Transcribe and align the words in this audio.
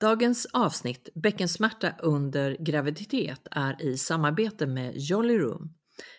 Dagens 0.00 0.46
avsnitt 0.52 1.08
Bäckensmärta 1.14 1.94
under 2.02 2.56
graviditet 2.60 3.48
är 3.50 3.82
i 3.82 3.96
samarbete 3.96 4.66
med 4.66 4.92
Jolly 4.96 5.38
Room. 5.38 5.74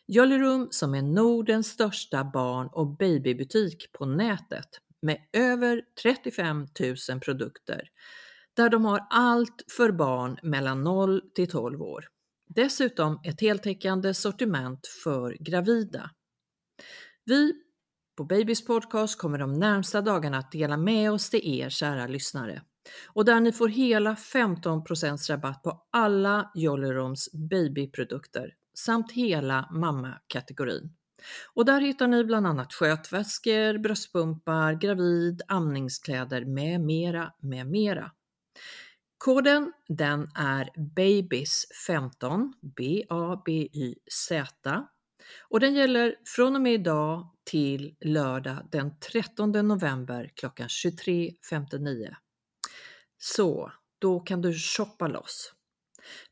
Jolly 0.07 0.37
Room 0.37 0.67
som 0.71 0.95
är 0.95 1.01
Nordens 1.01 1.67
största 1.67 2.23
barn 2.23 2.69
och 2.71 2.97
babybutik 2.97 3.91
på 3.91 4.05
nätet 4.05 4.67
med 5.01 5.17
över 5.33 5.81
35 6.01 6.67
000 7.09 7.19
produkter 7.19 7.81
där 8.55 8.69
de 8.69 8.85
har 8.85 9.07
allt 9.09 9.63
för 9.77 9.91
barn 9.91 10.37
mellan 10.43 10.83
0 10.83 11.21
till 11.35 11.49
12 11.49 11.81
år. 11.81 12.05
Dessutom 12.47 13.19
ett 13.23 13.41
heltäckande 13.41 14.13
sortiment 14.13 14.87
för 15.03 15.37
gravida. 15.39 16.11
Vi 17.25 17.53
på 18.17 18.23
Babys 18.23 18.65
podcast 18.65 19.19
kommer 19.19 19.37
de 19.37 19.53
närmsta 19.53 20.01
dagarna 20.01 20.37
att 20.37 20.51
dela 20.51 20.77
med 20.77 21.11
oss 21.11 21.29
till 21.29 21.59
er 21.59 21.69
kära 21.69 22.07
lyssnare 22.07 22.61
och 23.07 23.25
där 23.25 23.39
ni 23.39 23.51
får 23.51 23.67
hela 23.67 24.15
15 24.15 24.83
rabatt 25.29 25.63
på 25.63 25.85
alla 25.91 26.51
Jollyroms 26.55 27.31
babyprodukter 27.33 28.53
samt 28.77 29.11
hela 29.11 29.69
mammakategorin. 29.71 30.93
Och 31.53 31.65
där 31.65 31.81
hittar 31.81 32.07
ni 32.07 32.23
bland 32.23 32.47
annat 32.47 32.73
skötväskor, 32.73 33.77
bröstpumpar, 33.77 34.73
gravid, 34.73 35.41
amningskläder 35.47 36.45
med 36.45 36.81
mera, 36.81 37.33
med 37.39 37.67
mera. 37.67 38.11
Koden 39.17 39.73
den 39.87 40.29
är 40.35 40.69
BABYS15, 40.95 42.53
B-A-B-Y-Z 42.77 44.35
och 45.49 45.59
den 45.59 45.75
gäller 45.75 46.15
från 46.25 46.55
och 46.55 46.61
med 46.61 46.73
idag 46.73 47.29
till 47.43 47.95
lördag 48.01 48.67
den 48.71 48.99
13 48.99 49.51
november 49.51 50.31
klockan 50.35 50.67
23.59. 50.67 52.13
Så, 53.27 53.71
då 53.99 54.19
kan 54.19 54.41
du 54.41 54.53
shoppa 54.53 55.07
loss. 55.07 55.53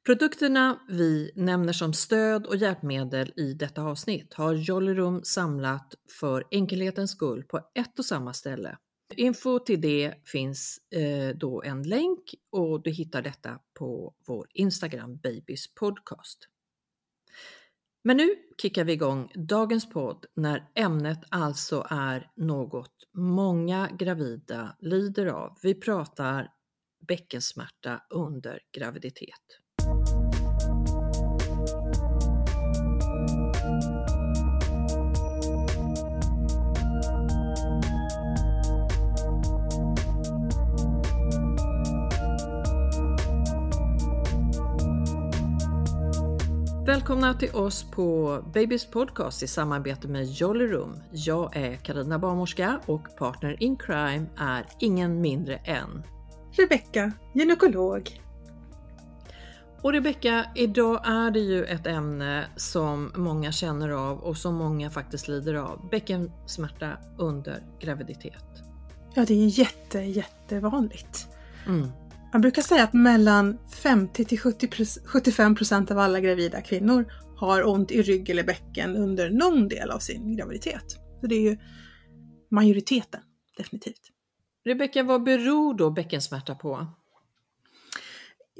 Produkterna 0.06 0.80
vi 0.90 1.32
nämner 1.36 1.74
som 1.74 1.94
stöd 1.94 2.46
och 2.46 2.56
hjälpmedel 2.56 3.34
i 3.36 3.54
detta 3.54 3.82
avsnitt 3.82 4.34
har 4.34 4.54
Jollyroom 4.54 5.24
samlat 5.24 5.96
för 6.20 6.44
enkelhetens 6.52 7.12
skull 7.12 7.44
på 7.44 7.58
ett 7.76 8.00
och 8.00 8.06
samma 8.06 8.34
ställe. 8.34 8.78
Info 9.16 9.60
till 9.60 9.82
det 9.82 10.14
finns 10.26 10.78
eh, 10.92 11.36
då 11.36 11.64
en 11.64 11.84
länk 11.84 12.36
och 12.52 12.84
du 12.84 12.92
hittar 12.92 13.22
detta 13.22 13.60
på 13.74 14.14
vår 14.28 14.48
Instagram 14.54 15.18
Babys 15.18 15.76
podcast. 15.76 16.48
Men 18.04 18.18
nu 18.18 18.36
kickar 18.62 18.84
vi 18.84 18.94
igång 18.94 19.32
dagens 19.36 19.90
podd 19.90 20.26
när 20.36 20.72
ämnet 20.76 21.20
alltså 21.30 21.88
är 21.90 22.32
något 22.36 23.08
många 23.14 23.90
gravida 24.00 24.76
lider 24.80 25.26
av. 25.26 25.58
Vi 25.62 25.76
pratar 25.76 26.50
bäckensmärta 27.08 28.02
under 28.10 28.60
graviditet. 28.78 29.60
Välkomna 46.86 47.34
till 47.34 47.56
oss 47.56 47.92
på 47.92 48.40
Babys 48.54 48.86
podcast 48.86 49.44
i 49.44 49.48
samarbete 49.48 50.08
med 50.08 50.26
Jolly 50.26 50.68
Room. 50.68 51.04
Jag 51.12 51.56
är 51.56 51.76
Karina 51.76 52.20
Barnmorska 52.20 52.80
och 52.86 53.16
partner 53.18 53.64
in 53.64 53.78
crime 53.78 54.26
är 54.38 54.66
ingen 54.80 55.22
mindre 55.22 55.56
än 55.56 56.04
Rebecka, 56.56 57.12
gynekolog. 57.34 58.20
Och 59.82 59.94
Rebecka, 59.94 60.46
idag 60.56 61.02
är 61.06 61.32
det 61.32 61.40
ju 61.40 61.66
ett 61.66 61.88
ämne 61.88 62.48
som 62.56 63.12
många 63.16 63.52
känner 63.52 63.90
av 63.90 64.20
och 64.20 64.38
som 64.38 64.56
många 64.56 64.90
faktiskt 64.90 65.28
lider 65.28 65.54
av. 65.54 65.90
Bäckensmärta 65.92 66.98
under 67.18 67.64
graviditet. 67.80 68.44
Ja, 69.16 69.26
det 69.26 69.34
är 69.34 69.60
jätte, 69.60 70.00
jättevanligt. 70.00 71.28
Mm. 71.68 71.90
Man 72.34 72.42
brukar 72.42 72.62
säga 72.62 72.84
att 72.84 72.94
mellan 72.94 73.58
50 73.84 74.26
till 74.26 74.40
70, 74.40 74.70
75 75.06 75.56
procent 75.56 75.92
av 75.92 76.00
alla 76.00 76.20
gravida 76.20 76.62
kvinnor 76.62 77.14
har 77.38 77.68
ont 77.68 77.92
i 77.92 78.02
rygg 78.02 78.30
eller 78.30 78.44
bäcken 78.44 78.96
under 78.96 79.30
någon 79.30 79.68
del 79.68 79.92
av 79.92 80.00
sin 80.00 80.36
graviditet. 80.36 81.00
Så 81.22 81.28
det 81.28 81.36
är 81.36 81.42
ju 81.42 81.58
majoriteten, 82.52 83.22
definitivt. 83.58 84.13
Rebecka, 84.66 85.04
vad 85.04 85.24
beror 85.24 85.74
då 85.74 85.90
bäckensmärta 85.90 86.56
på? 86.56 86.88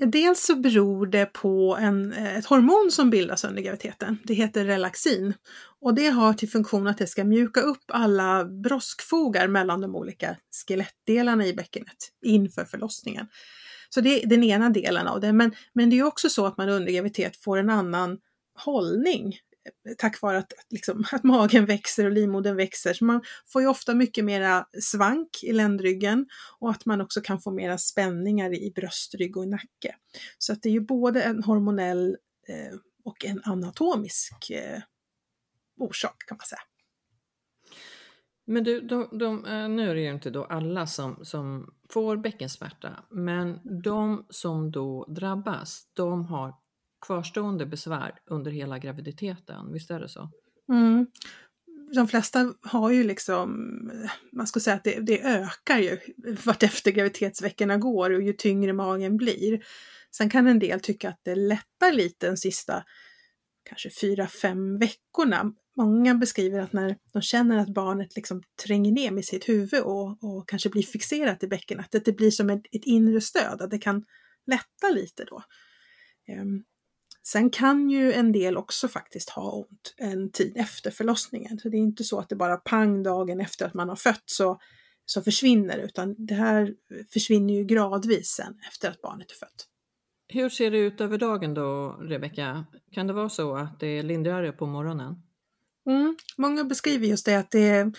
Dels 0.06 0.46
så 0.46 0.56
beror 0.56 1.08
det 1.08 1.26
på 1.26 1.78
en, 1.82 2.14
eh, 2.14 2.38
ett 2.38 2.46
hormon 2.46 2.92
som 2.92 3.10
bildas 3.10 3.44
under 3.44 3.62
graviditeten. 3.62 4.18
Det 4.24 4.34
heter 4.34 4.66
relaxin 4.66 5.34
och 5.82 5.94
det 5.94 6.08
har 6.08 6.34
till 6.34 6.50
funktion 6.50 6.88
att 6.88 6.98
det 6.98 7.08
ska 7.08 7.24
mjuka 7.24 7.62
upp 7.62 7.84
alla 7.88 8.46
broskfogar 8.46 9.48
mellan 9.48 9.82
de 9.82 9.96
olika 9.96 10.38
skelettdelarna 10.52 11.46
i 11.46 11.54
bäckenet 11.54 11.98
inför 12.26 12.66
förlossningen. 12.66 13.28
Så 13.90 14.02
det 14.02 14.24
är 14.24 14.28
den 14.28 14.44
ena 14.44 14.70
delen 14.70 15.08
av 15.08 15.20
det. 15.20 15.34
Men, 15.34 15.56
men 15.74 15.90
det 15.90 16.00
är 16.00 16.04
också 16.04 16.30
så 16.30 16.46
att 16.46 16.58
man 16.58 16.70
under 16.70 16.92
graviditet 16.92 17.38
får 17.38 17.58
en 17.58 17.70
annan 17.70 18.18
hållning 18.56 19.38
tack 19.98 20.22
vare 20.22 20.38
att, 20.38 20.54
liksom, 20.70 21.04
att 21.12 21.24
magen 21.24 21.66
växer 21.66 22.06
och 22.06 22.12
livmodern 22.12 22.56
växer. 22.56 22.94
Så 22.94 23.06
man 23.06 23.22
får 23.48 23.62
ju 23.62 23.68
ofta 23.68 23.94
mycket 23.94 24.26
mera 24.26 24.66
svank 24.82 25.30
i 25.44 25.54
ländryggen 25.54 26.26
och 26.60 26.70
att 26.70 26.86
man 26.86 27.02
också 27.02 27.22
kan 27.22 27.42
få 27.42 27.52
mera 27.52 27.78
spänningar 27.78 28.54
i 28.54 28.72
bröstrygg 28.76 29.38
och 29.38 29.48
nacke. 29.48 29.96
Så 30.38 30.54
att 30.54 30.62
det 30.62 30.70
är 30.70 30.74
ju 30.74 30.82
både 30.82 31.24
en 31.24 31.44
hormonell 31.44 32.18
eh, 32.48 32.78
och 33.06 33.26
en 33.26 33.42
anatomisk 33.44 34.50
eh, 34.50 34.82
orsak 35.80 36.16
kan 36.28 36.38
man 36.38 36.46
säga. 36.46 36.62
Men 38.46 38.64
du, 38.64 38.82
de, 38.82 39.10
de, 39.12 39.46
eh, 39.46 39.70
nu 39.70 39.90
är 39.90 39.96
det 39.96 40.02
ju 40.02 40.12
inte 40.12 40.30
då 40.30 40.44
alla 40.46 40.88
som, 40.88 41.26
som 41.26 41.74
får 41.90 42.18
bäckensmärta, 42.18 43.04
men 43.10 43.60
de 43.84 44.26
som 44.30 44.72
då 44.72 45.06
drabbas, 45.06 45.88
de 45.94 46.26
har 46.26 46.56
kvarstående 47.06 47.66
besvär 47.66 48.20
under 48.26 48.52
hela 48.52 48.80
graviditeten, 48.80 49.74
visst 49.74 49.92
är 49.92 50.00
det 50.00 50.10
så? 50.10 50.30
Mm. 50.70 51.08
De 51.96 52.08
flesta 52.08 52.54
har 52.62 52.92
ju 52.92 53.04
liksom, 53.04 53.50
man 54.32 54.48
skulle 54.48 54.64
säga 54.64 54.76
att 54.76 54.84
det, 54.84 55.00
det 55.00 55.24
ökar 55.24 55.80
ju 55.80 55.98
vartefter 56.46 56.92
graviditetsveckorna 56.92 57.78
går 57.78 58.10
och 58.10 58.22
ju 58.22 58.34
tyngre 58.34 58.74
magen 58.74 59.18
blir. 59.18 59.66
Sen 60.12 60.30
kan 60.30 60.48
en 60.48 60.60
del 60.60 60.80
tycka 60.80 61.10
att 61.10 61.20
det 61.24 61.36
lättar 61.36 61.92
lite 61.92 62.28
den 62.28 62.38
sista 62.38 62.84
kanske 63.64 63.90
fyra, 64.02 64.28
fem 64.28 64.78
veckorna. 64.80 65.54
Många 65.76 66.16
beskriver 66.16 66.60
att 66.60 66.74
när 66.74 66.98
de 67.14 67.22
känner 67.22 67.58
att 67.58 67.74
barnet 67.74 68.16
liksom 68.16 68.44
tränger 68.66 68.92
ner 68.92 69.12
med 69.12 69.26
sitt 69.26 69.50
huvud 69.50 69.82
och, 69.82 70.24
och 70.24 70.50
kanske 70.50 70.70
blir 70.70 70.84
fixerat 70.84 71.44
i 71.44 71.48
bäckenet, 71.48 71.96
att 71.96 72.06
det 72.06 72.18
blir 72.18 72.32
som 72.32 72.50
ett, 72.50 72.62
ett 72.72 72.86
inre 72.86 73.22
stöd, 73.22 73.62
att 73.62 73.72
det 73.72 73.78
kan 73.78 74.06
lätta 74.46 74.90
lite 74.94 75.26
då. 75.26 75.44
Um, 76.42 76.64
sen 77.24 77.50
kan 77.50 77.90
ju 77.90 78.14
en 78.14 78.32
del 78.32 78.58
också 78.58 78.88
faktiskt 78.88 79.30
ha 79.30 79.52
ont 79.52 79.94
en 79.98 80.32
tid 80.32 80.54
efter 80.56 80.92
förlossningen. 80.92 81.60
Så 81.60 81.70
det 81.70 81.78
är 81.78 81.80
inte 81.80 82.04
så 82.04 82.20
att 82.20 82.30
det 82.30 82.36
bara 82.36 82.58
pang 82.58 83.04
dagen 83.04 83.40
efter 83.40 83.66
att 83.66 83.74
man 83.74 83.90
har 83.90 83.96
fött 83.96 84.24
så, 84.26 84.60
så 85.06 85.22
försvinner 85.22 85.78
utan 85.78 86.16
det 86.18 86.34
här 86.34 86.74
försvinner 87.14 87.54
ju 87.54 87.64
gradvis 87.64 88.28
sen 88.28 88.60
efter 88.68 88.90
att 88.90 89.02
barnet 89.02 89.32
är 89.32 89.36
fött. 89.36 89.68
Hur 90.28 90.50
ser 90.50 90.72
det 90.72 90.78
ut 90.78 91.02
över 91.02 91.18
dagen 91.18 91.54
då, 91.54 91.98
Rebecka? 92.02 92.66
Kan 92.92 93.08
det 93.08 93.14
vara 93.14 93.30
så 93.30 93.56
att 93.56 93.80
det 93.80 93.88
är 93.88 94.04
lindrigare 94.04 94.52
på 94.52 94.66
morgonen? 94.66 95.16
Mm. 95.86 96.18
Många 96.38 96.64
beskriver 96.64 97.08
just 97.08 97.26
det 97.26 97.36
att 97.36 97.52
det 97.52 97.70
är 97.70 97.92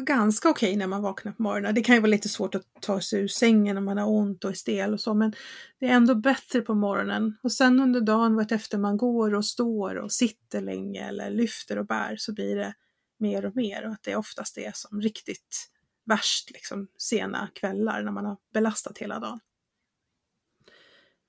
ganska 0.00 0.50
okej 0.50 0.68
okay 0.68 0.76
när 0.76 0.86
man 0.86 1.02
vaknar 1.02 1.32
på 1.32 1.42
morgonen. 1.42 1.74
Det 1.74 1.82
kan 1.82 1.94
ju 1.94 2.00
vara 2.00 2.10
lite 2.10 2.28
svårt 2.28 2.54
att 2.54 2.66
ta 2.80 3.00
sig 3.00 3.20
ur 3.20 3.28
sängen 3.28 3.74
när 3.74 3.82
man 3.82 3.98
har 3.98 4.08
ont 4.08 4.44
och 4.44 4.50
är 4.50 4.54
stel 4.54 4.92
och 4.92 5.00
så, 5.00 5.14
men 5.14 5.32
det 5.80 5.86
är 5.86 5.90
ändå 5.90 6.14
bättre 6.14 6.60
på 6.60 6.74
morgonen. 6.74 7.36
Och 7.42 7.52
sen 7.52 7.80
under 7.80 8.00
dagen, 8.00 8.46
efter 8.50 8.78
man 8.78 8.96
går 8.96 9.34
och 9.34 9.44
står 9.44 9.94
och 9.94 10.12
sitter 10.12 10.60
länge 10.60 11.08
eller 11.08 11.30
lyfter 11.30 11.78
och 11.78 11.86
bär, 11.86 12.16
så 12.16 12.32
blir 12.32 12.56
det 12.56 12.74
mer 13.18 13.44
och 13.44 13.56
mer 13.56 13.86
och 13.86 13.92
att 13.92 14.02
det 14.02 14.16
oftast 14.16 14.58
är 14.58 14.72
som 14.74 15.00
riktigt 15.00 15.70
värst 16.04 16.50
liksom, 16.50 16.88
sena 16.98 17.48
kvällar 17.54 18.02
när 18.02 18.12
man 18.12 18.24
har 18.24 18.36
belastat 18.52 18.98
hela 18.98 19.20
dagen. 19.20 19.40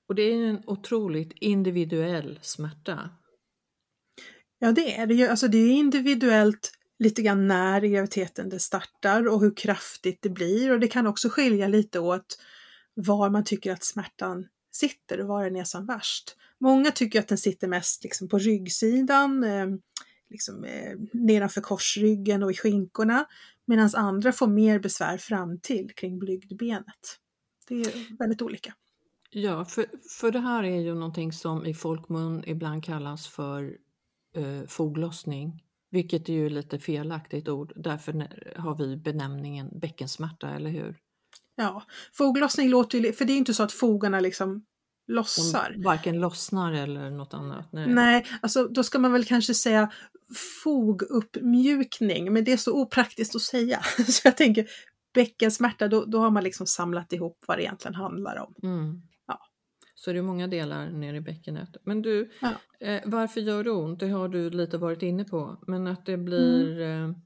Och 0.08 0.14
det 0.14 0.22
är 0.22 0.46
en 0.46 0.62
otroligt 0.66 1.32
individuell 1.32 2.38
smärta. 2.42 3.10
Ja, 4.64 4.72
det 4.72 4.96
är 4.96 5.06
det 5.06 5.14
ju. 5.14 5.26
Alltså 5.26 5.48
det 5.48 5.58
är 5.58 5.70
individuellt 5.70 6.72
lite 6.98 7.22
grann 7.22 7.46
när 7.46 7.84
i 7.84 7.88
graviditeten 7.88 8.48
det 8.48 8.58
startar 8.58 9.28
och 9.28 9.40
hur 9.40 9.56
kraftigt 9.56 10.22
det 10.22 10.28
blir 10.28 10.72
och 10.72 10.80
det 10.80 10.88
kan 10.88 11.06
också 11.06 11.28
skilja 11.28 11.68
lite 11.68 12.00
åt 12.00 12.38
var 12.94 13.30
man 13.30 13.44
tycker 13.44 13.72
att 13.72 13.84
smärtan 13.84 14.46
sitter 14.72 15.20
och 15.20 15.28
var 15.28 15.44
den 15.44 15.56
är 15.56 15.64
som 15.64 15.86
värst. 15.86 16.36
Många 16.60 16.90
tycker 16.90 17.18
att 17.18 17.28
den 17.28 17.38
sitter 17.38 17.68
mest 17.68 18.04
liksom 18.04 18.28
på 18.28 18.38
ryggsidan, 18.38 19.44
eh, 19.44 19.66
liksom, 20.30 20.64
eh, 20.64 20.98
nedanför 21.12 21.60
korsryggen 21.60 22.42
och 22.42 22.50
i 22.50 22.54
skinkorna, 22.54 23.24
medan 23.66 23.90
andra 23.94 24.32
får 24.32 24.46
mer 24.46 24.78
besvär 24.78 25.18
fram 25.18 25.60
till 25.60 25.90
kring 25.96 26.18
blygdbenet. 26.18 27.18
Det 27.68 27.74
är 27.74 28.18
väldigt 28.18 28.42
olika. 28.42 28.74
Ja, 29.30 29.64
för, 29.64 29.86
för 30.20 30.30
det 30.30 30.40
här 30.40 30.64
är 30.64 30.80
ju 30.80 30.94
någonting 30.94 31.32
som 31.32 31.66
i 31.66 31.74
folkmun 31.74 32.44
ibland 32.46 32.84
kallas 32.84 33.28
för 33.28 33.76
eh, 34.36 34.66
foglossning, 34.68 35.62
vilket 35.90 36.28
är 36.28 36.32
ju 36.32 36.48
lite 36.48 36.78
felaktigt 36.78 37.48
ord. 37.48 37.72
Därför 37.76 38.28
har 38.56 38.74
vi 38.74 38.96
benämningen 38.96 39.78
bäckensmärta, 39.78 40.50
eller 40.50 40.70
hur? 40.70 40.96
Ja, 41.56 41.82
foglossning 42.12 42.68
låter 42.68 42.98
ju, 42.98 43.12
för 43.12 43.24
det 43.24 43.32
är 43.32 43.36
inte 43.36 43.54
så 43.54 43.62
att 43.62 43.72
fogarna 43.72 44.20
liksom 44.20 44.64
lossar. 45.06 45.72
De 45.76 45.82
varken 45.82 46.20
lossnar 46.20 46.72
eller 46.72 47.10
något 47.10 47.34
annat. 47.34 47.72
Nej. 47.72 47.86
Nej, 47.86 48.26
alltså 48.40 48.64
då 48.64 48.82
ska 48.82 48.98
man 48.98 49.12
väl 49.12 49.24
kanske 49.24 49.54
säga 49.54 49.92
foguppmjukning, 50.64 52.32
men 52.32 52.44
det 52.44 52.52
är 52.52 52.56
så 52.56 52.82
opraktiskt 52.82 53.36
att 53.36 53.42
säga. 53.42 53.80
så 54.08 54.20
jag 54.24 54.36
tänker 54.36 54.66
bäckensmärta, 55.14 55.88
då, 55.88 56.04
då 56.04 56.18
har 56.18 56.30
man 56.30 56.44
liksom 56.44 56.66
samlat 56.66 57.12
ihop 57.12 57.44
vad 57.46 57.58
det 57.58 57.62
egentligen 57.62 57.94
handlar 57.94 58.36
om. 58.36 58.54
Mm. 58.62 59.02
Så 60.04 60.12
det 60.12 60.18
är 60.18 60.22
många 60.22 60.46
delar 60.46 60.90
ner 60.90 61.14
i 61.14 61.20
bäckenet. 61.20 61.76
Men 61.84 62.02
du, 62.02 62.30
ja. 62.40 62.52
eh, 62.80 63.00
varför 63.04 63.40
gör 63.40 63.64
det 63.64 63.70
ont? 63.70 64.00
Det 64.00 64.08
har 64.08 64.28
du 64.28 64.50
lite 64.50 64.78
varit 64.78 65.02
inne 65.02 65.24
på. 65.24 65.56
Men 65.66 65.86
att 65.86 66.06
det 66.06 66.16
blir 66.16 66.80
mm. 66.80 67.10
eh, 67.10 67.16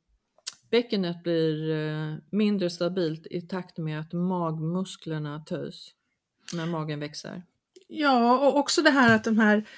bäckenet 0.71 1.23
blir 1.23 1.71
eh, 1.71 2.15
mindre 2.31 2.71
stabilt 2.71 3.27
i 3.27 3.41
takt 3.41 3.79
med 3.79 4.01
att 4.01 4.13
magmusklerna 4.13 5.41
töjs 5.41 5.89
när 6.53 6.67
magen 6.67 7.01
växer. 7.01 7.43
Ja, 7.89 8.49
och 8.49 8.59
också 8.59 8.83
det 8.83 8.91
här 8.91 9.17
att 9.17 9.25
de 9.25 9.39
här 9.39 9.69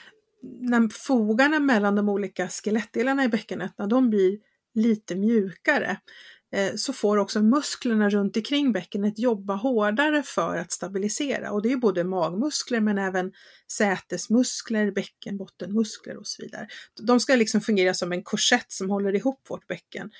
när 0.42 0.88
fogarna 0.88 1.60
mellan 1.60 1.94
de 1.94 2.08
olika 2.08 2.48
skelettdelarna 2.48 3.24
i 3.24 3.28
bäckenet, 3.28 3.72
när 3.78 3.86
de 3.86 4.10
blir 4.10 4.38
lite 4.74 5.16
mjukare, 5.16 6.00
Eh, 6.52 6.74
så 6.76 6.92
får 6.92 7.16
också 7.16 7.42
musklerna 7.42 8.10
runt 8.10 8.36
omkring 8.36 8.72
bäckenet 8.72 9.18
jobba 9.18 9.54
hårdare 9.54 10.22
för 10.22 10.56
att 10.56 10.72
stabilisera. 10.72 11.50
Och 11.50 11.62
det 11.62 11.72
är 11.72 11.76
både 11.76 12.04
magmuskler 12.04 12.80
men 12.80 12.98
även 12.98 13.32
sätesmuskler, 13.72 14.90
bäckenbottenmuskler 14.90 16.16
och 16.16 16.26
så 16.26 16.42
vidare. 16.42 16.68
De 17.02 17.20
ska 17.20 17.36
liksom 17.36 17.60
fungera 17.60 17.94
som 17.94 18.12
en 18.12 18.22
korsett 18.22 18.72
som 18.72 18.90
håller 18.90 19.16
ihop 19.16 19.46
vårt 19.50 19.66
bäcken. 19.66 20.10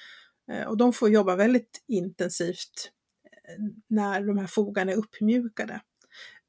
Eh, 0.53 0.67
och 0.67 0.77
de 0.77 0.93
får 0.93 1.11
jobba 1.11 1.37
väldigt 1.37 1.85
intensivt 1.89 2.91
eh, 3.25 3.65
när 3.89 4.27
de 4.27 4.39
här 4.39 4.47
fogarna 4.47 4.93
är 4.93 4.97
uppmjukade. 4.97 5.81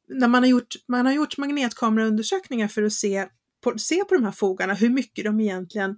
När 0.08 0.28
man 0.28 0.44
har 0.44 0.50
gjort, 0.50 0.76
man 0.88 1.06
har 1.06 1.14
gjort 1.14 1.38
magnetkameraundersökningar 1.38 2.68
för 2.68 2.84
att 2.84 2.94
se 2.94 3.28
på, 3.64 3.78
se 3.78 4.04
på 4.04 4.16
de 4.16 4.24
här 4.24 4.32
fogarna 4.32 4.74
hur 4.74 4.90
mycket 4.90 5.26
de 5.26 5.40
egentligen 5.40 5.98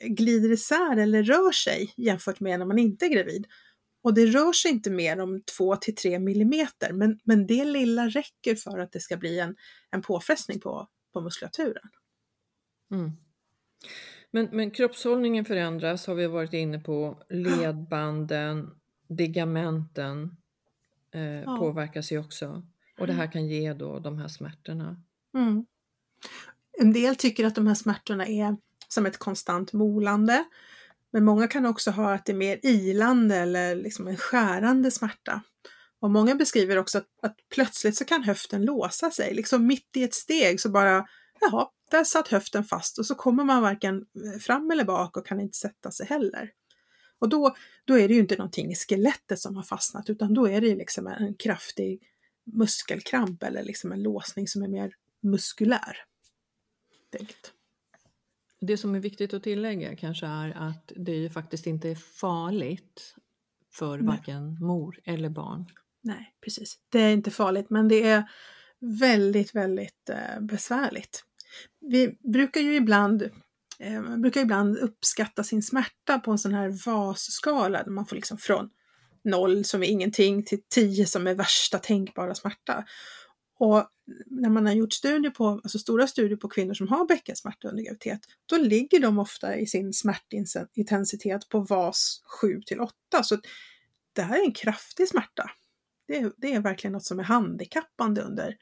glider 0.00 0.50
isär 0.50 0.96
eller 0.96 1.22
rör 1.22 1.52
sig 1.52 1.92
jämfört 1.96 2.40
med 2.40 2.58
när 2.58 2.66
man 2.66 2.78
inte 2.78 3.06
är 3.06 3.08
gravid. 3.08 3.46
Och 4.02 4.14
det 4.14 4.26
rör 4.26 4.52
sig 4.52 4.70
inte 4.70 4.90
mer 4.90 5.20
om 5.20 5.42
2 5.56 5.76
till 5.76 5.94
3 5.94 6.18
millimeter, 6.18 6.92
men, 6.92 7.18
men 7.24 7.46
det 7.46 7.64
lilla 7.64 8.08
räcker 8.08 8.54
för 8.54 8.78
att 8.78 8.92
det 8.92 9.00
ska 9.00 9.16
bli 9.16 9.38
en, 9.38 9.56
en 9.90 10.02
påfrestning 10.02 10.60
på, 10.60 10.88
på 11.12 11.20
muskulaturen. 11.20 11.90
Mm. 12.90 13.12
Men, 14.30 14.48
men 14.52 14.70
kroppshållningen 14.70 15.44
förändras 15.44 16.06
har 16.06 16.14
vi 16.14 16.26
varit 16.26 16.52
inne 16.52 16.78
på. 16.78 17.22
Ledbanden, 17.28 18.70
ligamenten 19.08 20.36
eh, 21.14 21.22
ja. 21.22 21.56
påverkas 21.56 22.12
ju 22.12 22.18
också. 22.18 22.62
Och 22.98 23.06
det 23.06 23.12
här 23.12 23.32
kan 23.32 23.46
ge 23.48 23.72
då 23.72 23.98
de 23.98 24.18
här 24.18 24.28
smärtorna. 24.28 25.02
Mm. 25.34 25.66
En 26.80 26.92
del 26.92 27.16
tycker 27.16 27.46
att 27.46 27.54
de 27.54 27.66
här 27.66 27.74
smärtorna 27.74 28.26
är 28.26 28.56
som 28.88 29.06
ett 29.06 29.18
konstant 29.18 29.72
molande. 29.72 30.44
Men 31.12 31.24
många 31.24 31.48
kan 31.48 31.66
också 31.66 31.90
ha 31.90 32.14
att 32.14 32.26
det 32.26 32.32
är 32.32 32.36
mer 32.36 32.60
ilande 32.62 33.36
eller 33.36 33.76
liksom 33.76 34.08
en 34.08 34.16
skärande 34.16 34.90
smärta. 34.90 35.42
Och 36.00 36.10
många 36.10 36.34
beskriver 36.34 36.76
också 36.76 36.98
att, 36.98 37.06
att, 37.22 37.36
plötsligt 37.54 37.96
så 37.96 38.04
kan 38.04 38.22
höften 38.22 38.64
låsa 38.64 39.10
sig, 39.10 39.34
liksom 39.34 39.66
mitt 39.66 39.96
i 39.96 40.02
ett 40.02 40.14
steg 40.14 40.60
så 40.60 40.68
bara, 40.68 41.08
jaha, 41.40 41.68
där 41.90 42.04
satt 42.04 42.28
höften 42.28 42.64
fast 42.64 42.98
och 42.98 43.06
så 43.06 43.14
kommer 43.14 43.44
man 43.44 43.62
varken 43.62 44.06
fram 44.40 44.70
eller 44.70 44.84
bak 44.84 45.16
och 45.16 45.26
kan 45.26 45.40
inte 45.40 45.58
sätta 45.58 45.90
sig 45.90 46.06
heller. 46.06 46.50
Och 47.18 47.28
då, 47.28 47.56
då 47.84 47.98
är 47.98 48.08
det 48.08 48.14
ju 48.14 48.20
inte 48.20 48.36
någonting 48.36 48.72
i 48.72 48.74
skelettet 48.74 49.38
som 49.38 49.56
har 49.56 49.62
fastnat 49.62 50.10
utan 50.10 50.34
då 50.34 50.48
är 50.48 50.60
det 50.60 50.74
liksom 50.74 51.06
en 51.06 51.34
kraftig 51.34 52.02
muskelkramp 52.44 53.42
eller 53.42 53.62
liksom 53.62 53.92
en 53.92 54.02
låsning 54.02 54.48
som 54.48 54.62
är 54.62 54.68
mer 54.68 54.94
muskulär. 55.22 56.04
Enkelt. 57.18 57.52
Det 58.60 58.76
som 58.76 58.94
är 58.94 59.00
viktigt 59.00 59.34
att 59.34 59.42
tillägga 59.42 59.96
kanske 59.96 60.26
är 60.26 60.56
att 60.56 60.92
det 60.96 61.12
ju 61.12 61.30
faktiskt 61.30 61.66
inte 61.66 61.88
är 61.88 61.94
farligt 61.94 63.14
för 63.72 63.98
varken 63.98 64.58
mor 64.60 64.98
eller 65.04 65.28
barn. 65.28 65.66
Nej, 66.02 66.34
precis. 66.44 66.78
Det 66.88 67.00
är 67.00 67.12
inte 67.12 67.30
farligt, 67.30 67.70
men 67.70 67.88
det 67.88 68.02
är 68.02 68.30
väldigt, 68.80 69.54
väldigt 69.54 70.10
eh, 70.10 70.40
besvärligt. 70.40 71.24
Vi 71.80 72.18
brukar 72.32 72.60
ju 72.60 72.74
ibland 72.74 73.22
eh, 73.78 74.16
brukar 74.16 74.40
ibland 74.40 74.78
uppskatta 74.78 75.44
sin 75.44 75.62
smärta 75.62 76.18
på 76.18 76.30
en 76.30 76.38
sån 76.38 76.54
här 76.54 76.86
VAS-skala 76.86 77.82
där 77.82 77.90
man 77.90 78.06
får 78.06 78.16
liksom 78.16 78.38
från 78.38 78.70
noll 79.24 79.64
som 79.64 79.82
är 79.82 79.86
ingenting 79.86 80.44
till 80.44 80.62
10 80.74 81.06
som 81.06 81.26
är 81.26 81.34
värsta 81.34 81.78
tänkbara 81.78 82.34
smärta. 82.34 82.84
Och 83.58 83.88
när 84.26 84.48
man 84.48 84.66
har 84.66 84.72
gjort 84.72 84.92
studier 84.92 85.30
på, 85.30 85.48
alltså 85.48 85.78
stora 85.78 86.06
studier 86.06 86.36
på 86.36 86.48
kvinnor 86.48 86.74
som 86.74 86.88
har 86.88 87.06
bäckensmärta 87.06 87.68
under 87.68 87.82
graviditet, 87.82 88.20
då 88.46 88.56
ligger 88.56 89.00
de 89.00 89.18
ofta 89.18 89.56
i 89.56 89.66
sin 89.66 89.92
smärtintensitet 89.92 91.48
på 91.48 91.60
VAS 91.60 92.22
7 92.40 92.62
till 92.66 92.80
8. 92.80 92.94
Så 93.22 93.38
det 94.12 94.22
här 94.22 94.40
är 94.40 94.44
en 94.44 94.52
kraftig 94.52 95.08
smärta. 95.08 95.50
Det 96.06 96.18
är, 96.18 96.32
det 96.36 96.54
är 96.54 96.60
verkligen 96.60 96.92
något 96.92 97.04
som 97.04 97.20
är 97.20 97.24
handikappande 97.24 98.22
under, 98.22 98.56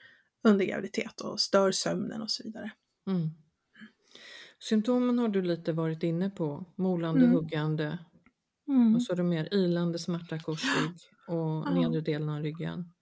under 0.45 0.65
graviditet 0.65 1.21
och 1.21 1.41
stör 1.41 1.73
sömnen 1.73 2.23
och 2.23 2.31
så 2.31 2.43
vidare. 2.43 2.73
Mm. 3.07 3.31
Symptomen 4.59 5.19
har 5.19 5.29
du 5.29 5.43
lite 5.43 5.73
varit 5.73 6.03
inne 6.03 6.31
på, 6.31 6.65
molande, 6.77 7.25
mm. 7.25 7.33
huggande. 7.33 7.99
Mm. 8.69 8.95
Och 8.95 9.03
så 9.03 9.13
är 9.13 9.17
det 9.17 9.23
mer 9.23 9.55
ilande 9.55 9.99
smärta 9.99 10.39
korsrygg 10.39 10.97
och 11.29 11.37
Ja. 11.37 11.75
nedre 11.75 12.01
delen 12.01 12.29
av 12.29 12.43
ryggen. 12.43 12.93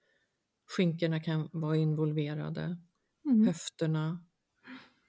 Skinkorna 0.67 1.21
kan 1.21 1.49
vara 1.53 1.77
involverade, 1.77 2.77
Mm. 3.25 3.47
höfterna, 3.47 4.25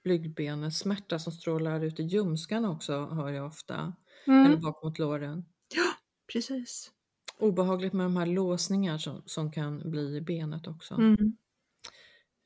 blygdbenet, 0.03 0.73
smärta 0.75 1.19
som 1.19 1.33
strålar 1.33 1.83
ut 1.83 1.99
i 1.99 2.03
ljumskarna 2.03 2.71
också 2.71 3.05
hör 3.05 3.29
jag 3.29 3.47
ofta, 3.47 3.93
eller 4.45 4.55
Mm. 4.55 4.61
bak 4.61 4.83
mot 4.83 4.99
låren. 4.99 5.45
Precis. 6.33 6.91
Obehagligt 7.39 7.93
med 7.93 8.05
de 8.05 8.17
här 8.17 8.25
låsningar 8.25 8.97
som, 8.97 9.21
som 9.25 9.51
kan 9.51 9.91
bli 9.91 10.15
i 10.17 10.21
benet 10.21 10.67
också. 10.67 10.95
Mm. 10.95 11.37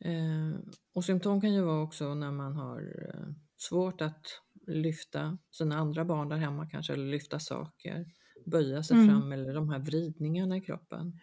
Eh, 0.05 0.59
och 0.93 1.05
symptom 1.05 1.41
kan 1.41 1.53
ju 1.53 1.61
vara 1.61 1.81
också 1.83 2.13
när 2.15 2.31
man 2.31 2.55
har 2.55 2.81
eh, 3.13 3.33
svårt 3.57 4.01
att 4.01 4.41
lyfta 4.67 5.37
sina 5.51 5.77
andra 5.77 6.05
barn 6.05 6.29
där 6.29 6.37
hemma 6.37 6.69
kanske, 6.69 6.93
eller 6.93 7.05
lyfta 7.11 7.39
saker, 7.39 8.05
böja 8.45 8.83
sig 8.83 8.97
Mm. 8.97 9.07
fram 9.09 9.31
eller 9.31 9.53
de 9.53 9.69
här 9.69 9.79
vridningarna 9.79 10.57
i 10.57 10.61
kroppen. 10.61 11.19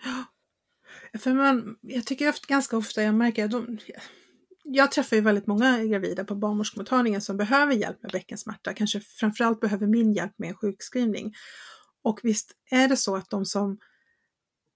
För 1.19 1.35
man, 1.35 1.77
jag 1.81 2.05
tycker 2.05 2.29
ofta, 2.29 2.47
ganska 2.49 2.77
ofta 2.77 3.03
jag 3.03 3.15
märker 3.15 3.45
att 3.45 3.51
de, 3.51 3.79
jag 4.65 4.93
träffar 4.93 5.17
ju 5.17 5.23
väldigt 5.23 5.47
många 5.47 5.85
gravida 5.85 6.25
på 6.25 6.35
barnmorskemottagningen 6.35 7.21
som 7.21 7.37
behöver 7.37 7.73
hjälp 7.73 8.03
med 8.03 8.13
bäckensmärta, 8.13 8.75
kanske 8.75 9.01
framförallt 9.01 9.61
behöver 9.61 9.87
min 9.87 10.13
hjälp 10.13 10.33
med 10.39 10.49
en 10.49 10.57
sjukskrivning. 10.57 11.35
Och 12.03 12.21
visst 12.23 12.53
är 12.71 12.89
det 12.89 12.97
så 12.97 13.17
att 13.17 13.31
de 13.31 13.45
som, 13.45 13.79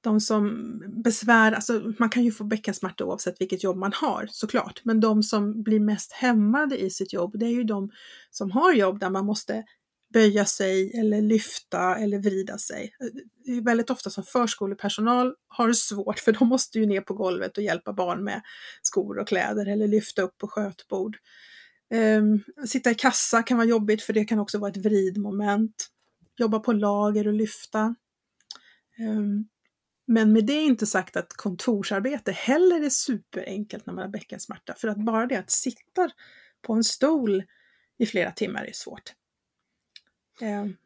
de 0.01 0.21
som 0.21 0.73
besvär, 1.05 1.53
alltså 1.53 1.93
man 1.99 2.11
kan 2.11 2.25
ju 2.25 2.33
få 2.33 2.45
bäckensmärta 2.45 3.05
oavsett 3.05 3.41
vilket 3.41 3.65
jobb 3.65 3.77
man 3.77 3.93
har 3.93 4.27
såklart, 4.31 4.81
men 4.85 5.01
de 5.01 5.23
som 5.23 5.63
blir 5.63 5.81
mest 5.81 6.13
hämmade 6.13 6.79
i 6.79 6.91
sitt 6.91 7.13
jobb, 7.13 7.39
det 7.39 7.47
är 7.47 7.53
ju 7.55 7.65
de 7.65 7.91
som 8.31 8.51
har 8.51 8.73
jobb 8.73 9.01
där 9.01 9.11
man 9.11 9.27
måste 9.27 9.65
böja 10.13 10.45
sig 10.45 10.99
eller 10.99 11.23
lyfta 11.23 11.97
eller 11.97 12.19
vrida 12.19 12.59
sig. 12.59 12.95
Det 13.45 13.53
är 13.53 13.61
väldigt 13.61 13.91
ofta 13.91 14.11
som 14.11 14.25
förskolepersonal 14.25 15.35
har 15.49 15.69
det 15.69 15.75
svårt 15.75 16.19
för 16.19 16.33
de 16.33 16.49
måste 16.49 16.79
ju 16.79 16.87
ner 16.87 17.01
på 17.01 17.15
golvet 17.15 17.59
och 17.59 17.65
hjälpa 17.65 17.93
barn 17.93 18.25
med 18.25 18.43
skor 18.83 19.19
och 19.19 19.29
kläder 19.29 19.67
eller 19.67 19.89
lyfta 19.89 20.23
upp 20.23 20.39
på 20.39 20.49
skötbord. 20.49 21.17
Um, 21.95 22.45
sitta 22.67 22.91
i 22.91 22.95
kassa 22.95 23.43
kan 23.43 23.57
vara 23.57 23.69
jobbigt 23.69 24.03
för 24.03 24.13
det 24.13 24.25
kan 24.25 24.39
också 24.39 24.59
vara 24.59 24.71
ett 24.71 24.77
vridmoment. 24.77 25.89
Jobba 26.37 26.59
på 26.59 26.73
lager 26.73 27.27
och 27.27 27.35
lyfta. 27.35 27.95
Um, 28.99 29.49
men 30.07 30.33
med 30.33 30.47
det 30.47 30.63
inte 30.63 30.87
sagt 30.87 31.17
att 31.17 31.33
kontorsarbete 31.33 32.33
heller 32.33 32.85
är 32.85 32.91
superenkelt 32.91 33.87
när 33.87 33.95
man 33.95 34.03
har 34.03 34.11
bäckensmärta 34.11 34.75
för 34.75 34.89
att 34.89 35.05
bara 35.05 35.27
det 35.27 35.37
att 35.37 35.51
sitta 35.51 36.11
på 36.63 36.73
en 36.73 36.85
stol 36.85 37.45
i 37.99 38.07
flera 38.07 38.31
timmar 38.31 38.65
är 38.65 38.73
svårt. 38.73 39.13
Um, 40.43 40.77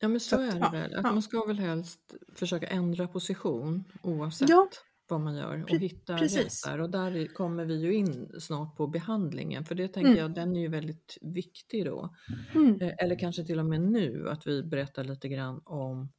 Ja 0.00 0.08
men 0.08 0.20
så, 0.20 0.36
Så 0.36 0.42
är 0.42 0.52
det 0.52 0.58
ja, 0.58 0.70
väl, 0.70 0.94
att 0.94 1.04
ja. 1.04 1.12
man 1.12 1.22
ska 1.22 1.44
väl 1.46 1.58
helst 1.58 2.14
försöka 2.34 2.66
ändra 2.66 3.08
position 3.08 3.84
oavsett 4.02 4.48
Ja, 4.48 4.68
vad 5.08 5.20
man 5.20 5.36
gör 5.36 5.62
och 5.62 5.68
pre- 5.68 5.78
hitta 5.78 6.18
precis. 6.18 6.66
rätt 6.66 6.72
där. 6.72 6.80
Och 6.80 6.90
där 6.90 7.26
kommer 7.34 7.64
vi 7.64 7.74
ju 7.80 7.94
in 7.94 8.30
snart 8.40 8.76
på 8.76 8.86
behandlingen 8.86 9.64
för 9.64 9.74
det 9.74 9.88
tänker 9.88 10.10
Mm. 10.10 10.18
jag, 10.22 10.34
den 10.34 10.56
är 10.56 10.60
ju 10.60 10.68
väldigt 10.68 11.18
viktig 11.20 11.84
då. 11.84 12.14
mm, 12.54 12.80
Eh, 12.82 12.92
Eller 12.98 13.18
kanske 13.18 13.44
till 13.44 13.58
och 13.58 13.66
med 13.66 13.80
nu 13.80 14.28
att 14.28 14.46
vi 14.46 14.62
berättar 14.62 15.04
lite 15.04 15.28
grann 15.28 15.60
om 15.64 16.12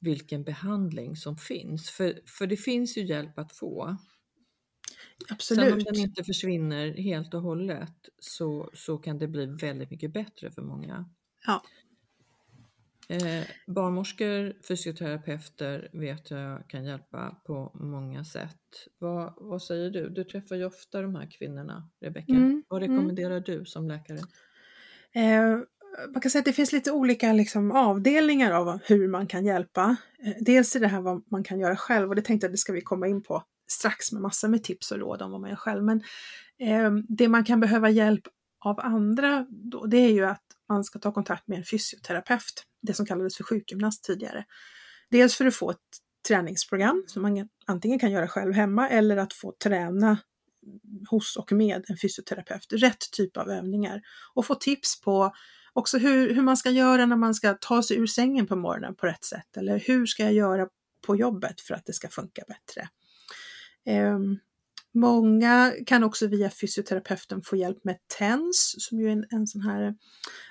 vilken 0.00 0.44
behandling 0.44 1.16
som 1.16 1.36
finns. 1.36 1.90
För, 1.90 2.20
för 2.38 2.46
det 2.46 2.56
finns 2.56 2.96
ju 2.98 3.04
hjälp 3.06 3.38
att 3.38 3.52
få. 3.56 3.96
Sen 5.40 5.58
om 5.58 5.64
absolut. 5.66 5.84
den 5.84 5.96
inte 5.96 6.24
försvinner 6.24 6.92
helt 6.92 7.34
och 7.34 7.42
hållet 7.42 8.08
så, 8.18 8.70
så 8.74 8.98
kan 8.98 9.18
det 9.18 9.28
bli 9.28 9.46
väldigt 9.46 9.90
mycket 9.90 10.12
bättre 10.12 10.50
för 10.50 10.62
många. 10.62 11.10
Ja. 11.46 11.62
Eh, 13.10 13.44
barnmorskor, 13.66 14.52
fysioterapeuter 14.68 15.90
vet 15.92 16.30
jag 16.30 16.68
kan 16.68 16.84
hjälpa 16.84 17.36
på 17.46 17.70
många 17.74 18.24
sätt. 18.24 18.86
Vad, 18.98 19.34
vad 19.36 19.62
säger 19.62 19.90
du? 19.90 20.08
Du 20.08 20.24
träffar 20.24 20.56
ju 20.56 20.64
ofta 20.64 21.02
de 21.02 21.14
här 21.14 21.30
kvinnorna, 21.30 21.90
Rebecka. 22.00 22.32
Mm, 22.32 22.62
Vad 22.68 22.82
mm. 22.82 22.96
rekommenderar 22.96 23.40
du 23.40 23.64
som 23.64 23.88
läkare? 23.88 24.18
Eh, 25.12 25.58
man 26.12 26.20
kan 26.20 26.30
säga 26.30 26.40
att 26.40 26.44
det 26.44 26.52
finns 26.52 26.72
lite 26.72 26.92
olika 26.92 27.32
liksom, 27.32 27.72
avdelningar 27.72 28.52
av 28.52 28.78
hur 28.84 29.08
man 29.08 29.26
kan 29.26 29.44
hjälpa. 29.44 29.96
Eh, 30.24 30.34
dels 30.40 30.76
är 30.76 30.80
det 30.80 30.88
här 30.88 31.00
vad 31.00 31.22
man 31.30 31.44
kan 31.44 31.60
göra 31.60 31.76
själv 31.76 32.08
och 32.08 32.16
det 32.16 32.22
tänkte 32.22 32.44
jag 32.44 32.48
att 32.48 32.54
det 32.54 32.58
ska 32.58 32.72
vi 32.72 32.80
komma 32.80 33.08
in 33.08 33.22
på 33.22 33.42
strax 33.70 34.12
med 34.12 34.22
massor 34.22 34.48
med 34.48 34.64
tips 34.64 34.92
och 34.92 34.98
råd 34.98 35.22
om 35.22 35.30
vad 35.30 35.40
man 35.40 35.50
gör 35.50 35.56
själv. 35.56 35.84
Men 35.84 36.02
eh, 36.58 36.90
det 37.08 37.28
man 37.28 37.44
kan 37.44 37.60
behöva 37.60 37.90
hjälp 37.90 38.22
av 38.64 38.80
andra, 38.80 39.46
då, 39.50 39.86
det 39.86 39.98
är 39.98 40.12
ju 40.12 40.24
att 40.24 40.44
man 40.68 40.84
ska 40.84 40.98
ta 40.98 41.12
kontakt 41.12 41.48
med 41.48 41.58
en 41.58 41.64
fysioterapeut, 41.64 42.66
det 42.82 42.94
som 42.94 43.06
kallades 43.06 43.36
för 43.36 43.44
sjukgymnast 43.44 44.04
tidigare. 44.04 44.44
Dels 45.10 45.36
för 45.36 45.46
att 45.46 45.54
få 45.54 45.70
ett 45.70 45.78
träningsprogram 46.28 47.04
som 47.06 47.22
man 47.22 47.48
antingen 47.66 47.98
kan 47.98 48.10
göra 48.10 48.28
själv 48.28 48.52
hemma 48.52 48.88
eller 48.88 49.16
att 49.16 49.32
få 49.32 49.54
träna 49.64 50.18
hos 51.10 51.36
och 51.36 51.52
med 51.52 51.84
en 51.88 51.96
fysioterapeut, 51.96 52.66
rätt 52.72 53.10
typ 53.12 53.36
av 53.36 53.50
övningar 53.50 54.02
och 54.34 54.46
få 54.46 54.54
tips 54.54 55.00
på 55.00 55.32
också 55.72 55.98
hur, 55.98 56.34
hur 56.34 56.42
man 56.42 56.56
ska 56.56 56.70
göra 56.70 57.06
när 57.06 57.16
man 57.16 57.34
ska 57.34 57.54
ta 57.60 57.82
sig 57.82 57.96
ur 57.96 58.06
sängen 58.06 58.46
på 58.46 58.56
morgonen 58.56 58.94
på 58.94 59.06
rätt 59.06 59.24
sätt 59.24 59.56
eller 59.56 59.78
hur 59.78 60.06
ska 60.06 60.22
jag 60.22 60.32
göra 60.32 60.68
på 61.06 61.16
jobbet 61.16 61.60
för 61.60 61.74
att 61.74 61.86
det 61.86 61.92
ska 61.92 62.08
funka 62.08 62.42
bättre. 62.48 62.88
Um, 64.14 64.38
många 64.94 65.72
kan 65.86 66.04
också 66.04 66.26
via 66.26 66.50
fysioterapeuten 66.50 67.42
få 67.42 67.56
hjälp 67.56 67.84
med 67.84 67.96
TENS 68.18 68.74
som 68.78 69.00
ju 69.00 69.06
är 69.08 69.12
en, 69.12 69.24
en 69.30 69.46
sån 69.46 69.60
här 69.60 69.94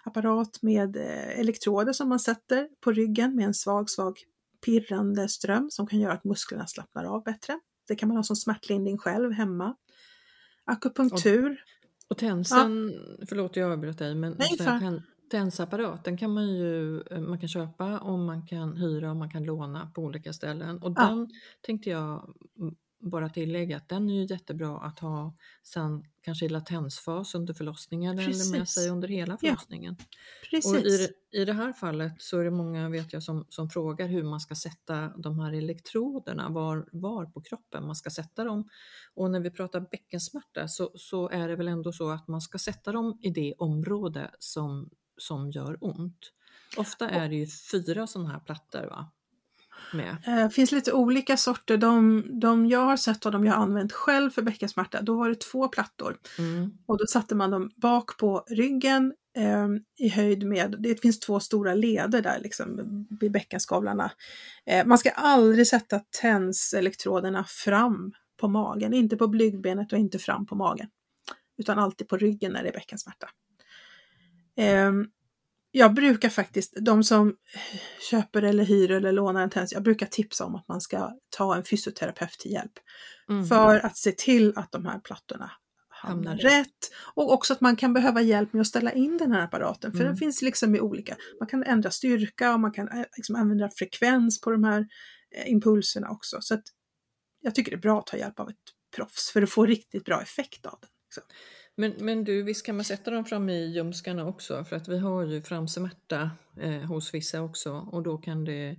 apparat 0.03 0.61
med 0.61 0.95
eh, 0.95 1.39
elektroder 1.39 1.93
som 1.93 2.09
man 2.09 2.19
sätter 2.19 2.67
på 2.81 2.91
ryggen 2.91 3.35
med 3.35 3.45
en 3.45 3.53
svag, 3.53 3.89
svag 3.89 4.17
pirrande 4.65 5.29
ström 5.29 5.69
som 5.71 5.87
kan 5.87 5.99
göra 5.99 6.13
att 6.13 6.23
musklerna 6.23 6.67
slappnar 6.67 7.03
av 7.03 7.23
bättre. 7.23 7.59
Det 7.87 7.95
kan 7.95 8.09
man 8.09 8.17
ha 8.17 8.23
som 8.23 8.35
smärtlindring 8.35 8.97
själv 8.97 9.31
hemma. 9.31 9.75
Akupunktur. 10.65 11.63
Och 12.07 12.17
tensen, 12.17 12.93
förlåt 13.29 13.55
jag 13.55 13.71
avbröt 13.71 13.97
dig, 13.97 14.15
men 14.15 14.35
Nej, 14.39 14.57
för- 14.57 15.01
tensapparaten 15.31 16.17
kan 16.17 16.33
man 16.33 16.47
ju 16.53 17.01
eh, 17.01 17.19
man 17.19 17.39
kan 17.39 17.49
köpa 17.49 17.99
och 17.99 18.19
man 18.19 18.47
kan 18.47 18.77
hyra 18.77 19.09
och 19.09 19.15
man 19.17 19.29
kan 19.29 19.43
låna 19.43 19.91
på 19.95 20.01
olika 20.01 20.33
ställen. 20.33 20.77
Och 20.81 20.93
Ja. 20.95 21.07
den 21.09 21.29
tänkte 21.61 21.89
jag 21.89 22.35
mm, 22.59 22.75
bara 22.99 23.29
tillägga 23.29 23.77
att 23.77 23.89
den 23.89 24.09
är 24.09 24.13
ju 24.13 24.25
jättebra 24.25 24.77
att 24.77 24.99
ha 24.99 25.35
sen 25.63 26.03
kanske 26.21 26.45
i 26.45 26.49
latensfas 26.49 27.35
under 27.35 27.53
förlossningen 27.53 28.19
eller 28.19 28.51
med 28.51 28.59
Precis. 28.59 28.69
sig 28.69 28.89
under 28.89 29.07
hela 29.07 29.33
Ja, 29.33 29.37
förlossningen. 29.37 29.95
Precis. 30.51 30.73
Och 30.73 30.79
i, 30.79 31.09
i 31.41 31.45
det 31.45 31.53
här 31.53 31.73
fallet 31.73 32.13
så 32.17 32.39
är 32.39 32.43
det 32.43 32.51
många 32.51 32.89
vet 32.89 33.13
jag 33.13 33.23
som, 33.23 33.45
som 33.49 33.69
frågar 33.69 34.07
hur 34.07 34.23
man 34.23 34.39
ska 34.39 34.55
sätta 34.55 35.07
de 35.17 35.39
här 35.39 35.53
elektroderna, 35.53 36.49
var, 36.49 36.89
var 36.91 37.25
på 37.25 37.41
kroppen 37.41 37.85
man 37.85 37.95
ska 37.95 38.09
sätta 38.09 38.43
dem. 38.43 38.69
Och 39.13 39.31
när 39.31 39.39
vi 39.39 39.51
pratar 39.51 39.79
bäckensmärta 39.79 40.67
så, 40.67 40.91
så 40.95 41.29
är 41.29 41.47
det 41.47 41.55
väl 41.55 41.67
ändå 41.67 41.91
så 41.91 42.09
att 42.09 42.27
man 42.27 42.41
ska 42.41 42.57
sätta 42.57 42.91
dem 42.91 43.19
i 43.21 43.29
det 43.29 43.53
område 43.57 44.31
som, 44.39 44.89
som 45.17 45.51
gör 45.51 45.77
ont. 45.81 46.33
Ofta 46.77 47.09
är 47.09 47.29
det 47.29 47.35
ju 47.35 47.47
fyra 47.71 48.07
sådana 48.07 48.29
här 48.29 48.39
plattor 48.39 48.85
va? 48.85 49.11
Med. 49.93 50.17
Det 50.25 50.49
finns 50.49 50.71
lite 50.71 50.93
olika 50.93 51.37
sorter. 51.37 51.77
De, 51.77 52.23
de 52.39 52.65
jag 52.65 52.85
har 52.85 52.97
sett 52.97 53.25
och 53.25 53.31
de 53.31 53.45
jag 53.45 53.53
har 53.53 53.63
använt 53.63 53.91
själv 53.91 54.29
för 54.29 54.41
bäckensmärta, 54.41 55.01
då 55.01 55.17
var 55.17 55.29
det 55.29 55.39
två 55.39 55.67
plattor. 55.67 56.17
Mm. 56.37 56.71
Och 56.85 56.97
då 56.97 57.05
satte 57.07 57.35
man 57.35 57.51
dem 57.51 57.71
bak 57.75 58.17
på 58.17 58.43
ryggen 58.49 59.13
eh, 59.37 59.67
i 59.97 60.09
höjd 60.09 60.47
med, 60.47 60.75
det 60.79 61.01
finns 61.01 61.19
två 61.19 61.39
stora 61.39 61.73
leder 61.73 62.21
där 62.21 62.39
liksom 62.39 63.07
vid 63.19 63.31
bäckenskavlarna. 63.31 64.11
Eh, 64.65 64.85
man 64.85 64.97
ska 64.97 65.09
aldrig 65.09 65.67
sätta 65.67 65.99
tenselektroderna 66.21 67.45
fram 67.47 68.13
på 68.39 68.47
magen, 68.47 68.93
inte 68.93 69.17
på 69.17 69.27
blygdbenet 69.27 69.93
och 69.93 69.99
inte 69.99 70.19
fram 70.19 70.45
på 70.45 70.55
magen. 70.55 70.87
Utan 71.57 71.79
alltid 71.79 72.07
på 72.07 72.17
ryggen 72.17 72.51
när 72.51 72.63
det 72.63 72.69
är 72.69 72.73
bäckensmärta. 72.73 73.29
Eh, 74.57 74.91
jag 75.71 75.93
brukar 75.93 76.29
faktiskt, 76.29 76.73
de 76.81 77.03
som 77.03 77.35
köper 78.11 78.41
eller 78.41 78.63
hyr 78.63 78.91
eller 78.91 79.11
lånar 79.11 79.43
en 79.43 79.49
tens, 79.49 79.73
jag 79.73 79.83
brukar 79.83 80.05
tipsa 80.05 80.45
om 80.45 80.55
att 80.55 80.67
man 80.67 80.81
ska 80.81 81.11
ta 81.29 81.55
en 81.55 81.63
fysioterapeut 81.63 82.31
till 82.39 82.51
hjälp. 82.51 82.73
Mm. 83.29 83.45
För 83.45 83.85
att 83.85 83.97
se 83.97 84.11
till 84.11 84.53
att 84.55 84.71
de 84.71 84.85
här 84.85 84.99
plattorna 84.99 85.51
hamnar 85.89 86.31
Hamnar 86.31 86.37
rätt. 86.37 86.91
Och 87.13 87.33
också 87.33 87.53
att 87.53 87.61
man 87.61 87.75
kan 87.75 87.93
behöva 87.93 88.21
hjälp 88.21 88.53
med 88.53 88.61
att 88.61 88.67
ställa 88.67 88.91
in 88.91 89.17
den 89.17 89.31
här 89.31 89.41
apparaten. 89.41 89.91
För 89.91 89.99
Mm. 89.99 90.07
den 90.07 90.17
finns 90.17 90.41
liksom 90.41 90.75
i 90.75 90.79
olika, 90.79 91.17
man 91.39 91.47
kan 91.47 91.63
ändra 91.63 91.91
styrka 91.91 92.53
och 92.53 92.59
man 92.59 92.71
kan 92.71 92.87
eh, 92.87 93.05
liksom 93.17 93.35
använda 93.35 93.69
frekvens 93.75 94.41
på 94.41 94.51
de 94.51 94.63
här 94.63 94.87
eh, 95.35 95.51
impulserna 95.51 96.09
också. 96.09 96.37
Så 96.41 96.53
att 96.53 96.63
jag 97.41 97.55
tycker 97.55 97.71
det 97.71 97.77
är 97.77 97.81
bra 97.81 97.99
att 97.99 98.07
ta 98.07 98.17
hjälp 98.17 98.39
av 98.39 98.49
ett 98.49 98.55
proffs 98.95 99.31
för 99.31 99.41
att 99.41 99.49
få 99.49 99.65
riktigt 99.65 100.05
bra 100.05 100.21
effekt 100.21 100.65
av 100.65 100.77
den. 100.81 100.89
liksom. 101.05 101.23
Men, 101.79 101.93
men 101.99 102.23
du, 102.23 102.43
visst 102.43 102.65
kan 102.65 102.75
man 102.75 102.85
sätta 102.85 103.11
dem 103.11 103.25
fram 103.25 103.49
i 103.49 103.65
ljumskarna 103.65 104.25
också? 104.25 104.63
För 104.63 104.75
att 104.75 104.87
vi 104.87 104.97
har 104.97 105.25
ju 105.25 105.41
framsmärta 105.41 106.31
eh, 106.57 106.81
hos 106.81 107.13
vissa 107.13 107.41
också 107.41 107.71
och 107.71 108.03
då 108.03 108.17
kan, 108.17 108.45
det, 108.45 108.69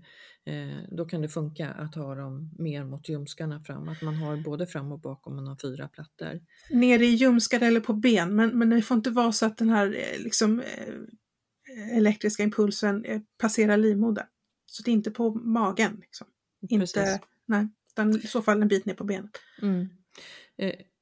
eh, 0.45 0.79
då 0.91 1.05
kan 1.05 1.23
det 1.23 1.29
funka 1.29 1.71
att 1.71 1.95
ha 1.95 2.15
dem 2.15 2.51
mer 2.59 2.85
mot 2.85 3.09
ljumskarna 3.09 3.61
fram. 3.61 3.89
Att 3.89 4.03
man 4.03 4.15
har 4.15 4.37
både 4.37 4.67
fram 4.67 4.93
och 4.93 5.01
bak 5.01 5.27
om 5.27 5.37
man 5.37 5.47
har 5.47 5.57
fyra 5.57 5.89
plattor. 5.89 6.41
Nere 6.71 7.07
i 7.07 7.15
ljumskar 7.15 7.61
eller 7.61 7.81
på 7.81 7.93
ben, 7.93 8.37
men, 8.37 8.59
men 8.59 8.71
det 8.71 8.83
får 8.83 8.97
inte 8.97 9.11
vara 9.11 9.33
så 9.33 9.47
att 9.47 9.59
den 9.59 9.71
här 9.71 9.87
eh, 9.87 10.23
liksom, 10.23 10.61
eh, 10.61 11.97
elektriska 11.97 12.43
impulsen 12.43 13.05
eh, 13.05 13.21
passerar 13.39 13.77
livmodern. 13.77 14.27
Så 14.67 14.83
det 14.83 14.91
är 14.91 14.93
inte 14.93 15.11
på 15.11 15.35
magen. 15.35 15.97
Liksom. 16.01 16.27
Inte, 16.69 17.21
nej, 17.47 17.69
utan 17.93 18.17
i 18.17 18.27
så 18.27 18.43
fall 18.43 18.63
en 18.63 18.69
bit 18.69 18.87
ner 18.87 18.95
på 18.95 19.05
benet. 19.05 19.31
Mm. 19.63 19.89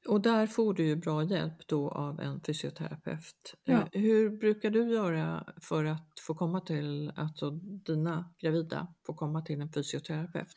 Eh, 0.09 0.13
och 0.13 0.21
där 0.21 0.47
får 0.47 0.73
du 0.73 0.85
ju 0.87 0.95
bra 0.95 1.23
hjälp 1.23 1.67
då 1.67 1.89
av 1.89 2.19
en 2.19 2.41
fysioterapeut. 2.41 3.53
Eh, 3.67 3.73
Ja. 3.73 3.89
Hur 3.91 4.29
brukar 4.29 4.69
du 4.69 4.93
göra 4.93 5.43
för 5.61 5.85
att 5.85 6.07
få 6.21 6.33
komma 6.35 6.61
till, 6.61 7.11
alltså 7.15 7.51
dina 7.85 8.33
gravida 8.41 8.87
får 9.05 9.13
komma 9.13 9.41
till 9.41 9.61
en 9.61 9.71
fysioterapeut? 9.71 10.47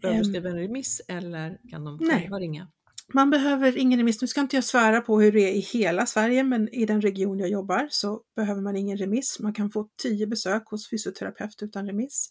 du 0.00 0.08
Ehm. 0.18 0.24
skriva 0.24 0.48
en 0.50 0.56
remiss 0.58 1.00
eller 1.08 1.58
kan 1.70 1.84
de 1.84 1.98
Nej. 2.00 2.20
själva 2.20 2.38
ringa? 2.38 2.68
Man 3.14 3.30
behöver 3.30 3.78
ingen 3.78 3.98
remiss. 3.98 4.20
Nu 4.20 4.26
ska 4.28 4.40
inte 4.40 4.56
jag 4.56 4.64
svära 4.64 5.00
på 5.00 5.20
hur 5.20 5.32
det 5.32 5.40
är 5.40 5.52
i 5.52 5.60
hela 5.60 6.06
Sverige, 6.06 6.44
men 6.44 6.68
i 6.68 6.86
den 6.86 7.00
region 7.00 7.38
jag 7.38 7.48
jobbar 7.48 7.88
så 7.90 8.20
behöver 8.36 8.62
man 8.62 8.76
ingen 8.76 8.96
remiss. 8.96 9.40
Man 9.40 9.54
kan 9.54 9.70
få 9.70 9.88
tio 10.02 10.26
besök 10.26 10.66
hos 10.66 10.90
fysioterapeut 10.90 11.62
utan 11.62 11.86
remiss. 11.86 12.28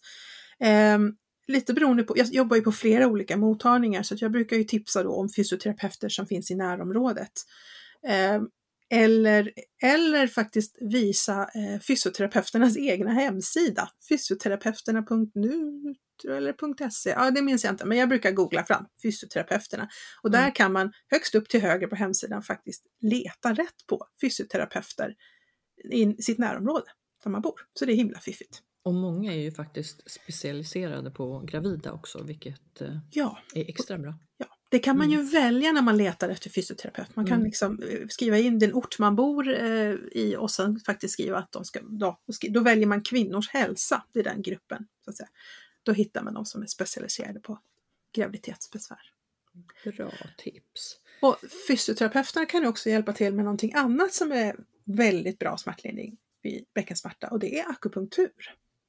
Lite 1.48 1.74
beroende 1.74 2.02
på, 2.02 2.18
jag 2.18 2.26
jobbar 2.26 2.56
ju 2.56 2.62
på 2.62 2.72
flera 2.72 3.06
olika 3.06 3.36
mottagningar 3.36 4.02
så 4.02 4.14
att 4.14 4.22
jag 4.22 4.32
brukar 4.32 4.56
ju 4.56 4.64
tipsa 4.64 5.02
då 5.02 5.12
om 5.12 5.28
fysioterapeuter 5.28 6.08
som 6.08 6.26
finns 6.26 6.50
i 6.50 6.54
närområdet. 6.54 7.32
Ehm, 8.06 8.48
eller, 8.90 9.52
eller 9.82 10.26
faktiskt 10.26 10.76
visa 10.80 11.42
eh, 11.42 11.80
fysioterapeuternas 11.80 12.76
egna 12.76 13.12
hemsida, 13.12 13.88
fysioterapeuterna.nu 14.08 15.94
eller 16.28 16.90
.se, 16.90 17.10
ja 17.10 17.30
det 17.30 17.42
minns 17.42 17.64
jag 17.64 17.72
inte, 17.72 17.84
men 17.86 17.98
jag 17.98 18.08
brukar 18.08 18.30
googla 18.32 18.64
fram 18.64 18.86
fysioterapeuterna. 19.02 19.88
Och 20.22 20.30
där 20.30 20.38
Mm. 20.40 20.52
kan 20.52 20.72
man 20.72 20.92
högst 21.10 21.34
upp 21.34 21.48
till 21.48 21.60
höger 21.60 21.86
på 21.86 21.96
hemsidan 21.96 22.42
faktiskt 22.42 22.84
leta 23.00 23.52
rätt 23.52 23.86
på 23.88 24.06
fysioterapeuter 24.20 25.14
i 25.92 26.22
sitt 26.22 26.38
närområde 26.38 26.86
där 27.24 27.30
man 27.30 27.42
bor. 27.42 27.60
Så 27.78 27.84
det 27.84 27.92
är 27.92 27.96
himla 27.96 28.18
fiffigt. 28.18 28.62
Och 28.88 28.94
många 28.94 29.32
är 29.34 29.38
ju 29.38 29.52
faktiskt 29.52 30.10
specialiserade 30.10 31.10
på 31.10 31.38
gravida 31.40 31.92
också, 31.92 32.22
vilket 32.22 32.80
eh, 32.80 32.98
Ja, 33.10 33.38
är 33.54 33.68
extra 33.70 33.98
bra. 33.98 34.14
ja. 34.36 34.46
det 34.68 34.78
kan 34.78 34.98
man 34.98 35.10
ju 35.10 35.22
välja 35.22 35.72
när 35.72 35.82
man 35.82 35.96
letar 35.96 36.28
efter 36.28 36.50
fysioterapeut. 36.50 37.16
Man 37.16 37.26
kan 37.26 37.34
Mm. 37.34 37.46
liksom 37.46 37.82
eh, 37.82 38.06
skriva 38.08 38.38
in 38.38 38.58
den 38.58 38.74
ort 38.74 38.98
man 38.98 39.16
bor 39.16 39.48
eh, 39.48 39.94
i 40.12 40.36
och 40.38 40.50
sen 40.50 40.80
faktiskt 40.80 41.12
skriva 41.14 41.38
att 41.38 41.52
de 41.52 41.64
ska, 41.64 41.80
då, 41.82 42.18
då 42.50 42.60
väljer 42.60 42.86
man 42.86 43.02
kvinnors 43.02 43.48
hälsa, 43.48 44.04
det 44.12 44.20
är 44.20 44.24
den 44.24 44.42
gruppen. 44.42 44.86
Så 45.04 45.10
att 45.10 45.16
säga. 45.16 45.28
Då 45.82 45.92
hittar 45.92 46.22
man 46.22 46.34
de 46.34 46.44
som 46.46 46.62
är 46.62 46.66
specialiserade 46.66 47.40
på 47.40 47.58
graviditetsbesvär. 48.14 49.00
Bra 49.96 50.12
tips. 50.38 50.96
Och 51.22 51.36
fysioterapeuterna 51.68 52.46
kan 52.46 52.66
också 52.66 52.90
hjälpa 52.90 53.12
till 53.12 53.34
med 53.34 53.44
någonting 53.44 53.72
annat 53.74 54.12
som 54.14 54.32
är 54.32 54.56
väldigt 54.84 55.38
bra 55.38 55.56
smärtlindring 55.56 56.16
vid 56.42 56.64
bäckensmärta 56.74 57.28
och 57.28 57.38
det 57.38 57.58
är 57.58 57.70
akupunktur. 57.70 58.30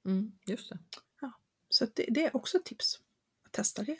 Mm, 0.05 0.31
just 0.45 0.69
det. 0.69 0.79
Så 1.69 1.83
att 1.83 1.95
det, 1.95 2.05
det 2.09 2.25
är 2.25 2.35
också 2.35 2.57
ett 2.57 2.65
tips 2.65 2.99
att 3.45 3.51
testa 3.51 3.83
det. 3.83 3.97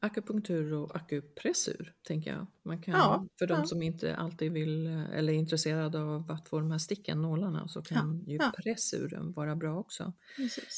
Akupunktur 0.00 0.72
och 0.72 0.96
akupressur 0.96 1.94
tänker 2.02 2.30
jag. 2.30 2.46
Man 2.62 2.82
kan, 2.82 2.94
Ja, 2.94 3.26
för 3.38 3.46
de 3.46 3.58
ja. 3.58 3.66
som 3.66 3.82
inte 3.82 4.16
alltid 4.16 4.52
vill 4.52 4.86
eller 4.86 5.32
är 5.32 5.36
intresserade 5.36 6.00
av 6.00 6.30
att 6.30 6.48
få 6.48 6.60
de 6.60 6.70
här 6.70 6.78
sticken, 6.78 7.22
nålarna, 7.22 7.68
så 7.68 7.82
kan 7.82 8.24
ju 8.26 8.36
ja. 8.36 8.52
pressuren 8.56 9.32
vara 9.32 9.56
bra 9.56 9.78
också. 9.78 10.12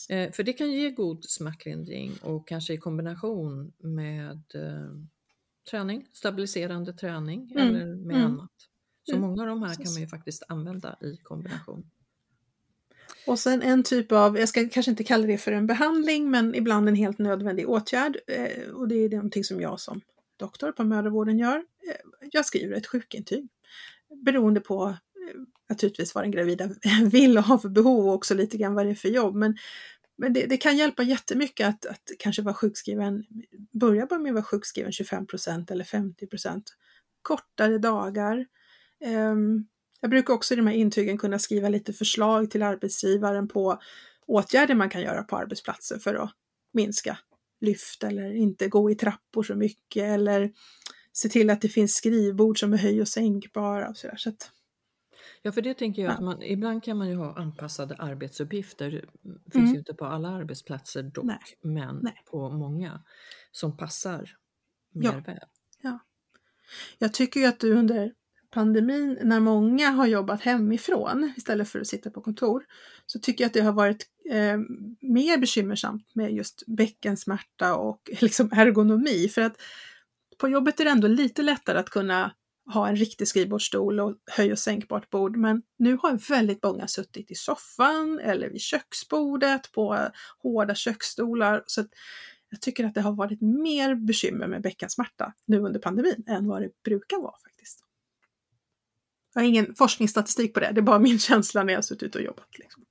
Eh, 0.09 0.33
för 0.33 0.43
det 0.43 0.53
kan 0.53 0.73
ge 0.73 0.91
god 0.91 1.25
smärtlindring 1.25 2.13
och 2.23 2.49
kanske 2.49 2.75
i 2.75 2.79
kombination 2.79 3.73
med 3.79 4.43
eh, 4.55 4.95
träning, 5.71 6.07
stabiliserande 6.13 6.93
träning 6.93 7.53
Mm, 7.57 7.69
eller 7.69 7.87
med 7.87 8.17
mm. 8.17 8.27
annat. 8.27 8.53
Så 9.03 9.17
Mm, 9.17 9.29
många 9.29 9.43
av 9.43 9.49
de 9.49 9.63
här 9.63 9.75
kan 9.75 9.93
man 9.93 10.01
ju 10.01 10.09
faktiskt 10.09 10.43
använda 10.49 10.99
i 11.01 11.17
kombination. 11.17 11.91
Och 13.27 13.39
sen 13.39 13.63
en 13.63 13.83
typ 13.83 14.13
av, 14.13 14.39
jag 14.39 14.49
ska 14.49 14.69
kanske 14.69 14.91
inte 14.91 15.05
kalla 15.05 15.27
det 15.27 15.39
för 15.39 15.53
en 15.53 15.67
behandling, 15.67 16.31
men 16.31 16.55
ibland 16.55 16.89
en 16.89 16.95
helt 16.95 17.19
nödvändig 17.19 17.69
åtgärd. 17.69 18.19
Eh, 18.27 18.71
och 18.71 18.89
det 18.89 18.95
är 18.95 19.09
någonting 19.09 19.45
som 19.45 19.61
jag 19.61 19.81
som 19.81 20.01
doktor 20.37 20.73
på 20.73 20.85
mödravården 20.85 21.39
gör. 21.39 21.57
Eh, 21.57 22.27
jag 22.33 22.47
skriver 22.47 22.77
ett 22.77 22.87
sjukintyg. 22.87 23.49
Beroende 24.25 24.61
på 24.61 24.89
eh, 24.89 25.41
naturligtvis 25.69 26.15
vad 26.15 26.25
den 26.25 26.31
gravida 26.31 26.71
vill 27.13 27.39
och 27.39 27.45
har 27.45 27.59
för 27.59 27.69
behov 27.69 28.07
och 28.07 28.15
också 28.15 28.35
lite 28.35 28.57
grann 28.57 28.75
vad 28.75 28.87
det 28.87 28.91
är 28.91 28.95
för 28.95 29.09
jobb. 29.09 29.35
Men, 29.35 29.57
men 30.17 30.33
det, 30.33 30.47
det 30.47 30.57
kan 30.57 30.77
hjälpa 30.77 31.03
jättemycket 31.03 31.69
att, 31.69 31.87
att 31.87 32.11
kanske 32.19 32.43
vara 32.43 32.55
sjukskriven, 32.55 33.25
börja 33.73 34.07
bara 34.07 34.21
med 34.21 34.31
att 34.31 34.35
vara 34.35 34.45
sjukskriven 34.45 34.91
25% 34.91 35.73
eller 35.73 35.85
50% 35.85 36.63
kortare 37.23 37.79
dagar. 37.79 38.47
Ehm, 39.05 39.67
jag 40.01 40.11
brukar 40.11 40.35
också 40.35 40.55
i 40.55 40.57
de 40.57 40.67
här 40.67 40.75
intygen 40.75 41.19
kunna 41.19 41.39
skriva 41.39 41.69
lite 41.69 41.93
förslag 41.93 42.51
till 42.51 42.63
arbetsgivaren 42.63 43.49
på 43.49 43.81
åtgärder 44.27 44.75
man 44.75 44.91
kan 44.91 45.03
göra 45.03 45.23
på 45.23 45.37
arbetsplatser 45.37 45.99
för 45.99 46.15
att 46.15 46.31
minska 46.73 47.19
lyft 47.61 48.05
eller 48.05 48.33
inte 48.33 48.69
gå 48.69 48.91
i 48.91 48.95
trappor 48.95 49.43
så 49.43 49.55
mycket 49.55 50.03
eller 50.03 50.53
se 51.13 51.29
till 51.29 51.51
att 51.51 51.61
det 51.61 51.69
finns 51.69 51.95
skrivbord 51.95 52.61
som 52.61 52.73
är 52.73 52.77
höj 52.79 53.01
och 53.01 53.09
sänkbara 53.09 53.89
och 53.89 53.97
sådär. 53.97 54.17
Så 54.17 54.29
att, 54.29 54.51
Ja, 55.43 55.53
för 55.53 55.63
det 55.63 55.75
tänker 55.75 56.03
jag 56.03 56.11
Ja. 56.11 56.15
att 56.15 56.21
man, 56.25 56.43
ibland 56.43 56.85
kan 56.85 56.97
man 56.99 57.09
ju 57.09 57.15
ha 57.17 57.39
anpassade 57.39 57.95
arbetsuppgifter. 57.95 58.91
Det 59.23 59.51
finns 59.53 59.55
Mm. 59.63 59.73
ju 59.73 59.79
inte 59.79 59.95
på 59.95 60.05
alla 60.05 60.29
arbetsplatser 60.29 61.03
dock, 61.03 61.25
Nej. 61.25 61.39
men 61.63 61.99
Nej. 62.03 62.23
på 62.31 62.51
många 62.51 63.03
som 63.51 63.77
passar 63.77 64.37
Ja. 64.93 65.13
mer 65.13 65.21
väl. 65.21 65.39
jag 66.99 67.15
tycker 67.15 67.41
ju 67.41 67.47
att 67.47 67.61
du 67.61 67.73
under 67.75 68.13
pandemin, 68.51 69.19
när 69.23 69.41
många 69.41 69.91
har 69.91 70.07
jobbat 70.07 70.43
hemifrån 70.43 71.33
istället 71.37 71.69
för 71.69 71.81
att 71.81 71.87
sitta 71.87 72.11
på 72.11 72.21
kontor, 72.21 72.65
så 73.07 73.19
tycker 73.19 73.45
jag 73.45 73.47
att 73.49 73.55
det 73.55 73.61
har 73.61 73.73
varit 73.73 74.07
eh, 74.31 74.59
mer 75.01 75.39
bekymmersamt 75.39 76.15
med 76.15 76.33
just 76.33 76.63
bäckensmärta 76.67 77.77
och 77.77 78.11
liksom 78.21 78.51
ergonomi. 78.53 79.29
För 79.29 79.43
att 79.43 79.57
på 80.39 80.49
jobbet 80.49 80.81
är 80.81 80.85
det 80.85 80.91
ändå 80.91 81.09
lite 81.09 81.43
lättare 81.43 81.79
att 81.79 81.91
kunna 81.91 82.33
ha 82.73 82.89
en 82.89 82.97
riktig 82.97 83.29
skrivbordsstol 83.29 84.01
och 84.01 84.15
höj 84.27 84.53
och 84.53 84.59
sänkbart 84.59 85.11
bord. 85.11 85.37
Men 85.37 85.63
nu 85.79 85.99
har 86.03 86.29
väldigt 86.29 86.63
många 86.63 86.87
suttit 86.89 87.31
i 87.31 87.35
soffan 87.35 88.21
eller 88.23 88.51
vid 88.51 88.61
köksbordet 88.61 89.73
på 89.73 90.09
hårda 90.43 90.75
köksstolar. 90.75 91.63
Så 91.67 91.81
att 91.81 91.89
jag 92.51 92.61
tycker 92.61 92.85
att 92.85 92.95
det 92.95 93.01
har 93.01 93.13
varit 93.13 93.41
mer 93.41 93.95
bekymmer 93.95 94.47
med 94.47 94.63
bäckensmärta 94.63 95.33
nu 95.47 95.59
under 95.59 95.81
pandemin 95.81 96.25
än 96.27 96.49
vad 96.49 96.63
det 96.63 96.71
brukar 96.85 97.17
vara 97.17 97.37
faktiskt. 97.43 97.85
Jag 99.35 99.43
har 99.43 99.49
ingen 99.49 99.75
forskningsstatistik 99.75 100.55
på 100.55 100.61
det, 100.61 100.71
det 100.73 100.81
är 100.81 100.83
bara 100.83 100.99
min 100.99 101.19
känsla 101.29 101.65
när 101.65 101.73
jag 101.73 101.85
suttit 101.85 102.15
och 102.15 102.23
jobbat. 102.23 102.59
Liksom. 102.59 102.85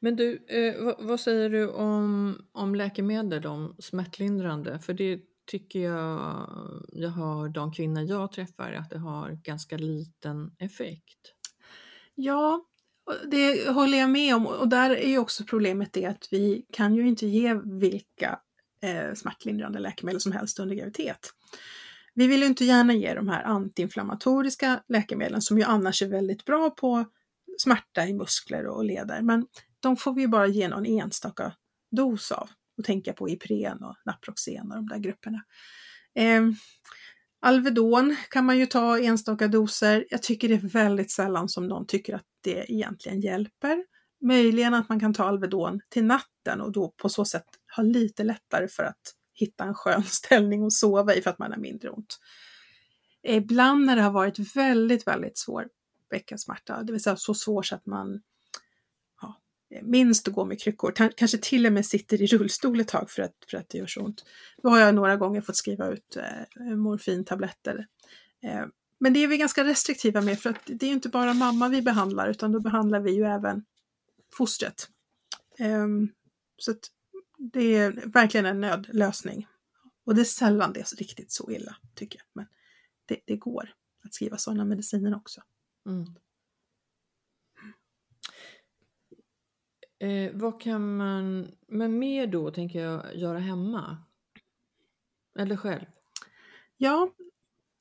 Men 0.00 0.16
du, 0.16 0.46
eh, 0.46 0.94
vad, 0.98 1.20
säger 1.20 1.50
du 1.50 1.68
om, 1.68 2.38
om 2.52 2.74
läkemedel, 2.74 3.46
om 3.46 3.76
smärtlindrande? 3.78 4.78
För 4.78 4.94
det 4.94 5.20
tycker 5.46 5.80
jag, 5.80 6.48
jag 6.92 7.10
hör 7.10 7.48
de 7.48 7.72
kvinnor 7.72 8.02
jag 8.02 8.32
träffar, 8.32 8.72
att 8.72 8.90
det 8.90 8.98
har 8.98 9.30
ganska 9.30 9.76
liten 9.76 10.50
effekt. 10.58 11.34
Ja, 12.14 12.64
det 13.30 13.68
håller 13.68 13.98
jag 13.98 14.10
med 14.10 14.36
om 14.36 14.46
och 14.46 14.68
där 14.68 14.90
är 14.90 15.08
ju 15.08 15.18
också 15.18 15.44
problemet 15.44 15.92
det 15.92 16.06
att 16.06 16.28
vi 16.30 16.66
kan 16.72 16.94
ju 16.94 17.08
inte 17.08 17.26
ge 17.26 17.54
vilka 17.54 18.38
eh, 18.82 19.14
smärtlindrande 19.14 19.78
läkemedel 19.78 20.20
som 20.20 20.32
helst 20.32 20.58
under 20.58 20.76
graviditet. 20.76 21.30
Vi 22.14 22.26
vill 22.26 22.40
ju 22.40 22.46
inte 22.46 22.64
gärna 22.64 22.94
ge 22.94 23.14
de 23.14 23.28
här 23.28 23.42
antiinflammatoriska 23.42 24.82
läkemedlen 24.88 25.42
som 25.42 25.58
ju 25.58 25.64
annars 25.64 26.02
är 26.02 26.08
väldigt 26.08 26.44
bra 26.44 26.70
på 26.70 27.04
smärta 27.58 28.06
i 28.06 28.14
muskler 28.14 28.66
och 28.66 28.84
leder, 28.84 29.22
men 29.22 29.46
de 29.80 29.96
får 29.96 30.14
vi 30.14 30.28
bara 30.28 30.46
ge 30.46 30.68
någon 30.68 30.86
enstaka 30.86 31.52
dos 31.96 32.32
av 32.32 32.50
och 32.78 32.84
tänka 32.84 33.12
på 33.12 33.28
Ipren 33.28 33.82
och 33.82 33.96
Naproxen 34.04 34.70
och 34.70 34.76
de 34.76 34.88
där 34.88 34.98
grupperna. 34.98 35.44
Eh, 36.14 36.42
Alvedon 37.40 38.16
kan 38.30 38.44
man 38.44 38.58
ju 38.58 38.66
ta 38.66 38.98
enstaka 38.98 39.48
doser. 39.48 40.04
Jag 40.10 40.22
tycker 40.22 40.48
det 40.48 40.54
är 40.54 40.68
väldigt 40.68 41.10
sällan 41.10 41.48
som 41.48 41.66
någon 41.66 41.86
tycker 41.86 42.14
att 42.14 42.26
det 42.40 42.72
egentligen 42.72 43.20
hjälper. 43.20 43.84
Möjligen 44.20 44.74
att 44.74 44.88
man 44.88 45.00
kan 45.00 45.14
ta 45.14 45.24
Alvedon 45.24 45.80
till 45.88 46.04
natten 46.04 46.60
och 46.60 46.72
då 46.72 46.94
på 46.96 47.08
så 47.08 47.24
sätt 47.24 47.44
ha 47.76 47.82
lite 47.82 48.24
lättare 48.24 48.68
för 48.68 48.84
att 48.84 49.00
hitta 49.34 49.64
en 49.64 49.74
skön 49.74 50.02
ställning 50.06 50.66
att 50.66 50.72
sova 50.72 51.14
i 51.14 51.22
för 51.22 51.30
att 51.30 51.38
man 51.38 51.52
har 51.52 51.58
mindre 51.58 51.90
ont. 51.90 52.18
Ibland 53.22 53.84
när 53.84 53.96
det 53.96 54.02
har 54.02 54.10
varit 54.10 54.56
väldigt, 54.56 55.06
väldigt 55.06 55.38
svår 55.38 55.68
bäckensmärta, 56.10 56.82
det 56.82 56.92
vill 56.92 57.02
säga 57.02 57.16
så 57.16 57.34
svår 57.34 57.62
så 57.62 57.74
att 57.74 57.86
man 57.86 58.22
ja, 59.20 59.40
minst 59.82 60.28
att 60.28 60.34
gå 60.34 60.44
med 60.44 60.60
kryckor, 60.60 60.92
kanske 61.16 61.38
till 61.38 61.66
och 61.66 61.72
med 61.72 61.86
sitter 61.86 62.22
i 62.22 62.26
rullstol 62.26 62.80
ett 62.80 62.88
tag 62.88 63.10
för 63.10 63.22
att, 63.22 63.34
för 63.50 63.56
att 63.56 63.68
det 63.68 63.78
gör 63.78 63.86
så 63.86 64.00
ont. 64.00 64.24
Då 64.62 64.68
har 64.68 64.80
jag 64.80 64.94
några 64.94 65.16
gånger 65.16 65.40
fått 65.40 65.56
skriva 65.56 65.88
ut 65.88 66.16
eh, 66.16 66.76
morfintabletter. 66.76 67.86
Eh, 68.42 68.64
men 68.98 69.12
det 69.12 69.20
är 69.20 69.28
vi 69.28 69.36
ganska 69.36 69.64
restriktiva 69.64 70.20
med 70.20 70.40
för 70.40 70.50
att 70.50 70.60
det 70.66 70.86
är 70.86 70.88
ju 70.88 70.94
inte 70.94 71.08
bara 71.08 71.34
mamma 71.34 71.68
vi 71.68 71.82
behandlar 71.82 72.28
utan 72.28 72.52
då 72.52 72.60
behandlar 72.60 73.00
vi 73.00 73.14
ju 73.14 73.24
även 73.24 73.64
fostret. 74.36 74.88
Ehm, 75.58 76.08
så 76.58 76.70
att 76.70 76.90
det 77.52 77.76
är 77.76 78.06
verkligen 78.06 78.46
en 78.46 78.60
nödlösning. 78.60 79.46
Och 80.04 80.14
det 80.14 80.20
är 80.20 80.24
sällan 80.24 80.72
det 80.72 80.80
är 80.80 80.84
så 80.84 80.96
riktigt 80.96 81.32
så 81.32 81.50
illa 81.50 81.76
tycker 81.94 82.18
jag. 82.18 82.26
Men 82.32 82.46
det, 83.06 83.20
det 83.24 83.36
går 83.36 83.74
att 84.04 84.14
skriva 84.14 84.36
sådana 84.36 84.64
mediciner 84.64 85.16
också. 85.16 85.42
Mm. 85.86 86.06
Eh, 89.98 90.32
vad 90.34 90.60
kan 90.60 90.96
man, 90.96 91.48
men 91.68 91.98
mer 91.98 92.26
då 92.26 92.50
tänker 92.50 92.80
jag 92.80 93.16
göra 93.16 93.38
hemma? 93.38 93.98
Eller 95.38 95.56
själv? 95.56 95.84
Ja, 96.76 97.10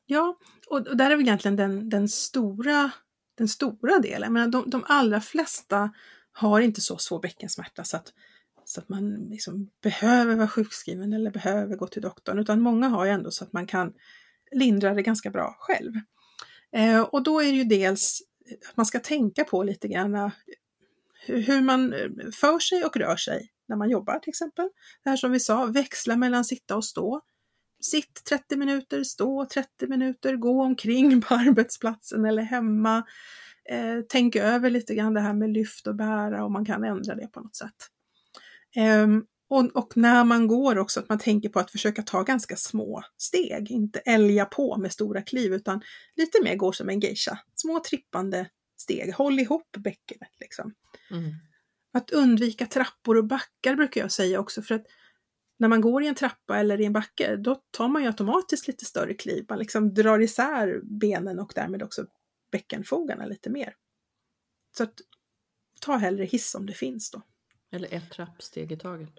ja 0.05 0.37
och, 0.67 0.87
och 0.87 0.97
där 0.97 1.11
är 1.11 1.15
väl 1.15 1.25
egentligen 1.25 1.55
den, 1.55 1.89
den, 1.89 2.09
stora, 2.09 2.91
den 3.35 3.47
stora 3.47 3.99
delen. 3.99 4.33
Men 4.33 4.51
de, 4.51 4.69
de 4.69 4.83
allra 4.87 5.21
flesta 5.21 5.93
har 6.31 6.61
inte 6.61 6.81
så 6.81 6.97
svår 6.97 7.19
bäckensmärta 7.19 7.83
så 7.83 7.97
att, 7.97 8.13
så 8.73 8.81
att 8.81 8.89
man 8.89 9.13
liksom 9.13 9.69
behöver 9.81 10.35
vara 10.35 10.47
sjukskriven 10.47 11.13
eller 11.13 11.31
behöver 11.31 11.75
gå 11.75 11.87
till 11.87 12.01
doktorn, 12.01 12.39
utan 12.39 12.61
många 12.61 12.87
har 12.87 13.05
ju 13.05 13.11
ändå 13.11 13.31
så 13.31 13.43
att 13.43 13.53
man 13.53 13.67
kan 13.67 13.93
lindra 14.51 14.93
det 14.93 15.01
ganska 15.01 15.29
bra 15.29 15.55
själv. 15.59 15.93
Eh, 16.71 17.01
och 17.01 17.23
då 17.23 17.39
är 17.39 17.45
det 17.45 17.57
ju 17.57 17.63
dels 17.63 18.21
att 18.69 18.77
man 18.77 18.85
ska 18.85 18.99
tänka 18.99 19.43
på 19.43 19.63
lite 19.63 19.87
grann 19.87 20.15
eh, 20.15 20.31
hur 21.27 21.61
man 21.61 21.93
eh, 21.93 22.09
för 22.33 22.59
sig 22.59 22.83
och 22.83 22.97
rör 22.97 23.15
sig 23.15 23.49
när 23.67 23.75
man 23.75 23.89
jobbar 23.89 24.19
till 24.19 24.29
exempel. 24.29 24.69
Det 25.03 25.09
här 25.09 25.17
som 25.17 25.31
vi 25.31 25.39
sa, 25.39 25.65
växla 25.65 26.15
mellan 26.15 26.45
sitta 26.45 26.75
och 26.75 26.85
stå. 26.85 27.21
Sitt 27.81 28.23
30 28.29 28.55
minuter, 28.55 29.03
stå 29.03 29.45
30 29.45 29.87
minuter, 29.87 30.35
gå 30.35 30.63
omkring 30.63 31.21
på 31.27 31.33
arbetsplatsen 31.33 32.25
eller 32.25 32.43
hemma. 32.43 33.03
Eh, 33.69 33.99
tänk 34.09 34.35
över 34.35 34.69
lite 34.69 34.95
grann 34.95 35.13
det 35.13 35.21
här 35.21 35.33
med 35.33 35.49
lyft 35.49 35.87
och 35.87 35.95
bära 35.95 36.45
om 36.45 36.53
man 36.53 36.65
kan 36.65 36.83
ändra 36.83 37.15
det 37.15 37.27
på 37.27 37.39
något 37.39 37.55
sätt. 37.55 37.89
Eh, 38.75 39.07
och, 39.49 39.75
och, 39.75 39.97
när 39.97 40.23
man 40.23 40.47
går 40.47 40.77
också 40.77 40.99
att 40.99 41.09
man 41.09 41.19
tänker 41.19 41.49
på 41.49 41.59
att 41.59 41.71
försöka 41.71 42.01
ta 42.01 42.23
ganska 42.23 42.55
små 42.55 43.03
steg, 43.17 43.71
inte 43.71 43.99
älga 43.99 44.45
på 44.45 44.77
med 44.77 44.91
stora 44.91 45.21
kliv 45.21 45.53
utan 45.53 45.81
lite 46.15 46.43
mer 46.43 46.55
gå 46.55 46.71
som 46.71 46.89
en 46.89 46.99
geisha. 46.99 47.39
Små 47.55 47.79
trippande 47.79 48.49
steg, 48.77 49.13
håll 49.13 49.39
ihop 49.39 49.71
bäckenet 49.77 50.31
liksom. 50.39 50.73
Mm. 51.11 51.31
Att 51.93 52.11
undvika 52.11 52.65
trappor 52.65 53.17
och 53.17 53.27
backar 53.27 53.75
brukar 53.75 54.01
jag 54.01 54.11
säga 54.11 54.39
också 54.39 54.61
för 54.61 54.75
att 54.75 54.85
när 55.59 55.67
man 55.67 55.81
går 55.81 56.03
i 56.03 56.07
en 56.07 56.15
trappa 56.15 56.57
eller 56.57 56.81
i 56.81 56.85
en 56.85 56.93
backe, 56.93 57.35
då 57.35 57.55
tar 57.71 57.87
man 57.87 58.01
ju 58.01 58.07
automatiskt 58.07 58.67
lite 58.67 58.85
större 58.85 59.13
kliv. 59.13 59.45
Man 59.49 59.59
liksom 59.59 59.93
drar 59.93 60.19
isär 60.19 60.81
benen 60.83 61.39
och 61.39 61.51
därmed 61.55 61.83
också 61.83 62.05
bäckenfogarna 62.51 63.25
lite 63.25 63.49
mer. 63.49 63.75
Så 64.77 64.83
att 64.83 64.93
ta 65.81 65.97
hellre 65.97 66.25
hiss 66.25 66.55
om 66.55 66.65
det 66.65 66.73
finns 66.73 67.11
då. 67.11 67.21
Eller 67.73 67.93
ett 67.93 68.11
trappsteg 68.11 68.71
i 68.71 68.77
taget. 68.77 69.09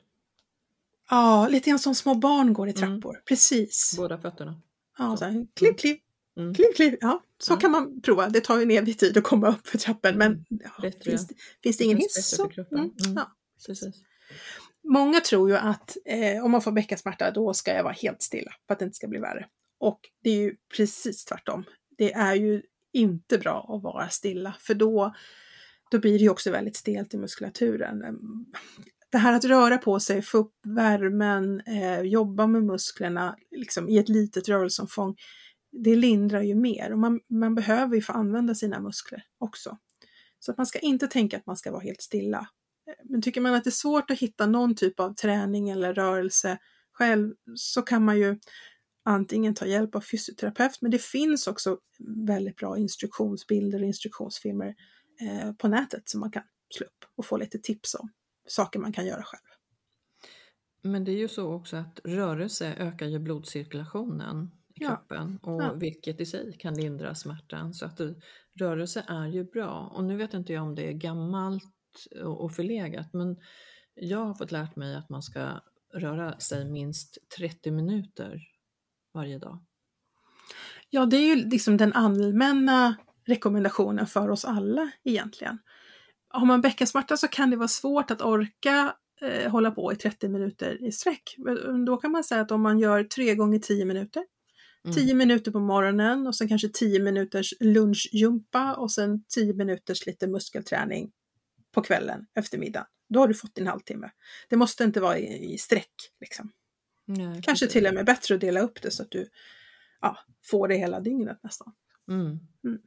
Ja, 1.10 1.48
lite 1.48 1.70
grann 1.70 1.78
som 1.78 1.94
små 1.94 2.14
barn 2.14 2.52
går 2.52 2.68
i 2.68 2.70
mm. 2.70 2.80
trappor. 2.80 3.14
Mm. 3.14 3.22
Precis. 3.28 3.94
Båda 3.96 4.18
fötterna. 4.18 4.60
Ja, 4.98 5.16
så 5.16 5.24
här, 5.24 5.46
kliv, 5.54 5.72
kliv, 5.72 5.96
mm. 6.36 6.54
kliv, 6.54 6.66
kliv. 6.76 6.96
Ja, 7.00 7.22
så 7.38 7.52
ja. 7.52 7.56
kan 7.56 7.70
man 7.70 8.00
prova. 8.00 8.28
Det 8.28 8.40
tar 8.40 8.56
ju 8.56 8.62
en 8.62 8.70
evig 8.70 8.98
tid 8.98 9.16
att 9.16 9.24
komma 9.24 9.48
upp 9.48 9.66
för 9.66 9.78
trappen, 9.78 10.18
men 10.18 10.44
ja, 10.48 10.90
finns, 11.04 11.28
finns 11.62 11.76
det 11.76 11.84
ingen 11.84 11.98
hiss 11.98 12.36
så... 12.36 12.50
Mm. 12.72 12.90
Ja. 13.16 13.36
Precis. 13.66 13.94
Många 14.88 15.20
tror 15.20 15.50
ju 15.50 15.56
att 15.56 15.96
eh, 16.04 16.44
om 16.44 16.50
man 16.50 16.62
får 16.62 16.72
bäckensmärta 16.72 17.30
då 17.30 17.54
ska 17.54 17.74
jag 17.74 17.82
vara 17.82 17.92
helt 17.92 18.22
stilla 18.22 18.52
för 18.66 18.72
att 18.72 18.78
det 18.78 18.84
inte 18.84 18.96
ska 18.96 19.08
bli 19.08 19.18
värre. 19.18 19.46
Och 19.78 20.00
det 20.22 20.30
är 20.30 20.36
ju 20.36 20.56
precis 20.76 21.24
tvärtom. 21.24 21.64
Det 21.98 22.12
är 22.12 22.34
ju 22.34 22.62
inte 22.92 23.38
bra 23.38 23.74
att 23.76 23.82
vara 23.82 24.08
stilla 24.08 24.54
för 24.60 24.74
då, 24.74 25.14
då 25.94 26.00
blir 26.00 26.12
det 26.12 26.24
ju 26.24 26.30
också 26.30 26.50
väldigt 26.50 26.76
stelt 26.76 27.14
i 27.14 27.18
muskulaturen. 27.18 28.02
Ehm, 28.02 28.46
det 29.12 29.18
här 29.18 29.32
att 29.32 29.44
röra 29.44 29.78
på 29.78 30.00
sig, 30.00 30.22
få 30.22 30.38
upp 30.38 30.52
värmen, 30.66 31.60
eh, 31.60 32.00
jobba 32.00 32.46
med 32.46 32.62
musklerna 32.62 33.36
liksom, 33.50 33.88
i 33.88 33.98
ett 33.98 34.08
litet 34.08 34.48
rörelseomfång, 34.48 35.16
det 35.84 35.96
lindrar 35.96 36.42
ju 36.42 36.54
mer 36.54 36.92
och 36.92 36.98
man, 36.98 37.20
man 37.30 37.54
behöver 37.54 37.94
ju 37.94 38.02
få 38.02 38.12
använda 38.12 38.54
sina 38.54 38.80
muskler 38.80 39.22
också. 39.38 39.78
Så 40.38 40.50
att 40.50 40.56
man 40.56 40.66
ska 40.66 40.78
inte 40.78 41.06
tänka 41.06 41.36
att 41.36 41.46
man 41.46 41.56
ska 41.56 41.72
vara 41.72 41.82
helt 41.82 42.02
stilla 42.02 42.48
eh, 42.88 42.94
men 43.04 43.22
tycker 43.22 43.40
man 43.40 43.54
att 43.54 43.64
det 43.64 43.70
är 43.70 43.72
svårt 43.72 44.10
att 44.10 44.18
hitta 44.18 44.46
någon 44.46 44.74
typ 44.74 45.00
av 45.00 45.14
träning 45.14 45.70
eller 45.70 45.94
rörelse 45.94 46.58
själv 46.92 47.34
så 47.54 47.82
kan 47.82 48.04
man 48.04 48.18
ju 48.18 48.38
antingen 49.04 49.54
ta 49.54 49.66
hjälp 49.66 49.94
av 49.94 50.00
fysioterapeut, 50.00 50.78
men 50.80 50.90
det 50.90 51.02
finns 51.02 51.46
också 51.46 51.78
väldigt 52.26 52.56
bra 52.56 52.78
instruktionsbilder 52.78 53.78
och 53.78 53.86
instruktionsfilmer 53.86 54.74
på 55.58 55.68
nätet 55.68 56.08
som 56.08 56.20
man 56.20 56.30
kan 56.30 56.42
slå 56.74 56.86
upp 56.86 57.04
och 57.16 57.26
få 57.26 57.36
lite 57.36 57.58
tips 57.58 57.94
om 57.94 58.08
saker 58.48 58.78
man 58.78 58.92
kan 58.92 59.06
göra 59.06 59.22
själv. 59.22 59.42
Men 60.82 61.04
det 61.04 61.12
är 61.12 61.16
ju 61.16 61.28
så 61.28 61.52
också 61.52 61.76
att 61.76 62.00
rörelse 62.04 62.74
ökar 62.78 63.06
ju 63.06 63.18
blodcirkulationen 63.18 64.50
i 64.68 64.82
ja. 64.84 64.88
kroppen 64.88 65.38
och 65.42 65.62
ja. 65.62 65.72
vilket 65.72 66.20
i 66.20 66.26
sig 66.26 66.56
kan 66.58 66.74
lindra 66.74 67.14
smärtan. 67.14 67.74
Så 67.74 67.86
att 67.86 68.00
rörelse 68.58 69.04
är 69.08 69.26
ju 69.26 69.44
bra. 69.44 69.92
Och 69.94 70.04
nu 70.04 70.16
vet 70.16 70.34
inte 70.34 70.52
jag 70.52 70.62
om 70.62 70.74
det 70.74 70.88
är 70.88 70.92
gammalt 70.92 71.64
och 72.24 72.52
förlegat 72.52 73.12
men 73.12 73.36
jag 73.94 74.26
har 74.26 74.34
fått 74.34 74.52
lärt 74.52 74.76
mig 74.76 74.96
att 74.96 75.08
man 75.08 75.22
ska 75.22 75.60
röra 75.94 76.38
sig 76.38 76.64
minst 76.64 77.18
30 77.38 77.70
minuter 77.70 78.42
varje 79.14 79.38
dag. 79.38 79.64
Ja, 80.90 81.06
det 81.06 81.16
är 81.16 81.36
ju 81.36 81.48
liksom 81.48 81.76
den 81.76 81.92
allmänna 81.92 82.96
rekommendationen 83.26 84.06
för 84.06 84.30
oss 84.30 84.44
alla 84.44 84.90
egentligen. 85.04 85.58
Har 86.28 86.46
man 86.46 86.60
bäckensmärta 86.60 87.16
så 87.16 87.28
kan 87.28 87.50
det 87.50 87.56
vara 87.56 87.68
svårt 87.68 88.10
att 88.10 88.22
orka 88.22 88.94
eh, 89.20 89.50
hålla 89.50 89.70
på 89.70 89.92
i 89.92 89.96
30 89.96 90.28
minuter 90.28 90.84
i 90.84 90.92
sträck. 90.92 91.36
Då 91.86 91.96
kan 91.96 92.12
man 92.12 92.24
säga 92.24 92.40
att 92.40 92.50
om 92.50 92.62
man 92.62 92.78
gör 92.78 93.04
3 93.04 93.34
gånger 93.34 93.58
10 93.58 93.84
minuter, 93.84 94.24
10 94.94 95.04
mm. 95.04 95.18
minuter 95.18 95.50
på 95.50 95.60
morgonen 95.60 96.26
och 96.26 96.36
sen 96.36 96.48
kanske 96.48 96.68
10 96.68 97.00
minuters 97.00 97.54
lunchjumpa 97.60 98.74
och 98.74 98.92
sen 98.92 99.24
10 99.34 99.54
minuters 99.54 100.06
lite 100.06 100.26
muskelträning 100.26 101.12
på 101.72 101.82
kvällen, 101.82 102.26
eftermiddag. 102.34 102.86
Då 103.08 103.20
har 103.20 103.28
du 103.28 103.34
fått 103.34 103.54
din 103.54 103.66
halvtimme. 103.66 104.10
Det 104.48 104.56
måste 104.56 104.84
inte 104.84 105.00
vara 105.00 105.18
i, 105.18 105.54
i 105.54 105.58
sträck. 105.58 105.94
Liksom. 106.20 106.52
Nej, 107.04 107.42
Kanske 107.42 107.66
till 107.66 107.86
och 107.86 107.94
med 107.94 108.06
bättre 108.06 108.34
att 108.34 108.40
dela 108.40 108.60
upp 108.60 108.82
det 108.82 108.90
så 108.90 109.02
att 109.02 109.10
du 109.10 109.28
ja, 110.00 110.18
får 110.44 110.68
det 110.68 110.74
hela 110.74 111.00
dygnet 111.00 111.38
nästan. 111.42 111.72
Mm. 112.08 112.38
Mm. 112.64 112.80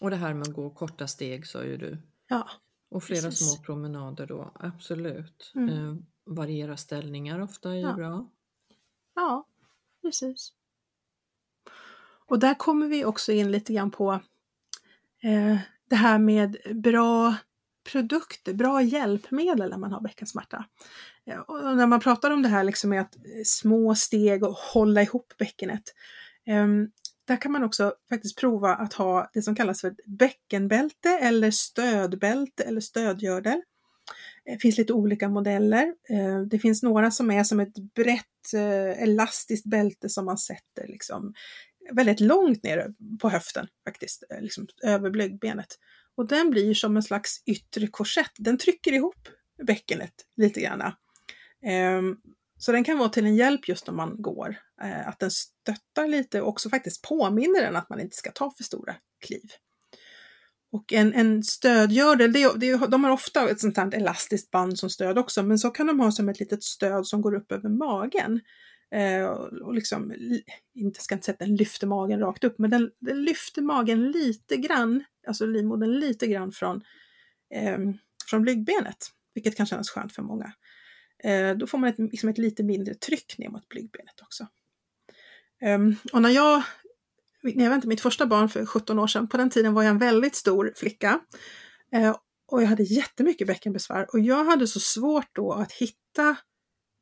Och 0.00 0.10
det 0.10 0.16
här 0.16 0.34
med 0.34 0.48
att 0.48 0.54
gå 0.54 0.70
korta 0.70 1.06
steg 1.06 1.46
sa 1.46 1.64
ju 1.64 1.76
du. 1.76 1.98
Ja. 2.28 2.48
Och 2.90 3.04
flera 3.04 3.22
precis. 3.22 3.52
små 3.52 3.62
promenader 3.62 4.26
då, 4.26 4.52
absolut. 4.54 5.52
Mm. 5.54 5.68
Eh, 5.68 5.96
variera 6.24 6.76
ställningar 6.76 7.40
ofta 7.40 7.70
är 7.70 7.74
ju 7.74 7.80
ja. 7.80 7.92
bra. 7.92 8.30
Ja, 9.14 9.46
precis. 10.02 10.52
Och 12.26 12.38
där 12.38 12.54
kommer 12.54 12.86
vi 12.86 13.04
också 13.04 13.32
in 13.32 13.50
lite 13.50 13.72
grann 13.72 13.90
på 13.90 14.12
eh, 15.22 15.58
det 15.88 15.96
här 15.96 16.18
med 16.18 16.56
bra 16.74 17.34
produkter, 17.92 18.54
bra 18.54 18.82
hjälpmedel 18.82 19.70
när 19.70 19.78
man 19.78 19.92
har 19.92 20.00
bäckensmärta. 20.00 20.64
Och 21.46 21.76
när 21.76 21.86
man 21.86 22.00
pratar 22.00 22.30
om 22.30 22.42
det 22.42 22.48
här 22.48 22.64
liksom 22.64 22.90
med 22.90 23.00
att 23.00 23.16
eh, 23.16 23.22
små 23.44 23.94
steg 23.94 24.44
och 24.44 24.54
hålla 24.54 25.02
ihop 25.02 25.32
bäckenet. 25.38 25.94
Där 27.28 27.36
kan 27.36 27.52
man 27.52 27.64
också 27.64 27.94
faktiskt 28.08 28.38
prova 28.38 28.74
att 28.74 28.92
ha 28.92 29.30
det 29.32 29.42
som 29.42 29.54
kallas 29.54 29.80
för 29.80 29.94
bäckenbälte 30.06 31.08
eller 31.08 31.50
stödbälte 31.50 32.62
eller 32.62 32.80
stödgördel. 32.80 33.62
Det 34.44 34.58
finns 34.58 34.78
lite 34.78 34.92
olika 34.92 35.28
modeller. 35.28 35.94
Eh, 36.08 36.40
det 36.40 36.58
finns 36.58 36.82
några 36.82 37.10
som 37.10 37.30
är 37.30 37.44
som 37.44 37.60
ett 37.60 37.78
brett 37.94 38.54
eh, 38.54 39.02
elastiskt 39.02 39.66
bälte 39.66 40.08
som 40.08 40.24
man 40.24 40.38
sätter 40.38 40.86
liksom 40.86 41.34
väldigt 41.92 42.20
långt 42.20 42.62
ner 42.62 42.94
på 43.20 43.28
höften 43.28 43.66
faktiskt, 43.84 44.24
liksom 44.40 44.66
över 44.82 45.10
blygdbenet. 45.10 45.78
Och 46.16 46.28
den 46.28 46.50
blir 46.50 46.74
som 46.74 46.96
en 46.96 47.02
slags 47.02 47.42
yttre 47.46 47.86
korsett. 47.86 48.32
Den 48.38 48.58
trycker 48.58 48.92
ihop 48.92 49.28
bäckenet 49.62 50.14
lite 50.36 50.60
grann. 50.60 50.92
Ehm, 51.66 52.16
så 52.58 52.72
den 52.72 52.84
kan 52.84 52.98
vara 52.98 53.08
till 53.08 53.26
en 53.26 53.36
hjälp 53.36 53.68
just 53.68 53.86
när 53.86 53.94
man 53.94 54.22
går. 54.22 54.56
Eh, 54.82 55.08
att 55.08 55.18
den 55.18 55.30
stöttar 55.30 56.08
lite 56.08 56.40
och 56.40 56.48
också 56.48 56.70
faktiskt 56.70 57.02
påminner 57.02 57.62
den 57.62 57.76
att 57.76 57.90
man 57.90 58.00
inte 58.00 58.16
ska 58.16 58.30
ta 58.30 58.50
för 58.56 58.64
stora 58.64 58.94
kliv. 59.26 59.50
Och 60.72 60.92
en, 60.92 61.14
en 61.14 61.42
stödgördel, 61.42 62.32
det, 62.32 62.52
det, 62.56 62.76
de 62.76 63.04
har 63.04 63.10
ofta 63.10 63.50
ett 63.50 63.60
sånt 63.60 63.76
här 63.76 63.94
elastiskt 63.94 64.50
band 64.50 64.78
som 64.78 64.90
stöd 64.90 65.18
också, 65.18 65.42
men 65.42 65.58
så 65.58 65.70
kan 65.70 65.86
de 65.86 66.00
ha 66.00 66.12
som 66.12 66.28
ett 66.28 66.40
litet 66.40 66.62
stöd 66.62 67.06
som 67.06 67.22
går 67.22 67.34
upp 67.34 67.52
över 67.52 67.68
magen. 67.68 68.40
Eh, 68.94 69.24
och 69.62 69.74
liksom, 69.74 70.14
inte 70.74 71.02
ska 71.02 71.14
inte 71.14 71.24
säga 71.24 71.32
att 71.32 71.38
den 71.38 71.56
lyfter 71.56 71.86
magen 71.86 72.20
rakt 72.20 72.44
upp, 72.44 72.58
men 72.58 72.70
den, 72.70 72.90
den 73.00 73.22
lyfter 73.22 73.62
magen 73.62 74.10
lite 74.10 74.56
grann, 74.56 75.04
alltså 75.26 75.46
livmodern 75.46 75.92
lite 75.92 76.26
grann 76.26 76.52
från, 76.52 76.82
eh, 77.54 77.78
från 78.30 78.42
blygdbenet, 78.42 79.06
vilket 79.34 79.56
kan 79.56 79.66
kännas 79.66 79.90
skönt 79.90 80.12
för 80.12 80.22
många. 80.22 80.52
Eh, 81.24 81.56
då 81.56 81.66
får 81.66 81.78
man 81.78 81.88
ett, 81.88 81.98
liksom 81.98 82.28
ett 82.28 82.38
lite 82.38 82.62
mindre 82.62 82.94
tryck 82.94 83.38
ner 83.38 83.48
mot 83.48 83.68
blygdbenet 83.68 84.22
också. 84.22 84.46
Ehm, 85.60 85.96
och 86.12 86.22
när 86.22 86.30
jag, 86.30 86.62
när 87.42 87.64
jag 87.64 87.70
väntade 87.70 87.88
mitt 87.88 88.00
första 88.00 88.26
barn 88.26 88.48
för 88.48 88.66
17 88.66 88.98
år 88.98 89.06
sedan, 89.06 89.28
på 89.28 89.36
den 89.36 89.50
tiden 89.50 89.74
var 89.74 89.82
jag 89.82 89.90
en 89.90 89.98
väldigt 89.98 90.34
stor 90.34 90.72
flicka. 90.76 91.20
Eh, 91.92 92.16
och 92.46 92.62
jag 92.62 92.66
hade 92.66 92.82
jättemycket 92.82 93.46
bäckenbesvär 93.46 94.06
och 94.12 94.20
jag 94.20 94.44
hade 94.44 94.66
så 94.66 94.80
svårt 94.80 95.28
då 95.32 95.52
att 95.52 95.72
hitta 95.72 96.36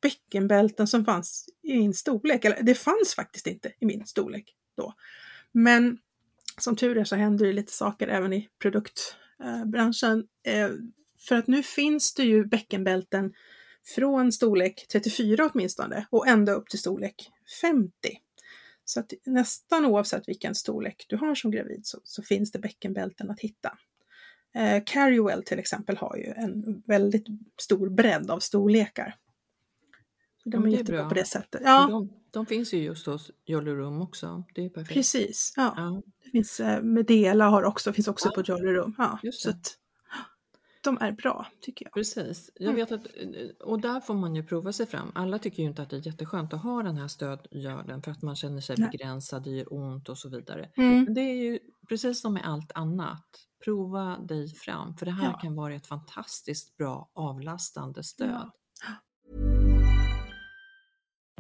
bäckenbälten 0.02 0.86
som 0.86 1.04
fanns 1.04 1.48
i 1.62 1.78
min 1.78 1.94
storlek. 1.94 2.44
Eller 2.44 2.62
det 2.62 2.74
fanns 2.74 3.14
faktiskt 3.16 3.46
inte 3.46 3.72
i 3.80 3.86
min 3.86 4.06
storlek 4.06 4.54
då. 4.76 4.94
Men 5.52 5.98
som 6.58 6.76
tur 6.76 6.98
är 6.98 7.04
så 7.04 7.16
händer 7.16 7.46
det 7.46 7.52
lite 7.52 7.72
saker 7.72 8.08
även 8.08 8.32
i 8.32 8.48
produktbranschen. 8.58 10.26
Eh, 10.46 10.70
för 11.28 11.36
att 11.36 11.46
nu 11.46 11.62
finns 11.62 12.14
det 12.14 12.22
ju 12.22 12.44
bäckenbälten 12.44 13.32
från 13.94 14.32
storlek 14.32 14.86
34 14.92 15.50
åtminstone 15.54 16.06
och 16.10 16.26
ända 16.26 16.52
upp 16.52 16.68
till 16.68 16.78
storlek 16.78 17.30
50. 17.62 17.90
Så 18.84 19.00
att 19.00 19.12
nästan 19.26 19.84
oavsett 19.86 20.28
vilken 20.28 20.54
storlek 20.54 21.06
du 21.08 21.16
har 21.16 21.34
som 21.34 21.50
gravid 21.50 21.80
så, 21.86 22.00
så 22.04 22.22
finns 22.22 22.52
det 22.52 22.58
bäckenbälten 22.58 23.30
att 23.30 23.40
hitta. 23.40 23.78
Eh, 24.54 24.82
Carrywell 24.86 25.42
till 25.42 25.58
exempel 25.58 25.96
har 25.96 26.16
ju 26.16 26.24
en 26.24 26.82
väldigt 26.86 27.26
stor 27.60 27.88
bredd 27.90 28.30
av 28.30 28.38
storlekar. 28.40 29.14
De 30.44 30.62
är, 30.62 30.66
det 30.66 30.74
är 30.74 30.78
jättebra 30.78 31.00
bra. 31.00 31.08
på 31.08 31.14
det 31.14 31.24
sättet. 31.24 31.60
Ja, 31.64 31.86
De, 31.90 32.12
de 32.30 32.46
finns 32.46 32.74
ju 32.74 32.78
just 32.78 33.06
hos 33.06 33.30
Jolly 33.44 33.70
Room 33.70 34.00
också. 34.00 34.44
Det 34.54 34.64
är 34.64 34.68
perfekt. 34.68 34.94
precis. 34.94 35.52
Ja. 35.56 35.74
Ja, 35.76 36.02
Det 36.24 36.30
finns 36.30 36.60
eh, 36.60 36.82
Medela 36.82 37.48
har 37.48 37.62
också, 37.62 37.92
finns 37.92 38.08
också 38.08 38.28
Ja. 38.28 38.34
på 38.34 38.42
Jolly 38.52 38.72
Room. 38.72 38.94
Ja, 38.98 39.18
Just 39.22 39.40
så 39.42 39.48
det. 39.50 39.54
att, 39.56 39.74
de 40.86 40.98
är 41.00 41.12
bra 41.12 41.46
tycker 41.60 41.84
jag. 41.86 41.92
precis. 41.92 42.50
Jag 42.54 42.62
Mm. 42.64 42.76
vet 42.76 42.92
att, 42.92 43.06
och 43.60 43.80
där 43.80 44.00
får 44.00 44.14
man 44.14 44.34
ju 44.36 44.42
prova 44.46 44.72
sig 44.72 44.86
fram. 44.86 45.12
Alla 45.14 45.38
tycker 45.38 45.62
ju 45.62 45.68
inte 45.68 45.82
att 45.82 45.90
det 45.90 45.96
är 45.96 46.06
jätteskönt 46.06 46.52
att 46.52 46.62
ha 46.62 46.82
den 46.82 46.96
här 46.96 47.08
stödgörden 47.08 48.02
för 48.02 48.10
att 48.10 48.22
man 48.22 48.36
känner 48.36 48.60
sig 48.60 48.76
Nej. 48.78 48.88
begränsad, 48.90 49.42
det 49.44 49.50
gör 49.50 49.72
ont 49.72 50.08
och 50.08 50.18
så 50.18 50.28
vidare. 50.28 50.70
Mm. 50.76 51.04
Men 51.04 51.14
det 51.14 51.20
är 51.20 51.34
ju 51.44 51.58
precis 51.88 52.20
som 52.20 52.34
med 52.34 52.42
allt 52.46 52.72
annat. 52.74 53.26
Prova 53.64 54.18
dig 54.18 54.48
fram, 54.54 54.96
för 54.96 55.06
det 55.06 55.12
här 55.12 55.30
Ja. 55.32 55.38
kan 55.38 55.54
vara 55.56 55.74
ett 55.74 55.86
fantastiskt 55.86 56.76
bra 56.76 57.10
avlastande 57.14 58.02
stöd. 58.04 58.50
Ja. 58.86 58.92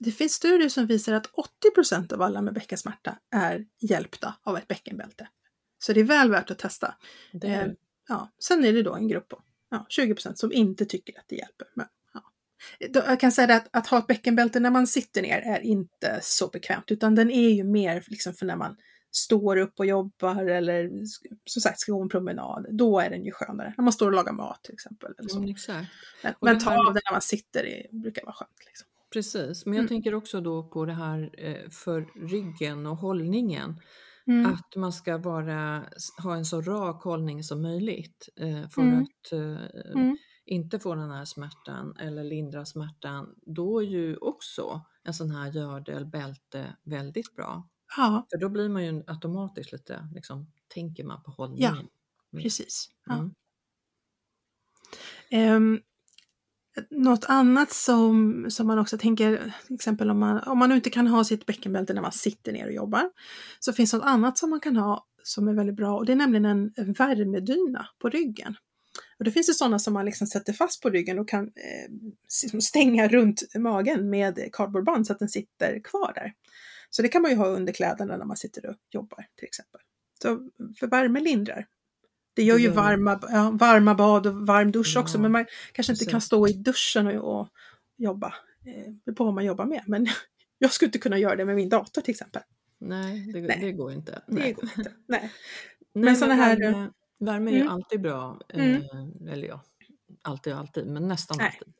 Det 0.00 0.12
finns 0.12 0.32
studier 0.32 0.68
som 0.68 0.86
visar 0.86 1.12
att 1.12 1.30
80% 1.76 2.12
av 2.12 2.22
alla 2.22 2.42
med 2.42 2.54
bäckensmärta 2.54 3.18
är 3.30 3.66
hjälpta 3.80 4.34
av 4.42 4.56
ett 4.56 4.68
bäckenbälte. 4.68 5.28
Så 5.78 5.92
det 5.92 6.00
är 6.00 6.04
väl 6.04 6.30
värt 6.30 6.50
att 6.50 6.58
testa. 6.58 6.94
Eh, 7.42 7.66
ja. 8.08 8.32
Sen 8.38 8.64
är 8.64 8.72
det 8.72 8.82
då 8.82 8.94
en 8.94 9.08
grupp 9.08 9.28
på 9.28 9.42
ja, 9.70 9.86
20% 9.98 10.34
som 10.34 10.52
inte 10.52 10.84
tycker 10.84 11.18
att 11.18 11.24
det 11.28 11.36
hjälper. 11.36 11.68
Men, 11.74 11.86
ja. 12.14 12.22
Jag 12.78 13.20
kan 13.20 13.32
säga 13.32 13.54
att, 13.56 13.68
att 13.70 13.86
ha 13.86 13.98
ett 13.98 14.06
bäckenbälte 14.06 14.60
när 14.60 14.70
man 14.70 14.86
sitter 14.86 15.22
ner 15.22 15.38
är 15.38 15.60
inte 15.60 16.18
så 16.22 16.48
bekvämt, 16.48 16.90
utan 16.90 17.14
den 17.14 17.30
är 17.30 17.50
ju 17.50 17.64
mer 17.64 18.04
liksom 18.06 18.34
för 18.34 18.46
när 18.46 18.56
man 18.56 18.76
står 19.12 19.56
upp 19.56 19.78
och 19.78 19.86
jobbar 19.86 20.46
eller 20.46 20.90
som 21.44 21.62
sagt 21.62 21.80
ska 21.80 21.92
gå 21.92 22.02
en 22.02 22.08
promenad. 22.08 22.66
Då 22.70 23.00
är 23.00 23.10
den 23.10 23.24
ju 23.24 23.32
skönare. 23.32 23.74
När 23.76 23.84
man 23.84 23.92
står 23.92 24.06
och 24.06 24.12
lagar 24.12 24.32
mat 24.32 24.64
till 24.64 24.74
exempel. 24.74 25.14
Eller 25.18 25.28
så. 25.28 25.38
mm. 25.38 25.86
Men, 26.22 26.34
men 26.40 26.58
ta 26.58 26.70
av 26.70 26.94
den 26.94 27.02
när 27.04 27.12
man 27.12 27.22
sitter 27.22 27.62
det 27.62 27.98
brukar 27.98 28.22
vara 28.22 28.34
skönt. 28.34 28.66
Liksom. 28.66 28.88
Precis, 29.12 29.66
men 29.66 29.74
jag 29.74 29.80
Mm. 29.80 29.88
tänker 29.88 30.14
också 30.14 30.40
då 30.40 30.62
på 30.68 30.84
det 30.84 30.92
här 30.92 31.30
eh, 31.38 31.68
för 31.70 32.00
ryggen 32.28 32.86
och 32.86 32.96
hållningen. 32.96 33.80
Mm. 34.26 34.46
Att 34.54 34.76
man 34.76 34.92
ska 34.92 35.18
vara, 35.18 35.84
ha 36.22 36.36
en 36.36 36.44
så 36.44 36.60
rak 36.62 37.02
hållning 37.04 37.44
som 37.44 37.62
möjligt 37.62 38.28
eh, 38.36 38.68
för 38.68 38.82
Mm. 38.82 39.02
att 39.02 39.32
eh, 39.32 39.66
Mm. 39.94 40.18
inte 40.46 40.78
få 40.78 40.94
den 40.94 41.10
här 41.10 41.24
smärtan 41.24 41.96
eller 41.98 42.24
lindra 42.24 42.64
smärtan. 42.66 43.34
Då 43.42 43.78
är 43.82 43.86
ju 43.86 44.16
också 44.16 44.80
en 45.04 45.14
sån 45.14 45.30
här 45.30 45.52
gördelbälte 45.52 46.76
väldigt 46.84 47.34
bra. 47.36 47.68
Ja, 47.96 48.26
För 48.30 48.38
då 48.38 48.48
blir 48.48 48.68
man 48.68 48.84
ju 48.84 49.04
automatiskt 49.06 49.72
lite, 49.72 50.08
liksom, 50.14 50.52
tänker 50.68 51.04
man 51.04 51.22
på 51.22 51.30
hållningen. 51.30 51.88
Mm. 52.32 52.42
precis. 52.42 52.88
Ja. 53.06 53.14
Mm. 53.14 53.34
Något 56.90 57.24
annat 57.24 57.72
som, 57.72 58.46
som 58.50 58.66
man 58.66 58.78
också 58.78 58.98
tänker, 58.98 59.54
till 59.66 59.74
exempel 59.74 60.10
om 60.10 60.18
man, 60.18 60.38
om 60.38 60.58
man 60.58 60.68
nu 60.68 60.74
inte 60.74 60.90
kan 60.90 61.06
ha 61.06 61.24
sitt 61.24 61.46
bäckenbälte 61.46 61.94
när 61.94 62.02
man 62.02 62.12
sitter 62.12 62.52
ner 62.52 62.66
och 62.66 62.72
jobbar, 62.72 63.10
så 63.58 63.72
finns 63.72 63.92
något 63.92 64.04
annat 64.04 64.38
som 64.38 64.50
man 64.50 64.60
kan 64.60 64.76
ha 64.76 65.06
som 65.22 65.48
är 65.48 65.54
väldigt 65.54 65.76
bra 65.76 65.96
och 65.96 66.06
det 66.06 66.12
är 66.12 66.16
nämligen 66.16 66.44
en 66.76 66.92
värmedyna 66.92 67.86
på 67.98 68.08
ryggen. 68.08 68.56
Och 69.18 69.24
det 69.24 69.30
finns 69.30 69.46
det 69.46 69.54
sådana 69.54 69.78
som 69.78 69.92
man 69.92 70.04
liksom 70.04 70.26
sätter 70.26 70.52
fast 70.52 70.82
på 70.82 70.90
ryggen 70.90 71.18
och 71.18 71.28
kan 71.28 71.44
eh, 71.44 72.58
stänga 72.60 73.08
runt 73.08 73.42
magen 73.54 74.10
med 74.10 74.48
kardborreband 74.52 75.06
så 75.06 75.12
att 75.12 75.18
den 75.18 75.28
sitter 75.28 75.80
kvar 75.84 76.12
där. 76.14 76.32
Så 76.90 77.02
det 77.02 77.08
kan 77.08 77.22
man 77.22 77.30
ju 77.30 77.36
ha 77.36 77.46
under 77.46 77.72
kläderna 77.72 78.16
när 78.16 78.24
man 78.24 78.36
sitter 78.36 78.66
och 78.66 78.76
jobbar 78.90 79.26
till 79.36 79.46
exempel. 79.46 79.80
Så 80.22 80.50
för 80.78 80.86
värme 80.86 81.20
lindrar. 81.20 81.66
Det 82.34 82.42
gör 82.42 82.58
ju 82.58 82.68
varma, 82.68 83.20
ja, 83.22 83.50
varma 83.50 83.94
bad 83.94 84.26
och 84.26 84.46
varm 84.46 84.70
dusch 84.72 84.96
också, 84.96 85.18
Ja, 85.18 85.22
men 85.22 85.32
man 85.32 85.46
kanske 85.72 85.92
inte 85.92 86.04
kan 86.04 86.12
precis. 86.12 86.26
stå 86.26 86.48
i 86.48 86.52
duschen 86.52 87.06
och, 87.06 87.40
och 87.40 87.48
jobba. 87.98 88.34
Eh, 88.66 88.92
Det 88.92 89.00
beror 89.04 89.14
på 89.16 89.24
vad 89.24 89.34
man 89.34 89.44
jobbar 89.44 89.64
med, 89.64 89.82
men 89.86 90.06
jag 90.58 90.72
skulle 90.72 90.86
inte 90.88 90.98
kunna 90.98 91.18
göra 91.18 91.36
det 91.36 91.44
med 91.44 91.56
min 91.56 91.68
dator 91.68 92.02
till 92.02 92.10
exempel. 92.10 92.42
Nej, 92.78 93.32
det, 93.32 93.40
Nej. 93.40 93.58
det 93.60 93.72
går 93.72 93.92
inte. 93.92 94.12
Det 94.12 94.22
Nej. 94.26 94.52
går 94.52 94.64
inte. 94.64 94.92
Nej. 95.08 95.32
Nej, 95.94 96.16
såna 96.16 96.34
här- 96.34 96.56
Värme, 96.60 96.90
värme 97.20 97.50
är 97.50 97.54
ju 97.54 97.60
Mm. 97.60 97.72
alltid 97.72 98.00
bra. 98.00 98.40
Mm. 98.48 98.74
Eh, 98.76 99.32
eller 99.32 99.48
ja, 99.48 99.62
alltid 100.22 100.52
och 100.52 100.58
alltid, 100.58 100.86
men 100.86 101.08
nästan 101.08 101.36
Nej, 101.38 101.46
alltid. 101.60 101.74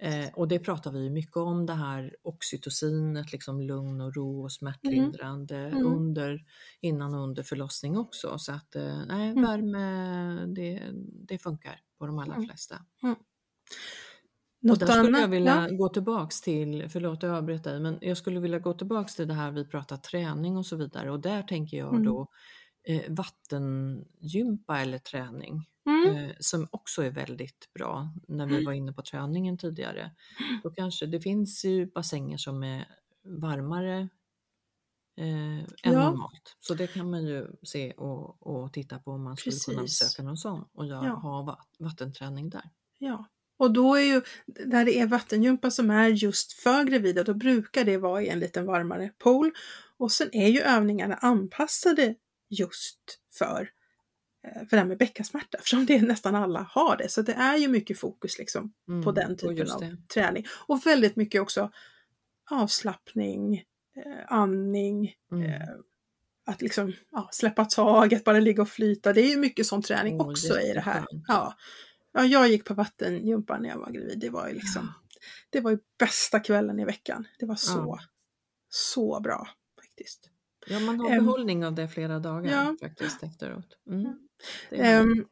Eh, 0.00 0.28
och 0.34 0.48
det 0.48 0.58
pratar 0.58 0.92
vi 0.92 1.10
mycket 1.10 1.36
om, 1.36 1.66
det 1.66 1.72
här 1.74 2.16
oxytocinet, 2.22 3.32
liksom 3.32 3.60
lugn 3.60 4.00
och 4.00 4.14
ro 4.16 4.42
och 4.44 4.52
smärtlindrande 4.52 5.56
Mm. 5.56 5.86
under, 5.86 6.44
innan 6.80 7.14
och 7.14 7.22
under 7.22 7.42
förlossning 7.42 7.96
också. 7.98 8.38
Så 8.38 8.52
att 8.52 8.76
eh, 8.76 8.98
nej, 9.08 9.30
Mm. 9.30 9.42
värme, 9.44 10.46
det, 10.46 10.82
det 11.28 11.38
funkar 11.38 11.80
på 11.98 12.06
de 12.06 12.18
allra 12.18 12.34
Mm. 12.34 12.46
flesta. 12.48 12.74
Och 14.68 14.68
Något 14.68 14.80
där 14.80 14.86
skulle 14.86 15.08
annat? 15.08 15.20
jag 15.20 15.28
vilja 15.28 15.66
Ja. 15.70 15.76
gå 15.76 15.88
tillbaks 15.88 16.40
till, 16.40 16.88
förlåt 16.88 17.22
jag 17.22 17.32
avbryter 17.32 17.70
dig, 17.70 17.80
men 17.80 17.98
jag 18.00 18.16
skulle 18.16 18.40
vilja 18.40 18.58
gå 18.58 18.72
tillbaks 18.72 19.14
till 19.14 19.28
det 19.28 19.34
här 19.34 19.50
vi 19.50 19.64
pratar 19.64 19.96
träning 19.96 20.56
och 20.56 20.66
så 20.66 20.76
vidare 20.76 21.10
och 21.10 21.20
där 21.20 21.42
tänker 21.42 21.76
jag 21.76 21.88
Mm. 21.90 22.02
då 22.04 22.28
eh, 22.84 23.02
vattengympa 23.08 24.78
eller 24.80 24.98
träning 24.98 25.66
Mm. 25.86 26.16
eh, 26.16 26.30
som 26.40 26.68
också 26.70 27.02
är 27.02 27.10
väldigt 27.10 27.72
bra 27.74 28.08
när 28.28 28.46
vi 28.46 28.64
var 28.64 28.72
inne 28.72 28.92
på 28.92 29.02
träningen 29.02 29.58
tidigare. 29.58 30.10
Då 30.62 30.70
kanske, 30.70 31.06
det 31.06 31.20
finns 31.20 31.64
ju 31.64 31.86
bassänger 31.86 32.36
som 32.36 32.62
är 32.62 32.86
varmare 33.24 34.08
eh, 35.16 35.58
än 35.58 35.66
Ja. 35.82 35.92
normalt. 36.10 36.56
Så 36.60 36.74
det 36.74 36.86
kan 36.86 37.10
man 37.10 37.22
ju 37.26 37.46
se 37.62 37.92
och, 37.92 38.46
och 38.46 38.72
titta 38.72 38.98
på 38.98 39.10
om 39.10 39.22
man 39.22 39.36
skulle 39.36 39.56
kunna 39.66 39.80
Precis. 39.82 40.00
besöka 40.00 40.22
någon 40.22 40.36
sån 40.36 40.64
och 40.72 40.86
göra, 40.86 41.06
Ja. 41.06 41.14
ha 41.14 41.42
va- 41.42 41.64
vattenträning 41.78 42.50
där. 42.50 42.70
Ja, 42.98 43.26
och 43.58 43.72
då 43.72 43.94
är 43.94 44.02
ju 44.14 44.22
där 44.66 44.84
det 44.84 44.98
är 45.00 45.06
vattengympa 45.06 45.70
som 45.70 45.90
är 45.90 46.08
just 46.08 46.52
för 46.52 46.84
gravida, 46.84 47.24
då 47.24 47.34
brukar 47.34 47.84
det 47.84 47.96
vara 47.96 48.22
i 48.22 48.28
en 48.28 48.40
liten 48.40 48.66
varmare 48.66 49.10
pool. 49.18 49.50
Och 49.96 50.12
sen 50.12 50.28
är 50.32 50.48
ju 50.48 50.60
övningarna 50.60 51.14
anpassade 51.14 52.14
just 52.48 52.98
för, 53.38 53.70
eh, 54.44 54.58
för 54.58 54.70
det 54.70 54.76
här 54.76 54.84
med 54.84 54.98
bäckasmärta, 54.98 55.56
eftersom 55.58 55.86
det 55.86 56.02
nästan 56.02 56.34
alla 56.34 56.62
har 56.70 56.96
det. 56.96 57.08
Så 57.08 57.22
det 57.22 57.32
är 57.32 57.56
ju 57.56 57.68
mycket 57.68 57.98
fokus 57.98 58.38
liksom 58.38 58.72
Mm, 58.88 59.04
på 59.04 59.12
den 59.12 59.36
typen 59.36 59.70
av 59.70 59.96
träning. 60.14 60.46
Och 60.66 60.86
väldigt 60.86 61.16
mycket 61.16 61.40
också 61.42 61.70
avslappning, 62.50 63.56
eh, 63.96 64.24
andning, 64.32 65.14
Mm. 65.32 65.44
eh, 65.52 65.68
att 66.46 66.62
liksom 66.62 66.92
ja, 67.10 67.28
släppa 67.32 67.64
taget, 67.64 68.24
bara 68.24 68.38
ligga 68.40 68.62
och 68.62 68.68
flyta. 68.68 69.12
Det 69.12 69.20
är 69.20 69.30
ju 69.30 69.36
mycket 69.36 69.66
sån 69.66 69.82
träning 69.82 70.20
Åh, 70.20 70.30
också 70.30 70.60
i 70.60 70.72
det 70.72 70.80
här. 70.80 71.04
Ja. 71.28 71.54
ja, 72.12 72.24
jag 72.24 72.48
gick 72.48 72.64
på 72.64 72.74
vattengympa 72.74 73.58
när 73.58 73.68
jag 73.68 73.78
var 73.78 73.90
gravid. 73.90 74.18
Det 74.18 74.30
var 74.30 74.48
ju 74.48 74.54
liksom, 74.54 74.92
det 75.50 75.60
var 75.60 75.70
ju 75.70 75.78
bästa 75.98 76.40
kvällen 76.40 76.78
i 76.80 76.84
veckan. 76.84 77.26
Det 77.38 77.46
var 77.46 77.54
så, 77.56 77.72
Ja. 77.78 77.98
så 78.68 79.20
bra 79.20 79.48
faktiskt. 79.80 80.27
Ja, 80.70 80.80
man 80.80 81.00
har 81.00 81.10
behållning 81.10 81.66
av 81.66 81.74
det 81.74 81.88
flera 81.88 82.18
dagar 82.18 82.52
ja. 82.52 82.76
faktiskt 82.80 83.22
efteråt. 83.22 83.78
Mm. 83.90 84.06
Ehm, 84.70 85.24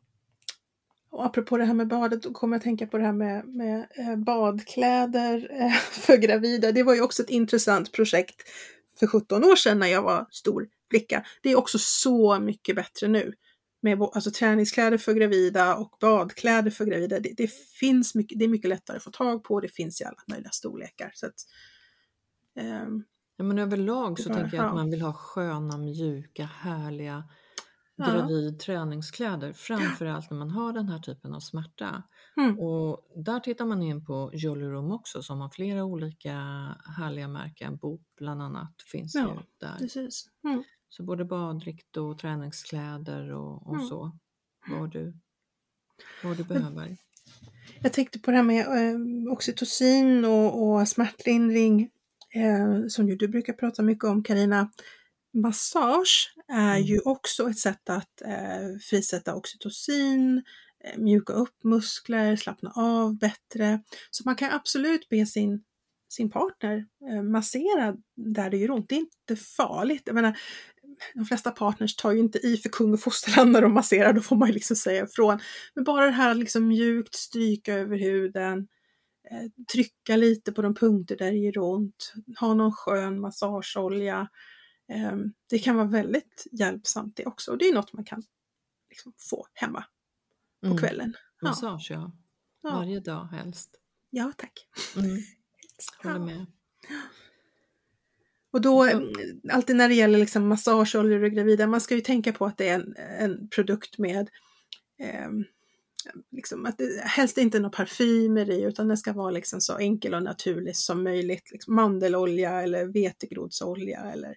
och 1.10 1.26
apropå 1.26 1.56
det 1.56 1.64
här 1.64 1.74
med 1.74 1.88
badet, 1.88 2.22
då 2.22 2.32
kommer 2.32 2.56
jag 2.56 2.62
tänka 2.62 2.86
på 2.86 2.98
det 2.98 3.04
här 3.04 3.12
med, 3.12 3.48
med 3.48 3.86
eh, 3.96 4.16
badkläder 4.16 5.48
eh, 5.60 5.72
för 5.90 6.16
gravida. 6.16 6.72
Det 6.72 6.82
var 6.82 6.94
ju 6.94 7.00
också 7.00 7.22
ett 7.22 7.30
intressant 7.30 7.92
projekt 7.92 8.42
för 8.98 9.06
17 9.06 9.44
år 9.44 9.56
sedan 9.56 9.78
när 9.78 9.86
jag 9.86 10.02
var 10.02 10.26
stor 10.30 10.68
flicka. 10.90 11.24
Det 11.42 11.50
är 11.50 11.56
också 11.56 11.78
så 11.78 12.40
mycket 12.40 12.76
bättre 12.76 13.08
nu 13.08 13.32
med 13.80 14.02
alltså, 14.02 14.30
träningskläder 14.30 14.98
för 14.98 15.14
gravida 15.14 15.76
och 15.76 15.96
badkläder 16.00 16.70
för 16.70 16.84
gravida. 16.84 17.20
Det, 17.20 17.32
det 17.36 17.52
finns 17.52 18.14
mycket, 18.14 18.38
det 18.38 18.44
är 18.44 18.48
mycket 18.48 18.68
lättare 18.68 18.96
att 18.96 19.02
få 19.02 19.10
tag 19.10 19.44
på, 19.44 19.60
det 19.60 19.68
finns 19.68 20.00
i 20.00 20.04
alla 20.04 20.22
möjliga 20.28 20.50
storlekar. 20.50 21.10
Så 21.14 21.26
att, 21.26 21.34
ehm, 22.56 23.04
Ja, 23.36 23.44
men 23.44 23.58
överlag 23.58 24.18
så 24.20 24.28
tänker 24.34 24.56
jag 24.56 24.64
att 24.66 24.70
ja. 24.70 24.74
man 24.74 24.90
vill 24.90 25.02
ha 25.02 25.12
sköna, 25.12 25.78
mjuka, 25.78 26.44
härliga 26.44 27.24
Ja. 27.98 28.04
gravid 28.12 28.58
träningskläder. 28.60 29.52
Framförallt 29.52 30.30
när 30.30 30.38
man 30.38 30.50
har 30.50 30.72
den 30.72 30.88
här 30.88 30.98
typen 30.98 31.34
av 31.34 31.40
smärta. 31.40 32.02
Mm. 32.36 32.58
Och 32.58 33.06
där 33.24 33.40
tittar 33.40 33.64
man 33.66 33.82
in 33.82 34.04
på 34.04 34.30
Jolly 34.34 34.66
Room 34.66 34.92
också 34.92 35.22
som 35.22 35.40
har 35.40 35.48
flera 35.48 35.84
olika 35.84 36.32
härliga 36.98 37.28
märken. 37.28 37.76
Boop 37.76 38.00
bland 38.16 38.42
annat 38.42 38.74
finns 38.92 39.14
Ja, 39.14 39.20
ju 39.34 39.40
där. 39.68 39.78
precis. 39.78 40.26
Mm. 40.44 40.64
Så 40.88 41.02
både 41.02 41.24
baddräkt 41.24 41.96
och 41.96 42.18
träningskläder 42.18 43.32
och, 43.32 43.66
och 43.66 43.74
Mm. 43.74 43.86
så. 43.86 44.18
Vad 44.70 44.90
du, 44.90 45.14
vad 46.24 46.36
du 46.36 46.44
behöver. 46.44 46.96
Jag 47.80 47.92
tänkte 47.92 48.18
på 48.18 48.30
det 48.30 48.36
här 48.36 48.44
med 48.44 48.66
eh, 48.66 49.32
oxytocin 49.32 50.24
och, 50.24 50.62
och 50.62 50.88
smärtlindring 50.88 51.90
eh, 52.36 52.86
som 52.88 53.08
ju 53.08 53.16
du 53.16 53.28
brukar 53.28 53.52
prata 53.52 53.82
mycket 53.82 54.04
om 54.04 54.22
Karina. 54.22 54.70
Massage 55.34 56.34
är 56.52 56.76
Mm. 56.76 56.82
ju 56.82 57.00
också 57.00 57.50
ett 57.50 57.58
sätt 57.58 57.90
att 57.90 58.22
eh, 58.22 58.78
frisätta 58.90 59.34
oxytocin, 59.34 60.42
eh, 60.84 60.98
mjuka 60.98 61.32
upp 61.32 61.64
muskler, 61.64 62.36
slappna 62.36 62.72
av 62.76 63.18
bättre. 63.18 63.80
Så 64.10 64.22
man 64.26 64.36
kan 64.36 64.50
absolut 64.52 65.08
be 65.08 65.26
sin, 65.26 65.62
sin 66.08 66.30
partner 66.30 66.86
eh, 67.10 67.22
massera 67.22 67.94
där 68.16 68.50
det 68.50 68.56
gör 68.56 68.70
ont. 68.70 68.88
Det 68.88 68.94
är 68.94 68.98
inte 68.98 69.36
farligt. 69.36 70.02
Jag 70.06 70.14
menar, 70.14 70.38
de 71.14 71.24
flesta 71.24 71.50
partners 71.50 71.96
tar 71.96 72.12
ju 72.12 72.18
inte 72.18 72.38
i 72.38 72.56
för 72.56 72.68
kung 72.68 72.92
och 72.92 73.00
fosterland 73.00 73.52
när 73.52 73.62
de 73.62 73.74
masserar, 73.74 74.12
då 74.12 74.20
får 74.20 74.36
man 74.36 74.48
ju 74.48 74.54
liksom 74.54 74.76
säga 74.76 75.04
ifrån. 75.04 75.38
Men 75.74 75.84
bara 75.84 76.06
det 76.06 76.12
här 76.12 76.30
att 76.30 76.36
liksom 76.36 76.68
mjukt 76.68 77.14
stryka 77.14 77.74
över 77.74 77.98
huden, 77.98 78.68
trycka 79.72 80.16
lite 80.16 80.52
på 80.52 80.62
de 80.62 80.74
punkter 80.74 81.16
där 81.16 81.30
det 81.32 81.38
gör 81.38 81.58
ont, 81.58 82.12
ha 82.40 82.54
någon 82.54 82.72
skön 82.72 83.20
massageolja. 83.20 84.28
Eh, 84.92 85.16
det 85.50 85.58
kan 85.58 85.76
vara 85.76 85.86
väldigt 85.86 86.46
hjälpsamt 86.52 87.16
det 87.16 87.26
också 87.26 87.50
och 87.52 87.58
det 87.58 87.64
är 87.68 87.74
något 87.74 87.92
man 87.92 88.04
kan 88.04 88.22
liksom 88.90 89.12
få 89.30 89.46
hemma 89.54 89.84
på 90.60 90.66
Mm. 90.66 90.78
kvällen. 90.78 91.14
Ja, 91.40 91.48
Massage 91.48 91.86
ja. 91.90 92.12
ja. 92.62 92.70
Varje 92.70 93.00
dag 93.00 93.24
helst. 93.24 93.80
ja 94.10 94.32
tack. 94.36 94.68
Mm. 94.96 95.16
Håller 96.02 96.18
Ja. 96.18 96.24
med. 96.26 96.46
Och 98.50 98.60
då, 98.60 98.84
eh, 98.86 99.00
alltid 99.52 99.76
när 99.76 99.88
det 99.88 99.94
gäller 99.94 100.18
liksom 100.18 100.48
massageoljor 100.48 101.22
och 101.24 101.30
gravida, 101.30 101.66
man 101.66 101.80
ska 101.80 101.94
ju 101.94 102.00
tänka 102.00 102.32
på 102.32 102.46
att 102.46 102.58
det 102.58 102.68
är 102.68 102.74
en, 102.80 102.96
en 102.96 103.48
produkt 103.48 103.98
med 103.98 104.30
eh, 104.98 105.28
liksom 106.30 106.66
att 106.66 106.78
det 106.78 107.00
helst 107.04 107.38
inte 107.38 107.58
några 107.58 107.76
parfymer 107.76 108.50
i 108.50 108.62
utan 108.62 108.88
den 108.88 108.96
ska 108.96 109.12
vara 109.12 109.30
liksom 109.30 109.60
så 109.60 109.78
enkel 109.78 110.14
och 110.14 110.22
naturlig 110.22 110.76
som 110.76 111.04
möjligt. 111.04 111.50
Liksom 111.52 111.74
mandelolja 111.74 112.62
eller 112.62 112.84
vetegrodsolja 112.86 114.00
eller 114.00 114.36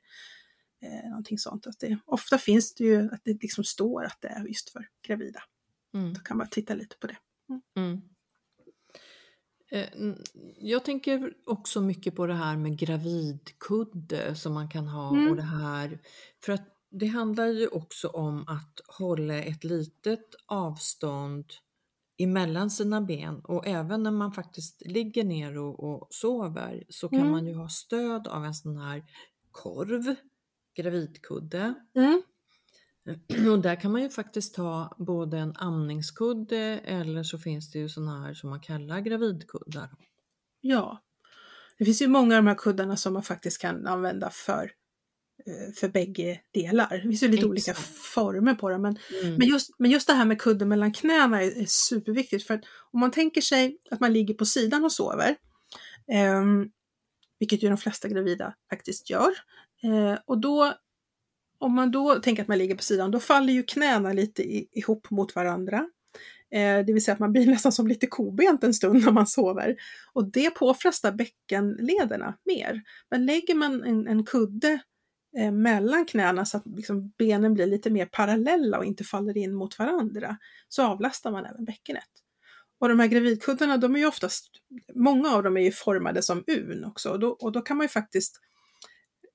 eh, 0.82 1.10
någonting 1.10 1.38
sånt. 1.38 1.67
Att 1.67 1.79
det, 1.79 1.97
ofta 2.05 2.38
finns 2.38 2.73
det 2.73 2.84
ju 2.84 3.10
att 3.12 3.21
det 3.23 3.41
liksom 3.41 3.63
står 3.63 4.03
att 4.05 4.17
det 4.21 4.27
är 4.27 4.45
just 4.45 4.69
för 4.69 4.88
gravida. 5.08 5.43
Mm. 5.93 6.13
Då 6.13 6.19
kan 6.19 6.38
man 6.38 6.49
titta 6.49 6.73
lite 6.73 6.95
på 6.97 7.08
det. 7.08 7.17
Mm. 7.75 8.01
Eh, 9.71 9.88
n- 9.93 10.23
Jag 10.60 10.86
tänker 10.86 11.34
också 11.45 11.82
mycket 11.82 12.15
på 12.15 12.25
det 12.27 12.34
här 12.34 12.58
med 12.58 12.77
gravidkudde 12.77 14.36
som 14.36 14.53
man 14.53 14.69
kan 14.69 14.88
ha 14.88 15.10
Mm. 15.10 15.29
och 15.29 15.36
det 15.36 15.41
här. 15.41 15.99
För 16.43 16.53
att 16.53 16.67
det 16.91 17.06
handlar 17.08 17.47
ju 17.47 17.67
också 17.67 18.08
om 18.08 18.47
att 18.47 18.82
hålla 18.97 19.34
ett 19.36 19.63
litet 19.63 20.36
avstånd 20.45 21.45
emellan 22.17 22.69
sina 22.69 23.02
ben 23.02 23.39
och 23.43 23.67
även 23.67 24.04
när 24.04 24.12
man 24.12 24.32
faktiskt 24.32 24.82
ligger 24.86 25.23
ner 25.23 25.58
och, 25.58 25.84
och 25.84 26.08
sover 26.10 26.84
så 26.89 27.10
kan 27.10 27.19
Mm. 27.19 27.32
man 27.32 27.47
ju 27.47 27.54
ha 27.56 27.69
stöd 27.69 28.28
av 28.28 28.45
en 28.45 28.54
sån 28.54 28.78
här 28.78 29.04
korv, 29.52 30.15
gravidkudde. 30.75 31.73
Mm. 31.95 32.21
Och 33.52 33.60
där 33.60 33.82
kan 33.82 33.91
man 33.91 34.02
ju 34.02 34.10
faktiskt 34.10 34.56
ta 34.56 34.95
både 34.97 35.38
en 35.38 35.54
amningskudde 35.56 36.58
eller 36.84 37.23
så 37.23 37.38
finns 37.38 37.71
det 37.71 37.80
ju 37.80 37.89
såna 37.89 38.21
här 38.25 38.34
som 38.34 38.49
man 38.49 38.60
kallar 38.60 38.99
gravidkuddar. 38.99 39.89
Ja, 40.62 41.04
det 41.78 41.86
finns 41.86 42.02
ju 42.02 42.08
många 42.08 42.38
av 42.38 42.43
de 42.43 42.47
här 42.47 42.56
kuddarna 42.56 42.97
som 42.97 43.13
man 43.13 43.23
faktiskt 43.23 43.62
kan 43.62 43.88
använda 43.88 44.30
för, 44.30 44.71
för 45.75 45.88
bägge 45.88 46.39
delar. 46.54 46.89
Det 46.89 47.02
finns 47.02 47.23
ju 47.23 47.28
lite 47.28 47.45
olika 47.45 47.71
Exakt. 47.71 47.88
former 47.97 48.54
på 48.54 48.69
det, 48.69 48.78
men, 48.78 48.97
Mm. 49.23 49.36
men, 49.36 49.47
just, 49.47 49.69
men 49.80 49.91
just 49.91 50.08
det 50.08 50.13
här 50.13 50.25
med 50.25 50.41
kudden 50.41 50.69
mellan 50.69 50.93
knäna 50.93 51.43
är, 51.43 51.62
är 51.62 51.65
superviktigt. 51.67 52.47
För 52.47 52.54
att 52.54 52.62
om 52.91 52.99
man 52.99 53.12
tänker 53.12 53.41
sig 53.41 53.78
att 53.91 53.99
man 53.99 54.13
ligger 54.13 54.34
på 54.34 54.45
sidan 54.45 54.86
och 54.86 54.91
sover, 54.91 55.36
ehm, 56.12 56.69
vilket 57.39 57.63
ju 57.63 57.67
de 57.69 57.78
flesta 57.78 58.08
gravida 58.08 58.54
faktiskt 58.69 59.10
gör, 59.10 59.32
eh, 59.84 60.19
och 60.25 60.38
då 60.38 60.73
om 61.60 61.73
man 61.75 61.91
då 61.91 62.15
tänker 62.15 62.41
att 62.41 62.47
man 62.47 62.58
ligger 62.58 62.75
på 62.75 62.84
sidan, 62.84 63.12
då 63.12 63.19
faller 63.19 63.54
ju 63.54 63.63
knäna 63.63 64.13
lite 64.13 64.43
i, 64.43 64.67
ihop 64.71 65.10
mot 65.10 65.36
varandra. 65.36 65.89
Eh, 66.52 66.86
det 66.86 66.93
vill 66.93 67.04
säga 67.04 67.13
att 67.13 67.19
man 67.19 67.32
blir 67.32 67.45
nästan 67.52 67.71
som 67.71 67.88
lite 67.88 68.08
kobent 68.08 68.63
en 68.63 68.73
stund 68.73 69.06
när 69.06 69.12
man 69.12 69.28
sover. 69.28 69.75
Och 70.13 70.32
det 70.32 70.49
påfrestar 70.49 71.12
bäckenlederna 71.12 72.38
mer. 72.45 72.82
Men 73.12 73.25
lägger 73.25 73.56
man 73.56 73.84
en, 73.84 74.08
en 74.08 74.25
kudde 74.25 74.80
eh, 75.38 75.52
mellan 75.52 76.06
knäna 76.06 76.46
så 76.46 76.58
att 76.58 76.65
liksom 76.65 77.13
benen 77.18 77.54
blir 77.54 77.65
lite 77.65 77.89
mer 77.89 78.06
parallella 78.06 78.78
och 78.78 78.86
inte 78.86 79.04
faller 79.04 79.38
in 79.38 79.56
mot 79.56 79.80
varandra, 79.80 80.38
så 80.68 80.84
avlastar 80.84 81.32
man 81.32 81.46
även 81.46 81.65
bäckenet. 81.65 82.10
Och 82.80 82.89
de 82.89 83.00
här 83.00 83.08
gravidkuddarna, 83.08 83.78
de 83.78 83.96
är 83.96 84.00
ju 84.00 84.06
oftast, 84.06 84.50
många 84.96 85.30
av 85.30 85.44
dem 85.44 85.58
är 85.58 85.62
ju 85.62 85.72
formade 85.72 86.22
som 86.22 86.44
un 86.48 86.86
också, 86.86 87.10
och 87.10 87.20
då, 87.20 87.30
och 87.30 87.52
då 87.52 87.62
kan 87.62 87.78
man 87.78 87.84
ju 87.84 87.89
faktiskt 87.89 88.39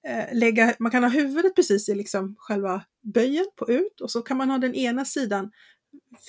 eh, 0.08 0.36
lägga, 0.38 0.74
man 0.78 0.90
kan 0.90 1.02
ha 1.02 1.10
huvudet 1.10 1.54
precis 1.54 1.88
i 1.88 1.94
liksom 1.94 2.34
själva 2.38 2.84
böjen 3.02 3.46
på 3.56 3.70
ut 3.70 4.00
och 4.00 4.10
så 4.10 4.22
kan 4.22 4.36
man 4.36 4.50
ha 4.50 4.58
den 4.58 4.74
ena 4.74 5.04
sidan 5.04 5.50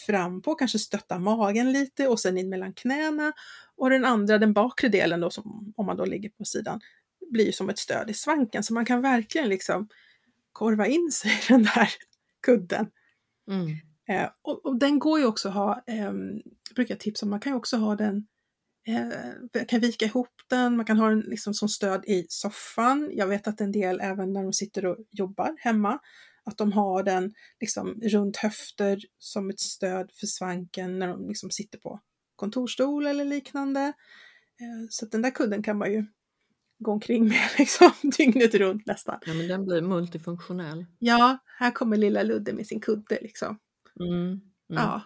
fram 0.05 0.41
på, 0.41 0.55
kanske 0.55 0.79
stötta 0.79 1.19
magen 1.19 1.71
lite 1.71 2.07
och 2.07 2.19
sen 2.19 2.37
in 2.37 2.49
mellan 2.49 2.73
knäna 2.73 3.33
och 3.77 3.89
den 3.89 4.05
andra, 4.05 4.37
den 4.37 4.53
bakre 4.53 4.87
delen 4.87 5.19
då, 5.19 5.29
som, 5.29 5.73
om 5.77 5.85
man 5.85 5.97
då 5.97 6.05
ligger 6.05 6.29
på 6.29 6.45
sidan, 6.45 6.81
blir 7.31 7.51
som 7.51 7.69
ett 7.69 7.79
stöd 7.79 8.09
i 8.09 8.13
svanken 8.13 8.63
så 8.63 8.73
man 8.73 8.85
kan 8.85 9.01
verkligen 9.01 9.49
liksom 9.49 9.87
korva 10.51 10.87
in 10.87 11.11
sig 11.11 11.31
i 11.31 11.53
den 11.53 11.63
där 11.63 11.89
kudden. 12.45 12.87
Mm. 13.51 13.69
Eh, 14.07 14.29
och, 14.41 14.65
och 14.65 14.79
den 14.79 14.99
går 14.99 15.19
ju 15.19 15.25
också 15.25 15.47
att 15.47 15.53
ha, 15.55 15.83
eh, 15.87 16.03
jag 16.03 16.75
brukar 16.75 16.95
tipsa 16.95 17.25
om, 17.25 17.29
man 17.29 17.39
kan 17.39 17.51
ju 17.51 17.57
också 17.57 17.77
ha 17.77 17.95
den, 17.95 18.27
eh, 18.87 19.65
kan 19.67 19.79
vika 19.79 20.05
ihop 20.05 20.29
den, 20.49 20.77
man 20.77 20.85
kan 20.85 20.97
ha 20.97 21.09
den 21.09 21.19
liksom 21.19 21.53
som 21.53 21.69
stöd 21.69 22.05
i 22.05 22.25
soffan. 22.29 23.09
Jag 23.13 23.27
vet 23.27 23.47
att 23.47 23.61
en 23.61 23.71
del 23.71 23.99
även 24.01 24.33
när 24.33 24.43
de 24.43 24.53
sitter 24.53 24.85
och 24.85 24.97
jobbar 25.11 25.55
hemma, 25.59 25.99
att 26.43 26.57
de 26.57 26.71
har 26.71 27.03
den 27.03 27.33
liksom 27.59 28.01
runt 28.03 28.37
höfter 28.37 28.99
som 29.19 29.49
ett 29.49 29.59
stöd 29.59 30.11
för 30.13 30.27
svanken 30.27 30.99
när 30.99 31.07
de 31.07 31.27
liksom 31.27 31.51
sitter 31.51 31.79
på 31.79 31.99
kontorstol 32.35 33.07
eller 33.07 33.25
liknande. 33.25 33.81
Eh, 34.61 34.87
så 34.89 35.05
att 35.05 35.11
den 35.11 35.21
där 35.21 35.31
kudden 35.31 35.63
kan 35.63 35.77
man 35.77 35.91
ju 35.91 36.05
gå 36.79 36.91
omkring 36.91 37.23
med 37.27 37.39
liksom 37.57 37.91
dygnet 38.17 38.55
runt 38.55 38.85
nästan. 38.85 39.19
Ja, 39.25 39.33
men 39.33 39.47
den 39.47 39.65
blir 39.65 39.81
multifunktionell. 39.81 40.85
Ja, 40.99 41.37
här 41.59 41.71
kommer 41.71 41.97
lilla 41.97 42.23
Ludde 42.23 42.53
med 42.53 42.67
sin 42.67 42.79
kudde 42.81 43.19
liksom. 43.21 43.57
Mm. 43.99 44.13
Mm. 44.21 44.39
Ja. 44.67 45.01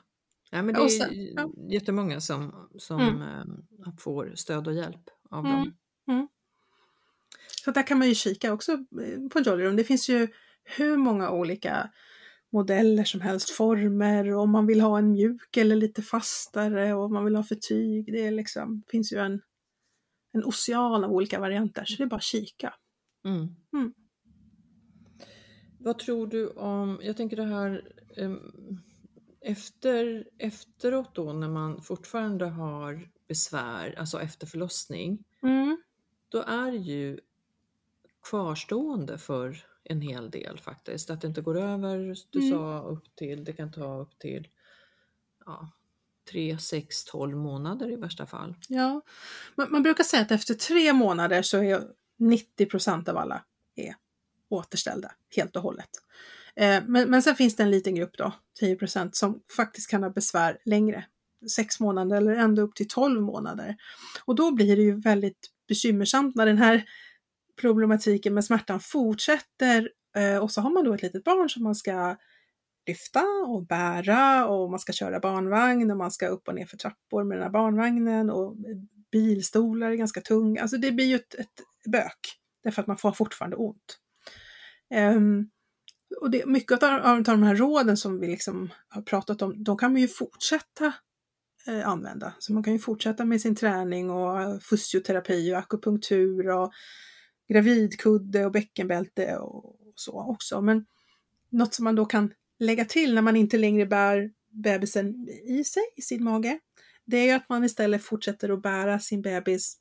Ja, 0.51 0.61
men 0.61 0.75
det 0.75 0.81
är 0.81 0.87
sen- 0.87 1.33
ja. 1.35 1.51
jättemånga 1.69 2.21
som, 2.21 2.69
som 2.77 3.01
Mm. 3.01 3.21
eh, 3.21 3.93
får 3.99 4.31
stöd 4.35 4.67
och 4.67 4.73
hjälp 4.73 5.03
av 5.29 5.45
Mm. 5.45 5.57
dem. 6.07 6.27
Så 7.65 7.71
där 7.71 7.87
kan 7.87 7.97
man 7.99 8.07
ju 8.07 8.15
kika 8.15 8.53
också 8.53 8.71
eh, 8.71 9.27
på 9.31 9.39
Jolly 9.39 9.63
Room. 9.63 9.75
Det 9.75 9.83
finns 9.83 10.09
ju 10.09 10.27
hur 10.77 10.97
många 10.97 11.31
olika 11.31 11.89
modeller 12.51 13.03
som 13.03 13.21
helst, 13.21 13.49
former 13.49 14.33
och 14.33 14.41
om 14.43 14.51
man 14.51 14.65
vill 14.67 14.81
ha 14.81 14.97
en 14.97 15.11
mjuk 15.11 15.57
eller 15.57 15.75
lite 15.75 16.01
fastare 16.01 16.93
och 16.93 17.03
om 17.05 17.13
man 17.13 17.25
vill 17.25 17.35
ha 17.35 17.43
för 17.43 17.55
tyg. 17.55 18.05
Det 18.13 18.27
är 18.27 18.31
liksom, 18.31 18.83
finns 18.91 19.13
ju 19.13 19.17
en, 19.17 19.41
en 20.31 20.43
ocean 20.45 21.03
av 21.03 21.11
olika 21.11 21.39
varianter 21.39 21.85
så 21.85 21.95
det 21.97 22.03
är 22.03 22.07
bara 22.07 22.15
att 22.15 22.23
kika. 22.23 22.73
Mm. 23.25 23.55
Mm. 23.73 23.93
Vad 25.79 25.99
tror 25.99 26.27
du 26.27 26.47
om, 26.49 26.99
jag 27.03 27.17
tänker 27.17 27.37
det 27.37 27.43
här 27.43 27.93
em, 28.17 28.53
efter, 29.41 30.27
efteråt 30.37 31.15
då 31.15 31.33
när 31.33 31.49
man 31.49 31.81
fortfarande 31.81 32.45
har 32.45 33.09
besvär, 33.27 33.95
alltså 33.99 34.21
efter 34.21 34.47
förlossning, 34.47 35.23
Mm. 35.43 35.81
då 36.29 36.41
är 36.41 36.71
ju 36.71 37.19
kvarstående 38.29 39.17
för 39.17 39.65
en 39.83 40.01
hel 40.01 40.31
del 40.31 40.59
faktiskt. 40.59 41.09
Att 41.09 41.21
det 41.21 41.27
inte 41.27 41.41
går 41.41 41.57
över, 41.57 42.15
du 42.29 42.39
Mm. 42.39 42.51
sa 42.51 42.79
upp 42.81 43.15
till, 43.15 43.43
det 43.43 43.53
kan 43.53 43.71
ta 43.71 43.99
upp 43.99 44.19
till 44.19 44.47
ja, 45.45 45.71
3, 46.31 46.57
6, 46.59 47.03
12 47.03 47.37
månader 47.37 47.91
i 47.91 47.95
värsta 47.95 48.25
fall. 48.25 48.55
Ja, 48.67 49.01
man, 49.55 49.71
man 49.71 49.83
brukar 49.83 50.03
säga 50.03 50.21
att 50.21 50.31
efter 50.31 50.53
tre 50.53 50.93
månader 50.93 51.41
så 51.41 51.63
är 51.63 51.81
90 52.19 53.09
av 53.09 53.17
alla 53.17 53.43
är 53.75 53.95
återställda 54.49 55.11
helt 55.35 55.55
och 55.55 55.61
hållet. 55.61 55.89
Eh, 56.55 56.83
men, 56.87 57.09
men 57.09 57.21
sen 57.21 57.35
finns 57.35 57.55
det 57.55 57.63
en 57.63 57.71
liten 57.71 57.95
grupp 57.95 58.17
då, 58.17 58.33
10% 58.61 59.09
som 59.13 59.41
faktiskt 59.57 59.89
kan 59.89 60.03
ha 60.03 60.09
besvär 60.09 60.57
längre. 60.65 61.05
sex 61.55 61.79
månader 61.79 62.17
eller 62.17 62.35
ända 62.35 62.61
upp 62.61 62.75
till 62.75 62.87
12 62.87 63.21
månader. 63.21 63.75
Och 64.25 64.35
då 64.35 64.51
blir 64.51 64.75
det 64.75 64.81
ju 64.81 65.01
väldigt 65.01 65.49
bekymmersamt 65.67 66.35
när 66.35 66.45
den 66.45 66.57
här 66.57 66.83
problematiken 67.61 68.33
med 68.33 68.45
smärtan 68.45 68.79
fortsätter 68.79 69.89
eh, 70.15 70.37
och 70.37 70.51
så 70.51 70.61
har 70.61 70.69
man 70.69 70.83
då 70.83 70.93
ett 70.93 71.01
litet 71.01 71.23
barn 71.23 71.49
som 71.49 71.63
man 71.63 71.75
ska 71.75 72.17
lyfta 72.87 73.23
och 73.47 73.65
bära 73.65 74.47
och 74.47 74.69
man 74.69 74.79
ska 74.79 74.93
köra 74.93 75.19
barnvagn 75.19 75.91
och 75.91 75.97
man 75.97 76.11
ska 76.11 76.27
upp 76.27 76.47
och 76.47 76.55
ner 76.55 76.65
för 76.65 76.77
trappor 76.77 77.23
med 77.23 77.37
den 77.37 77.43
här 77.43 77.51
barnvagnen 77.51 78.29
och 78.29 78.55
bilstolar 79.11 79.91
är 79.91 79.95
ganska 79.95 80.21
tunga. 80.21 80.61
Alltså 80.61 80.77
det 80.77 80.91
blir 80.91 81.05
ju 81.05 81.15
ett, 81.15 81.35
ett 81.35 81.61
bök 81.91 82.19
därför 82.63 82.81
att 82.81 82.87
man 82.87 82.97
får 82.97 83.11
fortfarande 83.11 83.55
ont. 83.57 83.99
Um, 85.15 85.49
och 86.21 86.31
det, 86.31 86.45
mycket 86.45 86.83
av, 86.83 87.01
av 87.01 87.23
de 87.23 87.43
här 87.43 87.55
råden 87.55 87.97
som 87.97 88.19
vi 88.19 88.27
liksom 88.27 88.69
har 88.87 89.01
pratat 89.01 89.41
om, 89.41 89.63
de 89.63 89.77
kan 89.77 89.91
man 89.91 90.01
ju 90.01 90.07
fortsätta 90.07 90.93
eh, 91.67 91.87
använda. 91.87 92.33
Så 92.39 92.53
man 92.53 92.63
kan 92.63 92.73
ju 92.73 92.79
fortsätta 92.79 93.25
med 93.25 93.41
sin 93.41 93.55
träning 93.55 94.09
och 94.09 94.63
fysioterapi 94.63 95.53
och 95.53 95.57
akupunktur 95.57 96.49
och 96.49 96.71
gravidkudde 97.49 98.45
och 98.45 98.51
bäckenbälte 98.51 99.37
och 99.37 99.75
så 99.95 100.31
också. 100.31 100.61
Men 100.61 100.85
något 101.49 101.73
som 101.73 101.83
man 101.83 101.95
då 101.95 102.05
kan 102.05 102.33
lägga 102.59 102.85
till 102.85 103.15
när 103.15 103.21
man 103.21 103.35
inte 103.35 103.57
längre 103.57 103.85
bär 103.85 104.31
bebisen 104.51 105.29
i 105.43 105.63
sig, 105.63 105.83
i 105.95 106.01
sin 106.01 106.23
mage, 106.23 106.59
det 107.05 107.17
är 107.17 107.25
ju 107.25 107.31
att 107.31 107.49
man 107.49 107.63
istället 107.63 108.03
fortsätter 108.03 108.49
att 108.49 108.61
bära 108.61 108.99
sin 108.99 109.21
bebis 109.21 109.77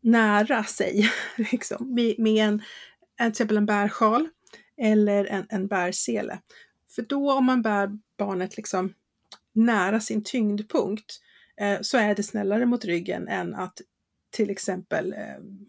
nära 0.00 0.64
sig, 0.64 1.10
liksom, 1.52 1.94
med, 1.94 2.14
med 2.18 2.44
en, 2.44 2.58
till 3.18 3.28
exempel 3.28 3.56
en 3.56 3.66
bärsjal 3.66 4.28
eller 4.76 5.24
en, 5.24 5.46
en 5.48 5.66
bärsele. 5.66 6.38
För 6.94 7.02
då 7.02 7.32
om 7.32 7.44
man 7.44 7.62
bär 7.62 7.90
barnet 8.18 8.56
liksom 8.56 8.94
nära 9.52 10.00
sin 10.00 10.24
tyngdpunkt 10.24 11.20
eh, 11.60 11.78
så 11.80 11.98
är 11.98 12.14
det 12.14 12.22
snällare 12.22 12.66
mot 12.66 12.84
ryggen 12.84 13.28
än 13.28 13.54
att 13.54 13.80
till 14.32 14.50
exempel 14.50 15.12
eh, 15.12 15.18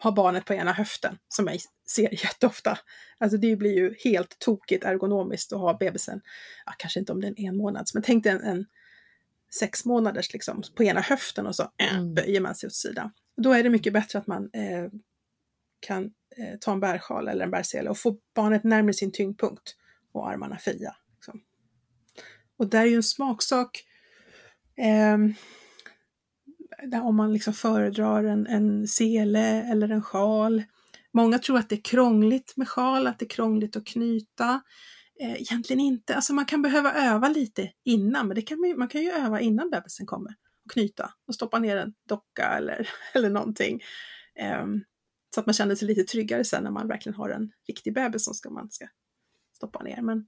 ha 0.03 0.11
barnet 0.11 0.45
på 0.45 0.53
ena 0.53 0.73
höften, 0.73 1.17
som 1.27 1.47
jag 1.47 1.59
ser 1.89 2.09
jätteofta. 2.23 2.79
Alltså 3.17 3.37
det 3.37 3.55
blir 3.55 3.75
ju 3.75 3.95
helt 4.03 4.39
tokigt 4.39 4.83
ergonomiskt 4.83 5.53
att 5.53 5.59
ha 5.59 5.77
bebisen, 5.77 6.21
ja, 6.65 6.73
kanske 6.77 6.99
inte 6.99 7.11
om 7.11 7.21
det 7.21 7.27
är 7.27 7.39
en 7.39 7.57
månads, 7.57 7.93
men 7.93 8.03
tänk 8.03 8.23
dig 8.23 8.33
en, 8.33 8.43
en 8.43 8.65
sex 9.59 9.85
månaders 9.85 10.33
liksom, 10.33 10.63
på 10.75 10.83
ena 10.83 11.01
höften 11.01 11.47
och 11.47 11.55
så 11.55 11.63
äh, 11.63 11.97
mm. 11.97 12.13
böjer 12.13 12.41
man 12.41 12.55
sig 12.55 12.67
åt 12.67 12.73
sidan. 12.73 13.11
Då 13.37 13.53
är 13.53 13.63
det 13.63 13.69
mycket 13.69 13.93
bättre 13.93 14.19
att 14.19 14.27
man 14.27 14.49
eh, 14.53 14.87
kan 15.79 16.03
eh, 16.37 16.59
ta 16.59 16.71
en 16.71 16.79
bärsjal 16.79 17.27
eller 17.27 17.45
en 17.45 17.51
bärsele 17.51 17.89
och 17.89 17.97
få 17.97 18.17
barnet 18.35 18.63
närmare 18.63 18.93
sin 18.93 19.11
tyngdpunkt 19.11 19.75
och 20.11 20.29
armarna 20.29 20.57
fria. 20.57 20.95
Liksom. 21.15 21.41
Och 22.57 22.67
där 22.67 22.81
är 22.81 22.85
ju 22.85 22.95
en 22.95 23.03
smaksak. 23.03 23.83
Om 27.03 27.15
man 27.15 27.33
liksom 27.33 27.53
föredrar 27.53 28.23
en, 28.23 28.47
en 28.47 28.87
sele 28.87 29.63
eller 29.71 29.89
en 29.89 30.01
sjal. 30.01 30.63
Många 31.13 31.39
tror 31.39 31.57
att 31.57 31.69
det 31.69 31.75
är 31.75 31.83
krångligt 31.83 32.53
med 32.57 32.69
sjal, 32.69 33.07
att 33.07 33.19
det 33.19 33.25
är 33.25 33.29
krångligt 33.29 33.75
att 33.75 33.85
knyta. 33.85 34.61
Eh, 35.19 35.41
egentligen 35.41 35.79
inte, 35.79 36.15
alltså 36.15 36.33
man 36.33 36.45
kan 36.45 36.61
behöva 36.61 36.93
öva 36.93 37.29
lite 37.29 37.71
innan, 37.83 38.27
men 38.27 38.35
det 38.35 38.41
kan 38.41 38.59
man, 38.59 38.79
man 38.79 38.87
kan 38.87 39.01
ju 39.01 39.11
öva 39.11 39.39
innan 39.39 39.69
bebisen 39.69 40.05
kommer 40.05 40.35
och 40.65 40.71
knyta 40.71 41.13
och 41.27 41.35
stoppa 41.35 41.59
ner 41.59 41.77
en 41.77 41.93
docka 42.09 42.45
eller, 42.57 42.89
eller 43.13 43.29
någonting. 43.29 43.81
Eh, 44.35 44.65
så 45.35 45.39
att 45.39 45.45
man 45.45 45.53
känner 45.53 45.75
sig 45.75 45.87
lite 45.87 46.03
tryggare 46.03 46.43
sen 46.43 46.63
när 46.63 46.71
man 46.71 46.87
verkligen 46.87 47.15
har 47.15 47.29
en 47.29 47.51
riktig 47.67 47.93
bebis 47.93 48.25
som 48.25 48.33
ska, 48.33 48.49
man 48.49 48.71
ska 48.71 48.87
stoppa 49.55 49.83
ner. 49.83 50.01
Men 50.01 50.25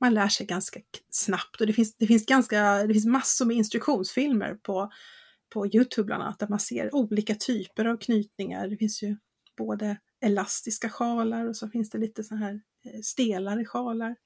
man 0.00 0.14
lär 0.14 0.28
sig 0.28 0.46
ganska 0.46 0.80
snabbt 1.10 1.60
och 1.60 1.66
det 1.66 1.72
finns, 1.72 1.96
det 1.96 2.06
finns, 2.06 2.26
ganska, 2.26 2.86
det 2.86 2.94
finns 2.94 3.06
massor 3.06 3.46
med 3.46 3.56
instruktionsfilmer 3.56 4.54
på 4.54 4.92
på 5.54 5.66
Youtube 5.66 6.06
bland 6.06 6.22
annat, 6.22 6.38
där 6.38 6.48
man 6.48 6.60
ser 6.60 6.94
olika 6.94 7.34
typer 7.34 7.84
av 7.84 7.96
knytningar. 7.96 8.68
Det 8.68 8.76
finns 8.76 9.02
ju 9.02 9.16
både 9.56 9.96
elastiska 10.20 10.88
sjalar 10.88 11.46
och 11.46 11.56
så 11.56 11.68
finns 11.68 11.90
det 11.90 11.98
lite 11.98 12.24
så 12.24 12.34
här 12.34 12.60
eh, 12.84 13.00
stelare 13.02 13.64
sjalar. 13.64 14.16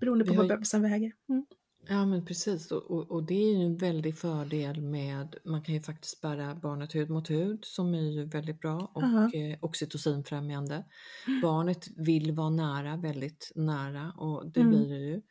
Beroende 0.00 0.24
på 0.24 0.34
vad 0.34 0.48
bebisen 0.48 0.82
väger. 0.82 1.12
Mm. 1.28 1.46
Ja 1.88 2.06
men 2.06 2.24
precis 2.24 2.72
och, 2.72 2.90
och, 2.90 3.10
och, 3.10 3.26
det 3.26 3.34
är 3.34 3.56
ju 3.56 3.64
en 3.64 3.76
väldig 3.76 4.18
fördel 4.18 4.80
med, 4.80 5.36
man 5.44 5.62
kan 5.62 5.74
ju 5.74 5.80
faktiskt 5.80 6.20
bära 6.20 6.54
barnet 6.54 6.94
hud 6.94 7.10
mot 7.10 7.30
hud 7.30 7.64
som 7.64 7.94
är 7.94 8.10
ju 8.10 8.24
väldigt 8.24 8.60
bra 8.60 8.92
och 8.94 9.02
uh 9.02 9.08
-huh. 9.08 9.52
eh, 9.52 9.58
oxytocinfrämjande. 9.60 10.84
Mm. 11.26 11.40
Barnet 11.40 11.88
vill 11.96 12.32
vara 12.32 12.50
nära, 12.50 12.96
väldigt 12.96 13.52
nära 13.54 14.12
och 14.12 14.52
det 14.52 14.60
mm. 14.60 14.70
blir 14.70 14.88
det 14.88 15.06
ju. 15.06 15.22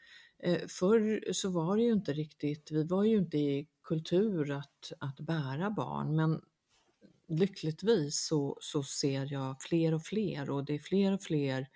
Eh, 0.43 0.67
förr 0.67 1.33
så 1.33 1.49
var 1.49 1.77
det 1.77 1.83
ju 1.83 1.91
inte 1.91 2.13
riktigt, 2.13 2.71
vi 2.71 2.83
var 2.83 3.03
ju 3.03 3.17
inte 3.17 3.37
i 3.37 3.67
kultur 3.87 4.51
att, 4.51 4.91
att 4.99 5.19
bära 5.19 5.69
barn 5.69 6.15
men 6.15 6.41
lyckligtvis 7.27 8.27
så, 8.27 8.57
så 8.61 8.83
ser 8.83 9.33
jag 9.33 9.61
fler 9.61 9.93
och 9.93 10.03
fler 10.03 10.49
och 10.49 10.65
det 10.65 10.75
är 10.75 10.79
fler 10.79 11.13
och 11.13 11.21
fler 11.21 11.67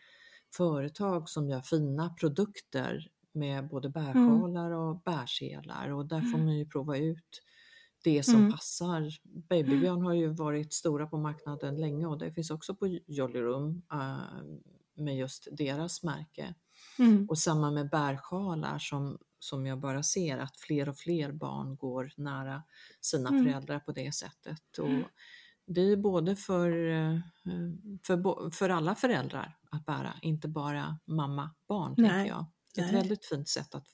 företag 0.56 1.30
som 1.30 1.50
gör 1.50 1.62
fina 1.62 2.10
produkter 2.10 3.10
med 3.34 3.68
både 3.68 3.88
mm. 3.88 3.94
bärsjalar 4.04 4.72
och 4.72 5.02
bärselar 5.02 5.90
och 5.90 6.06
där 6.06 6.22
får 6.22 6.38
mm. 6.38 6.46
man 6.46 6.58
ju 6.58 6.66
prova 6.66 6.98
ut 6.98 7.42
det 8.04 8.24
som 8.24 8.36
mm. 8.36 8.52
passar. 8.52 9.10
Babybjörn 9.24 10.02
har 10.02 10.14
ju 10.14 10.28
varit 10.28 10.74
stora 10.74 11.08
på 11.08 11.18
marknaden 11.18 11.78
länge 11.78 12.06
och 12.06 12.18
det 12.18 12.32
finns 12.32 12.52
också 12.52 12.76
på 12.76 13.00
Jolly 13.08 13.40
Room 13.40 13.82
äh, 13.92 14.18
med 14.94 15.18
just 15.18 15.48
deras 15.52 16.04
märke. 16.04 16.56
Mm. 17.00 17.30
Och 17.30 17.38
samma 17.38 17.72
med 17.72 17.90
bärsjalar 17.90 18.80
som, 18.80 19.18
som 19.44 19.66
jag 19.66 19.80
bara 19.80 20.04
ser 20.04 20.38
att 20.38 20.58
fler 20.58 20.90
och 20.90 20.98
fler 20.98 21.32
barn 21.32 21.76
går 21.76 22.12
nära 22.18 22.64
sina 23.02 23.30
mm. 23.30 23.44
föräldrar 23.44 23.80
på 23.80 23.92
det 23.92 24.16
sättet. 24.16 24.78
Och 24.80 24.88
mm. 24.88 25.04
det 25.66 25.82
är 25.82 25.98
både 25.98 26.36
för, 26.36 26.90
eh, 26.90 27.20
för, 28.08 28.52
för 28.52 28.70
alla 28.70 28.96
föräldrar 28.96 29.58
att 29.72 29.86
bära, 29.86 30.14
inte 30.22 30.48
bara 30.48 31.00
mamma, 31.06 31.56
barn, 31.68 31.94
Nej. 31.98 32.10
tänker 32.10 32.30
jag. 32.30 32.46
Ett 32.78 32.92
Nej. 32.92 32.94
väldigt 32.94 33.26
fint 33.26 33.50
sätt 33.50 33.76
att 33.76 33.88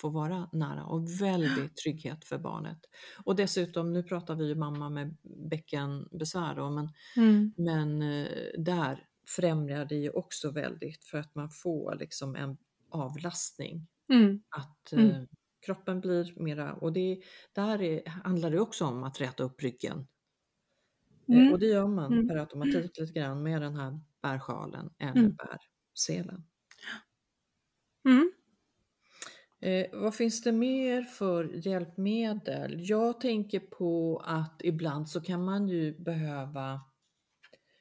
få 0.00 0.08
vara 0.08 0.48
nära 0.52 0.84
och 0.84 1.20
väldigt 1.20 1.76
trygghet 1.76 2.24
för 2.24 2.38
barnet. 2.38 2.78
Och 3.24 3.36
dessutom, 3.36 3.92
nu 3.92 4.02
pratar 4.02 4.34
vi 4.34 4.46
ju 4.46 4.54
mamma 4.54 4.90
med 4.90 5.16
bäckenbesvär 5.50 6.54
då, 6.54 6.70
men, 6.70 6.88
mm. 7.16 7.52
men 7.56 8.02
eh, 8.02 8.28
där 8.58 9.06
främjar 9.36 9.84
det 9.84 9.94
ju 9.94 10.10
också 10.10 10.50
väldigt 10.50 11.04
för 11.04 11.18
att 11.18 11.34
man 11.34 11.50
får 11.50 11.96
liksom 12.00 12.36
en 12.36 12.56
avlastning. 12.90 13.86
Mm. 14.08 14.42
Att 14.48 14.92
mm. 14.92 15.10
Eh, 15.10 15.22
kroppen 15.66 16.00
blir 16.00 16.42
mera, 16.42 16.74
och 16.74 16.92
det, 16.92 17.20
där 17.52 17.82
är, 17.82 18.08
handlar 18.08 18.50
det 18.50 18.60
också 18.60 18.84
om 18.84 19.04
att 19.04 19.20
räta 19.20 19.42
upp 19.42 19.62
ryggen. 19.62 20.06
Eh, 21.28 21.36
mm. 21.36 21.52
och 21.52 21.58
det 21.58 21.66
gör 21.66 21.86
man 21.86 22.12
mm. 22.12 22.28
per 22.28 22.36
automatik 22.36 22.98
lite 22.98 23.12
grann 23.12 23.42
med 23.42 23.62
den 23.62 23.76
här 23.76 24.00
bärsjalen 24.22 24.90
eller 24.98 25.20
mm. 25.20 25.36
bärselen. 25.36 26.44
Mm. 28.04 28.32
Eh, 29.60 30.00
vad 30.00 30.14
finns 30.14 30.42
det 30.42 30.52
mer 30.52 31.02
för 31.02 31.66
hjälpmedel? 31.66 32.90
Jag 32.90 33.20
tänker 33.20 33.60
på 33.60 34.22
att 34.24 34.60
ibland 34.64 35.08
så 35.08 35.20
kan 35.20 35.44
man 35.44 35.68
ju 35.68 35.98
behöva 35.98 36.80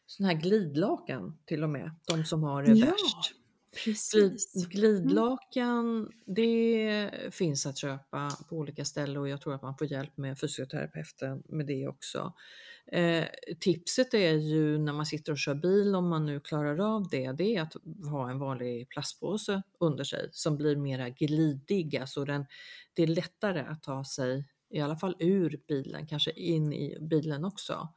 sådana 0.05 0.33
här 0.33 0.41
glidlakan 0.41 1.37
till 1.45 1.63
och 1.63 1.69
med, 1.69 1.91
de 2.07 2.25
som 2.25 2.43
har 2.43 2.63
det 2.63 2.71
ja, 2.71 2.85
värst. 2.85 3.40
Precis. 3.73 4.67
glidlakan, 4.67 6.11
det 6.25 7.11
finns 7.31 7.65
att 7.65 7.77
köpa 7.77 8.29
på 8.49 8.55
olika 8.55 8.85
ställen 8.85 9.17
och 9.17 9.29
jag 9.29 9.41
tror 9.41 9.53
att 9.53 9.61
man 9.61 9.77
får 9.77 9.87
hjälp 9.87 10.17
med 10.17 10.39
fysioterapeuten 10.39 11.43
med 11.49 11.65
det 11.65 11.87
också. 11.87 12.33
Eh, 12.91 13.25
tipset 13.59 14.13
är 14.13 14.33
ju 14.33 14.77
när 14.77 14.93
man 14.93 15.05
sitter 15.05 15.31
och 15.31 15.37
kör 15.37 15.55
bil, 15.55 15.95
om 15.95 16.09
man 16.09 16.25
nu 16.25 16.39
klarar 16.39 16.95
av 16.95 17.07
det, 17.09 17.31
det 17.31 17.55
är 17.55 17.61
att 17.61 17.75
ha 18.11 18.29
en 18.29 18.39
vanlig 18.39 18.89
plastpåse 18.89 19.61
under 19.79 20.03
sig 20.03 20.29
som 20.31 20.57
blir 20.57 20.75
mera 20.75 21.09
glidig, 21.09 21.97
alltså 21.97 22.25
den, 22.25 22.45
det 22.93 23.03
är 23.03 23.07
lättare 23.07 23.59
att 23.59 23.83
ta 23.83 24.05
sig 24.05 24.45
i 24.69 24.79
alla 24.79 24.95
fall 24.95 25.15
ur 25.19 25.61
bilen, 25.67 26.07
kanske 26.07 26.31
in 26.31 26.73
i 26.73 26.97
bilen 27.01 27.45
också, 27.45 27.89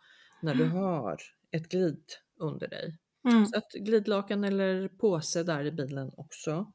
när 0.42 0.54
du 0.54 0.64
mm. 0.64 0.76
har 0.76 1.20
ett 1.50 1.68
glid 1.68 2.04
under 2.38 2.68
dig. 2.68 2.98
Mm. 3.24 3.46
Så 3.46 3.58
att 3.58 3.72
glidlakan 3.72 4.44
eller 4.44 4.88
påse 4.88 5.42
där 5.42 5.64
i 5.64 5.72
bilen 5.72 6.10
också. 6.16 6.72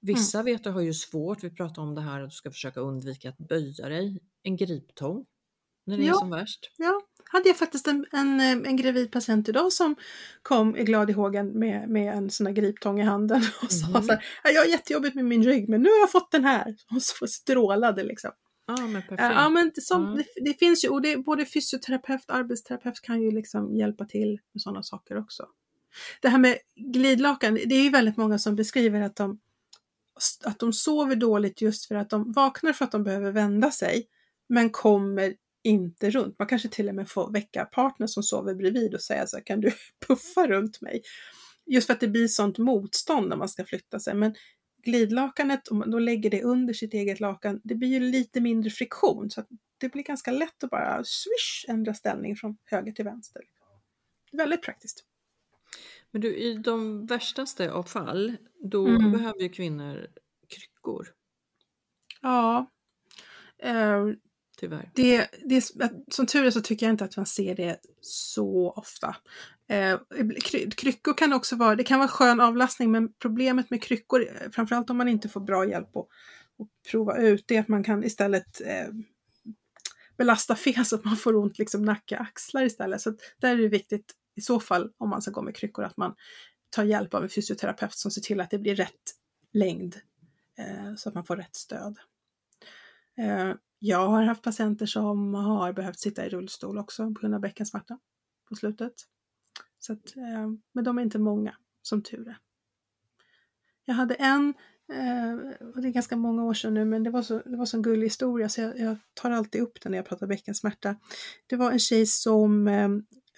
Vissa 0.00 0.38
mm. 0.38 0.52
vet 0.52 0.66
jag 0.66 0.72
har 0.72 0.80
ju 0.80 0.94
svårt, 0.94 1.44
vi 1.44 1.50
pratar 1.50 1.82
om 1.82 1.94
det 1.94 2.00
här 2.00 2.20
att 2.20 2.30
du 2.30 2.34
ska 2.34 2.50
försöka 2.50 2.80
undvika 2.80 3.28
att 3.28 3.38
böja 3.38 3.88
dig. 3.88 4.20
En 4.42 4.56
griptång 4.56 5.26
när 5.86 5.98
det 5.98 6.04
ja. 6.04 6.14
är 6.14 6.18
som 6.18 6.30
värst. 6.30 6.70
Ja, 6.76 7.00
hade 7.24 7.48
jag 7.48 7.56
faktiskt 7.56 7.86
en, 7.86 8.06
en, 8.12 8.40
en 8.40 8.76
gravid 8.76 9.12
patient 9.12 9.48
idag 9.48 9.72
som 9.72 9.96
kom 10.42 10.76
i 10.76 10.84
glad 10.84 11.10
i 11.10 11.12
hågen 11.12 11.58
med, 11.58 11.88
med 11.88 12.14
en 12.14 12.30
sån 12.30 12.46
här 12.46 12.54
griptång 12.54 13.00
i 13.00 13.04
handen 13.04 13.42
och 13.62 13.72
sa 13.72 13.86
mm. 13.86 14.02
så 14.02 14.12
här, 14.12 14.52
jag 14.54 14.60
har 14.60 14.66
jättejobbigt 14.66 15.14
med 15.14 15.24
min 15.24 15.44
rygg 15.44 15.68
men 15.68 15.82
nu 15.82 15.88
har 15.88 15.98
jag 15.98 16.12
fått 16.12 16.30
den 16.30 16.44
här. 16.44 16.64
Och 16.94 17.02
så 17.02 17.26
strålade 17.26 18.04
liksom. 18.04 18.30
Ja 18.66 18.86
men 18.86 19.02
perfekt. 19.02 19.20
Ja 19.20 19.48
men 19.48 19.72
som, 19.74 20.04
mm. 20.04 20.16
det, 20.16 20.24
det, 20.44 20.58
finns 20.58 20.84
ju, 20.84 20.88
och 20.88 21.02
det, 21.02 21.16
både 21.16 21.46
fysioterapeut 21.46 22.24
och 22.28 22.36
arbetsterapeut 22.36 23.00
kan 23.00 23.22
ju 23.22 23.30
liksom 23.30 23.76
hjälpa 23.76 24.04
till 24.04 24.38
med 24.52 24.62
sådana 24.62 24.82
saker 24.82 25.18
också. 25.18 25.46
Det 26.22 26.28
här 26.28 26.38
med 26.38 26.58
glidlakan, 26.76 27.54
det 27.54 27.74
är 27.74 27.82
ju 27.82 27.90
väldigt 27.90 28.16
många 28.16 28.38
som 28.38 28.56
beskriver 28.56 29.00
att 29.00 29.16
de, 29.16 29.40
att 30.44 30.58
de 30.58 30.72
sover 30.72 31.16
dåligt 31.16 31.60
just 31.60 31.86
för 31.86 31.94
att 31.94 32.10
de 32.10 32.32
vaknar 32.32 32.72
för 32.72 32.84
att 32.84 32.92
de 32.92 33.04
behöver 33.04 33.32
vända 33.32 33.70
sig, 33.70 34.06
men 34.48 34.70
kommer 34.70 35.34
inte 35.62 36.10
runt. 36.10 36.38
Man 36.38 36.48
kanske 36.48 36.68
till 36.68 36.88
och 36.88 36.94
med 36.94 37.08
får 37.08 37.32
väcka 37.32 37.64
partner 37.64 38.06
som 38.06 38.22
sover 38.22 38.54
bredvid 38.54 38.94
och 38.94 39.02
säga 39.02 39.26
så 39.26 39.36
här, 39.36 39.44
kan 39.44 39.60
du 39.60 39.72
puffa 40.06 40.46
runt 40.46 40.80
mig? 40.80 41.02
Just 41.66 41.86
för 41.86 41.94
att 41.94 42.00
det 42.00 42.08
blir 42.08 42.28
sånt 42.28 42.58
motstånd 42.58 43.28
när 43.28 43.36
man 43.36 43.48
ska 43.48 43.64
flytta 43.64 44.00
sig. 44.00 44.14
Men 44.14 44.34
glidlakanet, 44.84 45.68
om 45.68 45.78
man 45.78 45.90
då 45.90 45.98
lägger 45.98 46.30
det 46.30 46.42
under 46.42 46.74
sitt 46.74 46.94
eget 46.94 47.20
lakan, 47.20 47.60
det 47.64 47.74
blir 47.74 47.88
ju 47.88 48.00
lite 48.00 48.40
mindre 48.40 48.70
friktion 48.70 49.30
så 49.30 49.40
att 49.40 49.48
det 49.78 49.88
blir 49.88 50.02
ganska 50.02 50.30
lätt 50.30 50.64
att 50.64 50.70
bara 50.70 51.04
swish 51.04 51.64
ändra 51.68 51.94
ställning 51.94 52.36
från 52.36 52.56
höger 52.64 52.92
till 52.92 53.04
vänster. 53.04 53.42
Väldigt 54.32 54.62
praktiskt. 54.62 55.04
Men 56.10 56.20
du, 56.20 56.36
i 56.36 56.54
de 56.54 57.06
värstaste 57.06 57.72
av 57.72 57.82
fall, 57.82 58.36
då 58.62 58.86
Mm. 58.86 59.12
behöver 59.12 59.40
ju 59.40 59.48
kvinnor 59.48 60.06
kryckor, 60.48 61.08
Ja. 62.20 62.70
Eh, 63.62 64.06
tyvärr. 64.58 64.90
det, 64.94 65.28
det, 65.44 65.72
som 66.10 66.26
tur 66.26 66.44
är 66.44 66.50
så 66.50 66.60
tycker 66.60 66.86
jag 66.86 66.92
inte 66.92 67.04
att 67.04 67.16
man 67.16 67.26
ser 67.26 67.54
det 67.54 67.78
så 68.00 68.70
ofta. 68.70 69.16
Eh, 69.68 69.98
kry, 70.44 70.70
kryckor 70.70 71.14
kan 71.14 71.32
också 71.32 71.56
vara, 71.56 71.76
det 71.76 71.84
kan 71.84 71.98
vara 71.98 72.08
skön 72.08 72.40
avlastning 72.40 72.90
men 72.90 73.12
problemet 73.12 73.70
med 73.70 73.82
kryckor, 73.82 74.26
eh, 74.42 74.50
framförallt 74.50 74.90
om 74.90 74.96
man 74.96 75.08
inte 75.08 75.28
får 75.28 75.40
bra 75.40 75.68
hjälp 75.68 75.96
att, 75.96 76.06
att 76.58 76.90
prova 76.90 77.16
ut, 77.18 77.44
det 77.48 77.56
är 77.56 77.60
att 77.60 77.68
man 77.68 77.84
kan 77.84 78.04
istället 78.04 78.60
eh, 78.60 78.88
belasta 80.18 80.56
fel 80.56 80.84
så 80.86 80.96
att 80.96 81.04
man 81.04 81.16
får 81.16 81.36
ont 81.36 81.58
liksom 81.58 81.82
nacke, 81.82 82.16
axlar 82.18 82.62
istället. 82.62 83.00
Så 83.00 83.14
där 83.40 83.52
är 83.52 83.56
det 83.56 83.68
viktigt 83.68 84.14
i 84.38 84.40
så 84.40 84.60
fall 84.60 84.92
om 84.98 85.10
man 85.10 85.22
ska 85.22 85.30
gå 85.30 85.42
med 85.42 85.56
kryckor 85.56 85.84
att 85.84 85.96
man 85.96 86.14
tar 86.70 86.84
hjälp 86.84 87.14
av 87.14 87.22
en 87.22 87.28
fysioterapeut 87.28 87.94
som 87.94 88.10
ser 88.10 88.20
till 88.20 88.40
att 88.40 88.50
det 88.50 88.58
blir 88.58 88.74
rätt 88.74 89.14
längd 89.52 89.96
eh, 90.58 90.94
så 90.96 91.08
att 91.08 91.14
man 91.14 91.24
får 91.24 91.36
rätt 91.36 91.56
stöd. 91.56 91.98
Eh, 93.16 93.52
jag 93.78 94.08
har 94.08 94.22
haft 94.22 94.42
patienter 94.42 94.86
som 94.86 95.34
har 95.34 95.72
behövt 95.72 95.98
sitta 95.98 96.26
i 96.26 96.28
rullstol 96.28 96.78
också 96.78 97.14
på 97.14 97.20
grund 97.20 97.34
av 97.34 97.40
bäckensmärta 97.40 97.98
på 98.48 98.56
slutet. 98.56 98.92
Så 99.78 99.92
att, 99.92 100.16
eh, 100.16 100.48
men 100.72 100.84
de 100.84 100.98
är 100.98 101.02
inte 101.02 101.18
många, 101.18 101.56
som 101.82 102.02
tur 102.02 102.28
är. 102.28 102.38
Jag 103.84 103.94
hade 103.94 104.14
en, 104.14 104.54
eh, 104.92 105.34
och 105.74 105.82
det 105.82 105.88
är 105.88 105.92
ganska 105.92 106.16
många 106.16 106.44
år 106.44 106.54
sedan 106.54 106.74
nu, 106.74 106.84
men 106.84 107.02
det 107.02 107.10
var 107.10 107.22
så, 107.22 107.38
det 107.38 107.56
var 107.56 107.66
så 107.66 107.76
en 107.76 107.82
gullig 107.82 108.06
historia 108.06 108.48
så 108.48 108.60
jag, 108.60 108.78
jag 108.78 108.96
tar 109.14 109.30
alltid 109.30 109.60
upp 109.60 109.80
den 109.80 109.92
när 109.92 109.98
jag 109.98 110.06
pratar 110.06 110.26
bäckensmärta. 110.26 110.96
Det 111.46 111.56
var 111.56 111.70
en 111.72 111.78
tjej 111.78 112.06
som 112.06 112.68
eh, 112.68 112.88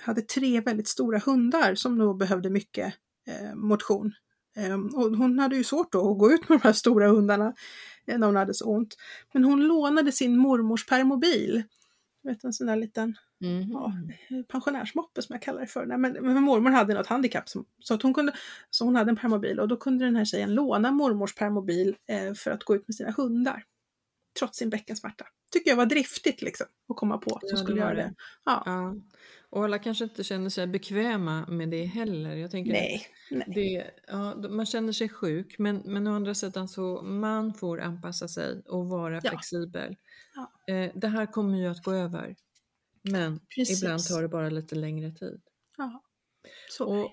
hade 0.01 0.22
tre 0.22 0.61
väldigt 0.61 0.88
stora 0.88 1.18
hundar 1.18 1.74
som 1.74 1.98
då 1.98 2.14
behövde 2.14 2.51
mycket 2.51 2.94
eh, 3.28 3.55
motion. 3.55 4.12
Eh, 4.57 4.74
och 4.74 5.16
hon 5.16 5.38
hade 5.38 5.57
ju 5.57 5.64
svårt 5.64 5.92
då 5.92 6.12
att 6.12 6.18
gå 6.18 6.32
ut 6.32 6.48
med 6.48 6.59
de 6.61 6.66
här 6.66 6.72
stora 6.72 7.09
hundarna 7.09 7.55
eh, 8.07 8.18
när 8.18 8.26
hon 8.26 8.36
hade 8.36 8.55
så 8.55 8.64
ont. 8.64 8.96
Men 9.34 9.44
hon 9.44 9.66
lånade 9.66 10.12
sin 10.12 10.38
mormors 10.38 10.86
permobil. 10.86 11.62
Vet 12.22 12.44
en 12.44 12.53
sån 12.53 12.66
där 12.66 12.76
liten 12.76 13.16
Mhm. 13.40 13.70
ja, 13.72 13.92
pensionärsmoppe 14.48 15.22
som 15.22 15.34
jag 15.34 15.42
kallar 15.42 15.61
det 15.61 15.66
för. 15.66 15.86
Nej, 15.86 15.98
men, 15.98 16.12
men 16.12 16.42
mormor 16.42 16.70
hade 16.70 16.94
något 16.94 17.07
handikapp 17.07 17.48
som, 17.48 17.64
så, 17.78 17.94
att 17.94 18.03
hon 18.03 18.14
kunde, 18.14 18.32
så 18.70 18.84
hon 18.84 18.96
hade 18.96 19.11
en 19.11 19.16
permobil 19.16 19.61
och 19.61 19.68
då 19.68 19.76
kunde 19.76 20.05
den 20.05 20.16
här 20.16 20.24
tjejen 20.24 20.55
låna 20.55 20.90
mormors 20.90 21.34
permobil 21.34 21.96
eh, 22.09 22.34
för 22.34 22.51
att 22.51 22.64
gå 22.64 22.76
ut 22.76 22.88
med 22.88 22.94
sina 22.94 23.11
hundar. 23.11 23.64
Trots 24.39 24.59
sin 24.59 24.70
bäckensmärta. 24.70 25.26
Tycker 25.53 25.70
jag 25.70 25.76
var 25.76 25.87
driftigt 25.87 26.43
liksom 26.43 26.66
att 26.89 26.97
komma 26.97 27.18
på 27.18 27.35
att 27.37 27.43
Ja, 27.47 27.57
skulle 27.57 27.81
göra 27.81 27.95
det. 27.95 28.03
det. 28.03 28.14
Ja. 28.45 28.62
Ja. 28.66 28.95
Och 29.51 29.64
alla 29.64 29.78
kanske 29.78 30.05
inte 30.05 30.24
känner 30.24 30.51
sig 30.51 30.66
bekväma 30.66 31.47
med 31.47 31.68
det 31.68 31.85
heller. 31.85 32.35
Jag 32.37 32.51
tänker 32.51 32.72
Nej, 32.72 33.07
nej. 33.31 33.45
Det, 33.55 33.91
ja, 34.07 34.35
man 34.35 34.66
känner 34.66 34.93
sig 34.93 35.09
sjuk 35.09 35.59
men, 35.59 35.76
men 35.85 36.07
å 36.07 36.14
andra 36.14 36.35
sidan 36.35 36.68
så 36.68 37.03
man 37.03 37.55
får 37.55 37.81
anpassa 37.81 38.28
sig 38.28 38.62
och 38.66 38.87
vara 38.89 39.14
Ja. 39.22 39.31
flexibel. 39.31 39.97
Ja. 40.35 40.74
Eh, 40.74 40.93
det 40.95 41.09
här 41.09 41.26
kommer 41.26 41.59
ju 41.59 41.66
att 41.66 41.83
gå 41.83 41.93
över. 41.93 42.37
Men 43.03 43.41
Precis. 43.57 43.83
ibland 43.83 44.05
tar 44.05 44.22
det 44.22 44.28
bara 44.28 44.49
lite 44.51 44.74
längre 44.74 45.11
tid. 45.11 45.41
Ja. 45.76 46.03
Så. 46.70 46.85
Och, 46.87 47.11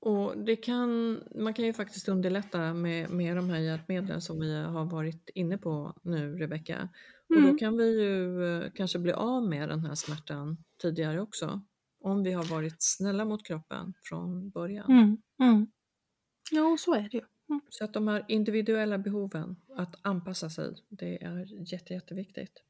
och 0.00 0.38
det 0.38 0.56
kan, 0.56 1.20
man 1.34 1.54
kan 1.54 1.64
ju 1.64 1.72
faktiskt 1.72 2.08
underlätta 2.08 2.74
med, 2.74 3.10
med 3.10 3.36
de 3.36 3.50
här 3.50 3.58
hjälpmedlen 3.58 4.20
som 4.20 4.40
vi 4.40 4.54
har 4.62 4.84
varit 4.84 5.30
inne 5.34 5.58
på 5.58 5.94
nu 6.02 6.36
Rebecka. 6.38 6.88
Och 7.28 7.34
då 7.34 7.40
Mm. 7.48 7.58
kan 7.58 7.76
vi 7.76 8.02
ju 8.02 8.44
eh, 8.44 8.70
kanske 8.74 8.98
bli 8.98 9.12
av 9.12 9.48
med 9.48 9.68
den 9.68 9.80
här 9.84 9.94
smärtan 9.94 10.56
tidigare 10.82 11.20
också. 11.20 11.60
Om 12.00 12.22
vi 12.22 12.32
har 12.32 12.44
varit 12.44 12.76
snälla 12.78 13.24
mot 13.24 13.46
kroppen 13.46 13.94
från 14.02 14.50
början. 14.50 14.90
Mm. 14.90 15.16
Mm. 15.42 15.66
Jo, 16.52 16.76
så 16.78 16.94
är 16.94 17.02
det 17.02 17.16
ju. 17.16 17.22
Mm. 17.50 17.60
Så 17.68 17.84
att 17.84 17.94
de 17.94 18.08
här 18.08 18.24
individuella 18.28 18.98
behoven, 18.98 19.56
att 19.76 19.94
anpassa 20.02 20.50
sig, 20.50 20.74
det 20.88 21.24
är 21.24 21.72
jätte, 21.72 21.94
jätteviktigt. 21.94 22.62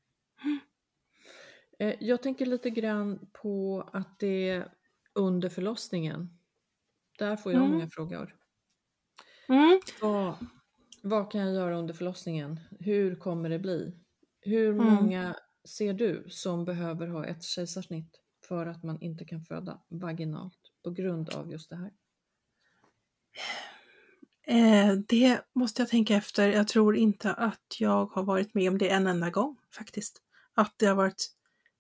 Eh, 1.79 1.95
Jag 2.01 2.23
tänker 2.23 2.47
lite 2.47 2.71
grann 2.71 3.19
på 3.43 3.85
att 3.93 4.19
det 4.19 4.65
under 5.15 5.49
förlossningen, 5.49 6.38
där 7.19 7.37
får 7.37 7.53
jag 7.53 7.61
Mm. 7.61 7.73
många 7.73 7.89
frågor. 7.89 8.35
Mm. 9.49 9.81
Vad, 10.03 10.35
vad 11.03 11.31
kan 11.33 11.41
jag 11.41 11.55
göra 11.55 11.79
under 11.79 11.95
förlossningen? 11.95 12.61
Hur 12.81 13.15
kommer 13.17 13.49
det 13.51 13.59
bli? 13.59 13.95
Hur 14.41 14.69
Mm. 14.73 14.85
många 14.95 15.37
ser 15.69 15.93
du 15.95 16.25
som 16.29 16.65
behöver 16.65 17.07
ha 17.07 17.27
ett 17.27 17.43
kejsarsnitt 17.43 18.21
för 18.49 18.67
att 18.67 18.83
man 18.83 19.01
inte 19.01 19.25
kan 19.25 19.41
föda 19.45 19.81
vaginalt 19.89 20.59
på 20.85 20.91
grund 20.91 21.29
av 21.35 21.51
just 21.53 21.71
det 21.71 21.77
här? 21.77 21.91
Eh, 24.47 24.93
det 25.09 25.41
måste 25.55 25.83
jag 25.83 25.89
tänka 25.89 26.15
efter. 26.17 26.49
Jag 26.49 26.69
tror 26.69 26.97
inte 26.97 27.33
att 27.35 27.77
jag 27.79 28.07
har 28.07 28.23
varit 28.23 28.55
med 28.55 28.69
om 28.71 28.79
det 28.79 28.89
en 28.89 29.07
enda 29.07 29.31
gång 29.31 29.57
faktiskt. 29.75 30.23
Att 30.55 30.75
det 30.77 30.87
har 30.87 30.95
varit 30.95 31.27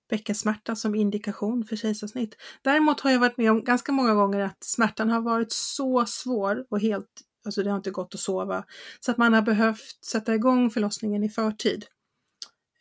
bäckensmärta 0.08 0.76
som 0.76 0.94
indikation 0.94 1.64
för 1.64 1.76
kejsarsnitt. 1.76 2.34
Däremot 2.62 3.00
har 3.00 3.10
jag 3.10 3.18
varit 3.18 3.38
med 3.38 3.50
om 3.50 3.64
ganska 3.64 3.92
många 3.92 4.14
gånger 4.14 4.40
att 4.40 4.64
smärtan 4.64 5.10
har 5.10 5.20
varit 5.20 5.52
så 5.52 6.06
svår 6.06 6.66
och 6.70 6.80
helt, 6.80 7.08
alltså 7.44 7.62
det 7.62 7.70
har 7.70 7.76
inte 7.76 7.90
gått 7.90 8.14
att 8.14 8.20
sova, 8.20 8.64
så 9.00 9.10
att 9.10 9.18
man 9.18 9.32
har 9.32 9.42
behövt 9.42 10.04
sätta 10.04 10.34
igång 10.34 10.70
förlossningen 10.70 11.24
i 11.24 11.28
förtid 11.28 11.86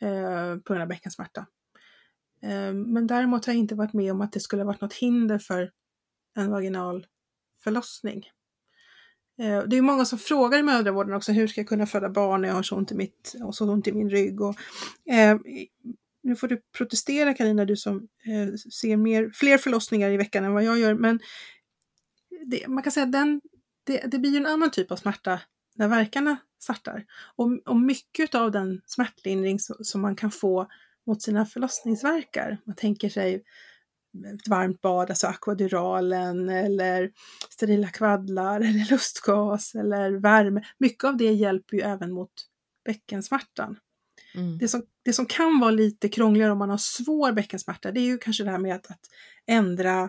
eh, 0.01 0.55
på 0.55 0.73
grund 0.73 0.82
av 0.82 0.88
bäckensmärta. 0.88 1.45
Eh, 2.41 2.73
men 2.73 3.07
däremot 3.07 3.45
har 3.45 3.53
jag 3.53 3.59
inte 3.59 3.75
varit 3.75 3.93
med 3.93 4.11
om 4.11 4.21
att 4.21 4.32
det 4.32 4.39
skulle 4.39 4.61
ha 4.61 4.67
varit 4.67 4.82
något 4.82 4.93
hinder 4.93 5.39
för 5.39 5.71
en 6.36 6.51
vaginal 6.51 7.07
förlossning. 7.63 8.23
Eh, 9.39 9.63
Det 9.67 9.78
är 9.78 9.82
många 9.82 10.05
som 10.05 10.19
frågar 10.19 10.59
i 10.59 10.63
mödravården 10.63 11.13
också, 11.13 11.32
hur 11.32 11.47
ska 11.47 11.61
jag 11.61 11.67
kunna 11.67 11.86
föda 11.86 12.09
barn 12.09 12.41
när 12.41 12.47
jag 12.47 12.55
har 12.55 12.63
så 12.63 12.75
ont 12.75 12.91
i, 12.91 12.95
mitt, 12.95 13.36
och 13.43 13.55
så 13.55 13.71
ont 13.71 13.88
i 13.88 13.91
min 13.91 14.09
rygg? 14.09 14.41
Och, 14.41 14.55
eh, 15.13 15.38
nu 16.28 16.36
får 16.36 16.47
du 16.47 16.61
protestera 16.78 17.34
Karina, 17.34 17.65
du 17.65 17.75
som 17.75 18.07
eh, 18.25 18.53
ser 18.55 18.97
mer, 18.97 19.32
fler 19.34 19.57
förlossningar 19.57 20.09
i 20.09 20.17
veckan 20.17 20.43
än 20.43 20.53
vad 20.53 20.63
jag 20.63 20.80
gör, 20.80 20.93
men 20.93 21.19
det, 22.45 22.67
man 22.67 22.84
kan 22.84 22.91
säga 22.91 23.05
att 23.05 23.11
den, 23.11 23.41
det, 23.84 23.97
det 23.97 24.19
blir 24.19 24.32
ju 24.32 24.38
en 24.38 24.45
annan 24.45 24.71
typ 24.71 24.91
av 24.91 24.95
smärta 24.95 25.41
när 25.75 25.88
verkarna 25.88 26.38
startar. 26.59 27.05
Och, 27.36 27.59
och 27.65 27.80
mycket 27.80 28.36
av 28.36 28.51
den 28.51 28.82
smärtlindring 28.86 29.59
som, 29.59 29.75
som 29.80 30.01
man 30.01 30.15
kan 30.15 30.32
få 30.32 30.67
mot 31.05 31.21
sina 31.21 31.45
förlossningsverkar, 31.45 32.57
man 32.63 32.75
tänker 32.75 33.09
sig 33.09 33.43
ett 34.34 34.47
varmt 34.47 34.82
bad, 34.82 35.09
alltså 35.09 35.28
akvaduralen 35.28 36.49
eller 36.49 37.11
sterila 37.49 37.88
kvaddlar 37.88 38.59
eller 38.59 38.91
lustgas 38.91 39.75
eller 39.75 40.11
värme. 40.11 40.63
Mycket 40.78 41.03
av 41.03 41.17
det 41.17 41.32
hjälper 41.32 41.78
ju 41.78 41.84
även 41.84 42.11
mot 42.11 42.32
bäckensmärtan. 42.86 43.78
Mm. 44.36 44.57
Det 44.57 44.68
som, 44.68 44.84
det 45.03 45.13
som 45.13 45.26
kan 45.26 45.59
vara 45.59 45.72
lite 45.72 46.09
krångligare 46.09 46.51
om 46.51 46.57
man 46.57 46.70
har 46.70 46.78
svår 46.78 47.32
bäckensmärta, 47.32 47.91
det 47.91 47.99
är 47.99 48.05
ju 48.05 48.18
kanske 48.18 48.43
det 48.43 48.51
här 48.51 48.57
med 48.59 48.76
att, 48.76 48.91
att 48.91 48.99
ändra, 49.47 50.03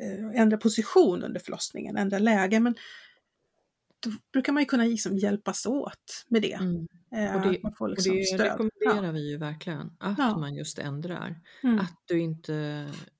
eh, 0.00 0.40
ändra 0.40 0.56
position 0.56 1.22
under 1.22 1.40
förlossningen, 1.40 1.96
ändra 1.96 2.18
läge. 2.18 2.60
Men 2.60 2.74
då 4.04 4.10
brukar 4.32 4.52
man 4.52 4.62
ju 4.62 4.66
kunna 4.66 4.84
liksom 4.84 5.16
hjälpas 5.18 5.66
åt 5.66 6.24
med 6.28 6.42
det. 6.42 6.52
Mm. 6.52 6.86
Eh, 7.16 7.36
Och 7.36 7.52
det- 7.52 7.62
man 7.62 7.72
får 7.72 7.84
Och 7.84 7.90
liksom 7.90 8.16
det 8.16 8.24
stöd. 8.24 8.40
rekommenderar 8.40 9.12
vi 9.12 9.30
ju 9.30 9.36
verkligen, 9.36 9.90
att 9.98 10.18
Ja. 10.18 10.38
man 10.38 10.54
just 10.54 10.78
ändrar. 10.78 11.40
Mm. 11.62 11.78
Att 11.78 11.94
du 12.06 12.20
inte 12.20 12.54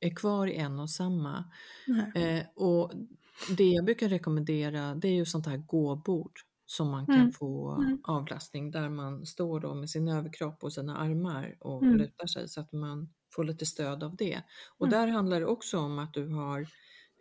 är 0.00 0.16
kvar 0.16 0.46
i 0.46 0.56
en 0.56 0.78
och 0.80 0.90
samma. 0.90 1.44
Eh, 2.14 2.42
och 2.56 2.92
det 3.56 3.64
jag 3.64 3.84
brukar 3.84 4.08
rekommendera 4.08 4.94
det 4.94 5.08
är 5.08 5.12
ju 5.14 5.24
sånt 5.26 5.46
här 5.46 5.56
gåbord 5.56 6.32
som 6.70 6.90
man 6.90 7.08
kan 7.08 7.28
Mm. 7.28 7.32
få 7.32 7.70
Mm. 7.78 8.04
avlastning 8.04 8.70
där 8.70 8.88
man 8.88 9.26
står 9.26 9.60
då 9.60 9.74
med 9.74 9.90
sin 9.90 10.08
överkropp 10.08 10.64
och 10.64 10.72
sina 10.72 10.96
armar 10.96 11.56
och 11.60 11.84
Mm. 11.84 11.96
lutar 11.96 12.26
sig 12.26 12.48
så 12.48 12.60
att 12.60 12.72
man 12.72 13.12
får 13.34 13.44
lite 13.44 13.66
stöd 13.66 14.02
av 14.02 14.16
det. 14.16 14.42
Och 14.78 14.88
Mm. 14.88 14.90
där 14.90 15.06
handlar 15.08 15.40
det 15.40 15.46
också 15.46 15.78
om 15.78 15.98
att 15.98 16.14
du 16.14 16.28
har 16.28 16.68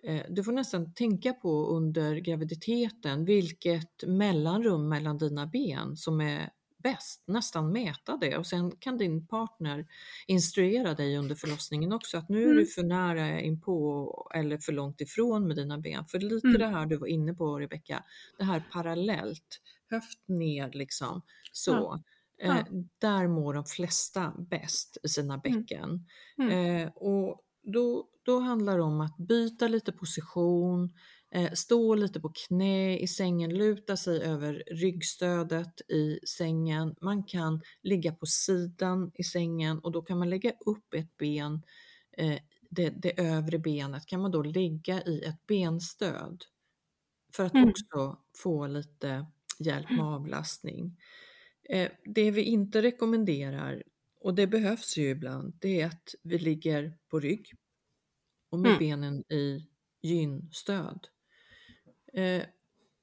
eh, 0.03 0.25
du 0.29 0.43
får 0.43 0.51
nästan 0.51 0.93
tänka 0.93 1.33
på 1.33 1.65
under 1.67 2.15
graviditeten 2.15 3.25
vilket 3.25 4.03
mellanrum 4.07 4.89
mellan 4.89 5.17
dina 5.17 5.47
ben 5.47 5.97
som 5.97 6.21
är 6.21 6.49
bäst, 6.83 7.23
nästan 7.27 7.71
mäta 7.71 8.17
det 8.17 8.37
och 8.37 8.45
sen 8.47 8.71
kan 8.71 8.97
din 8.97 9.27
partner 9.27 9.87
instruera 10.27 10.93
dig 10.93 11.17
under 11.17 11.35
förlossningen 11.35 11.93
också 11.93 12.17
att 12.17 12.29
nu 12.29 12.41
är 12.41 12.45
du 12.45 12.51
Mm. 12.51 12.65
för 12.65 12.83
nära 12.83 13.41
inpå 13.41 14.31
eller 14.35 14.57
för 14.57 14.71
långt 14.71 15.01
ifrån 15.01 15.47
med 15.47 15.55
dina 15.55 15.77
ben. 15.77 16.05
För 16.05 16.19
lite 16.19 16.47
Mm. 16.47 16.59
det 16.59 16.67
här 16.67 16.85
du 16.85 16.97
var 16.97 17.07
inne 17.07 17.33
på 17.33 17.59
Rebecka, 17.59 18.03
det 18.37 18.43
här 18.43 18.63
parallellt, 18.71 19.61
höft 19.89 20.27
ner 20.27 20.71
liksom 20.73 21.21
så. 21.51 21.71
Ja. 21.71 22.03
Ja. 22.41 22.57
Eh, 22.59 22.65
där 22.99 23.27
mår 23.27 23.53
de 23.53 23.65
flesta 23.65 24.33
bäst 24.49 24.97
i 25.03 25.09
sina 25.09 25.37
bäcken. 25.37 26.05
Mm. 26.37 26.51
Eh, 26.85 26.89
och 26.95 27.41
då, 27.63 28.07
då 28.25 28.39
handlar 28.39 28.77
det 28.77 28.83
om 28.83 29.01
att 29.01 29.17
byta 29.17 29.67
lite 29.67 29.91
position, 29.91 30.93
stå 31.53 31.95
lite 31.95 32.19
på 32.19 32.31
knä 32.47 32.99
i 32.99 33.07
sängen, 33.07 33.53
luta 33.57 33.97
sig 33.97 34.21
över 34.23 34.63
ryggstödet 34.71 35.81
i 35.91 36.19
sängen. 36.27 36.95
Man 37.01 37.23
kan 37.23 37.61
ligga 37.83 38.11
på 38.11 38.25
sidan 38.25 39.11
i 39.15 39.23
sängen 39.23 39.79
och 39.79 39.91
då 39.91 40.01
kan 40.01 40.19
man 40.19 40.29
lägga 40.29 40.51
upp 40.65 40.93
ett 40.93 41.17
ben, 41.17 41.61
eh, 42.17 42.39
det, 42.69 42.89
det 42.89 43.19
övre 43.21 43.59
benet 43.59 44.05
kan 44.05 44.21
man 44.21 44.31
då 44.31 44.43
lägga 44.43 45.03
i 45.03 45.23
ett 45.23 45.45
benstöd 45.47 46.43
för 47.35 47.45
att 47.45 47.53
Mm. 47.55 47.63
också 47.63 48.19
få 48.37 48.67
lite 48.67 49.25
hjälp 49.59 49.95
med 49.95 50.05
avlastning. 50.05 50.97
Eh, 51.69 51.91
det 52.05 52.31
vi 52.31 52.41
inte 52.43 52.81
rekommenderar, 52.81 53.83
och 54.21 54.35
det 54.35 54.47
behövs 54.47 54.97
ju 54.97 55.09
ibland, 55.09 55.57
det 55.61 55.81
är 55.81 55.85
att 55.87 56.15
vi 56.23 56.39
ligger 56.39 56.97
på 57.09 57.19
rygg 57.19 57.51
och 58.51 58.59
med 58.59 58.69
Mm. 58.69 58.79
benen 58.79 59.31
i 59.33 59.67
gynstöd. 60.03 61.07
Eh, 62.13 62.43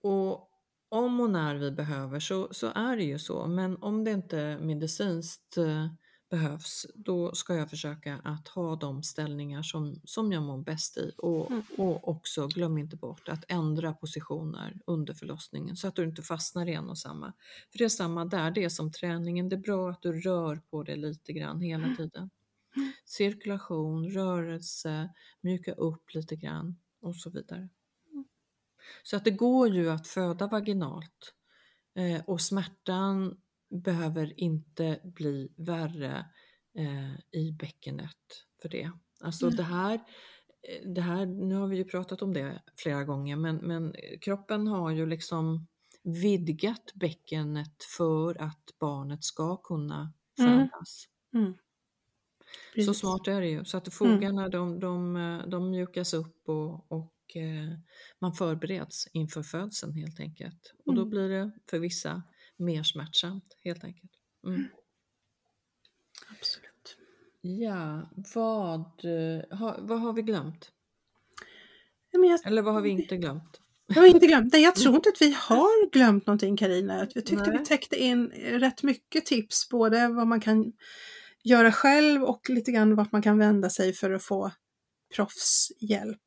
och 0.03 0.51
om 0.89 1.21
och 1.21 1.31
när 1.31 1.55
vi 1.55 1.71
behöver 1.71 2.21
så, 2.21 2.49
så 2.51 2.73
är 2.75 2.97
det 2.97 3.05
ju 3.05 3.19
så, 3.19 3.47
men 3.47 3.77
om 3.77 4.05
det 4.05 4.11
inte 4.11 4.59
medicinskt 4.61 5.57
eh, 5.57 5.87
behövs, 6.31 6.87
då 6.95 7.35
ska 7.35 7.55
jag 7.55 7.71
försöka 7.71 8.21
att 8.25 8.49
ha 8.49 8.77
de 8.77 9.03
ställningar 9.03 9.63
som, 9.63 10.01
som 10.05 10.33
jag 10.33 10.43
mår 10.43 10.59
bäst 10.59 10.97
i. 10.97 11.13
Och, 11.19 11.51
Mm. 11.51 11.63
och 11.79 12.09
också, 12.09 12.47
glöm 12.49 12.79
inte 12.79 12.97
bort 12.97 13.29
att 13.29 13.45
ändra 13.49 13.93
positioner 13.93 14.81
under 14.87 15.15
förlossningen 15.15 15.77
så 15.77 15.89
att 15.89 15.97
du 15.97 16.05
inte 16.05 16.23
fastnar 16.23 16.69
i 16.69 16.75
en 16.75 16.89
och 16.89 16.99
samma. 16.99 17.33
För 17.73 17.79
det 17.79 17.85
är 17.85 17.89
samma 17.89 18.25
där, 18.25 18.51
det 18.51 18.65
är 18.65 18.69
som 18.69 18.93
träningen, 18.93 19.49
det 19.49 19.57
är 19.57 19.61
bra 19.61 19.91
att 19.91 20.03
du 20.03 20.21
rör 20.21 20.57
på 20.71 20.83
dig 20.83 20.97
lite 20.97 21.33
grann 21.33 21.61
hela 21.61 21.95
tiden. 21.97 22.31
Cirkulation, 23.05 24.11
rörelse, 24.11 25.09
mjuka 25.41 25.73
upp 25.73 26.15
lite 26.15 26.37
grann 26.37 26.77
och 27.01 27.17
så 27.17 27.31
vidare. 27.31 27.69
Så 29.03 29.17
att 29.17 29.25
det 29.25 29.31
går 29.31 29.69
ju 29.69 29.91
att 29.91 30.07
föda 30.07 30.47
vaginalt 30.47 31.35
eh, 31.95 32.25
och 32.27 32.41
smärtan 32.41 33.37
behöver 33.71 34.41
inte 34.41 35.01
bli 35.05 35.53
värre 35.57 36.27
eh, 36.79 37.41
i 37.41 37.53
bäckenet 37.53 38.17
för 38.63 38.69
det. 38.69 38.91
Alltså 39.21 39.47
Mm. 39.47 39.57
det 39.57 39.63
här, 39.63 39.95
eh, 39.95 40.89
det 40.95 41.01
här, 41.01 41.27
nu 41.27 41.55
har 41.55 41.67
vi 41.67 41.77
ju 41.77 41.85
pratat 41.85 42.23
om 42.23 42.33
det 42.33 42.63
flera 42.77 43.05
gånger, 43.05 43.37
men, 43.37 43.57
men 43.57 43.95
kroppen 44.21 44.67
har 44.67 44.91
ju 44.91 45.07
liksom 45.07 45.67
vidgat 46.03 46.93
bäckenet 46.95 47.85
för 47.99 48.43
att 48.43 48.71
barnet 48.81 49.25
ska 49.25 49.57
kunna 49.57 50.13
Mm. 50.39 50.69
födas. 50.69 51.05
Mm. 51.35 51.53
Så 51.53 51.59
Precis. 52.75 52.99
smart 52.99 53.29
är 53.29 53.41
det 53.41 53.49
ju. 53.49 53.65
Så 53.65 53.77
att 53.77 53.95
fogarna 53.95 54.49
de, 54.49 54.81
de, 54.81 55.17
eh, 55.17 55.47
de 55.49 55.71
mjukas 55.71 56.15
upp 56.15 56.49
och, 56.49 56.93
och 56.93 57.13
eh, 57.37 57.79
man 58.19 58.33
förbereds 58.33 59.09
inför 59.13 59.43
födseln 59.43 59.93
helt 59.93 60.21
enkelt. 60.21 60.75
Och 60.85 60.95
då 60.95 61.01
Mm. 61.01 61.11
blir 61.11 61.29
det 61.29 61.51
för 61.71 61.79
vissa 61.79 62.23
mer 62.57 62.83
smärtsamt 62.83 63.57
helt 63.65 63.85
enkelt. 63.85 64.13
Mm. 64.47 64.65
Absolut. 66.39 66.97
Ja, 67.41 68.11
vad, 68.35 68.81
eh, 68.81 69.59
har, 69.59 69.79
vad 69.81 70.01
har 70.01 70.13
vi 70.13 70.23
glömt? 70.23 70.73
Jag, 72.11 72.47
Eller 72.47 72.63
vad 72.63 72.75
har 72.75 72.81
vi 72.81 72.89
inte 72.91 73.17
glömt? 73.17 73.61
jag 73.87 73.97
har 73.97 74.07
inte 74.07 74.27
glömt. 74.27 74.53
Nej, 74.53 74.63
jag 74.63 74.75
tror 74.75 74.95
inte 74.97 75.09
att 75.09 75.23
vi 75.23 75.33
har 75.33 75.91
glömt 75.93 76.27
någonting 76.27 76.57
Karina. 76.57 76.99
Jag 76.99 77.27
tyckte 77.27 77.51
Nej. 77.51 77.59
vi 77.59 77.65
täckte 77.65 77.97
in 77.97 78.29
rätt 78.37 78.83
mycket 78.83 79.27
tips, 79.27 79.69
både 79.69 80.09
vad 80.09 80.27
man 80.27 80.41
kan 80.41 80.73
göra 81.45 81.73
själv 81.73 82.23
och 82.23 82.51
lite 82.51 82.73
grann 82.73 82.95
vart 82.97 83.13
man 83.13 83.23
kan 83.23 83.39
vända 83.39 83.71
sig 83.71 83.93
för 83.93 84.11
att 84.11 84.23
få 84.25 84.53
proffshjälp. 85.17 86.21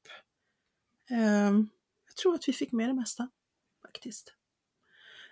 Ehm, 1.10 1.70
jag 2.08 2.16
tror 2.16 2.36
att 2.36 2.48
vi 2.48 2.54
fick 2.54 2.72
med 2.72 2.90
det 2.90 2.94
mesta 2.94 3.30
faktiskt. 3.82 4.34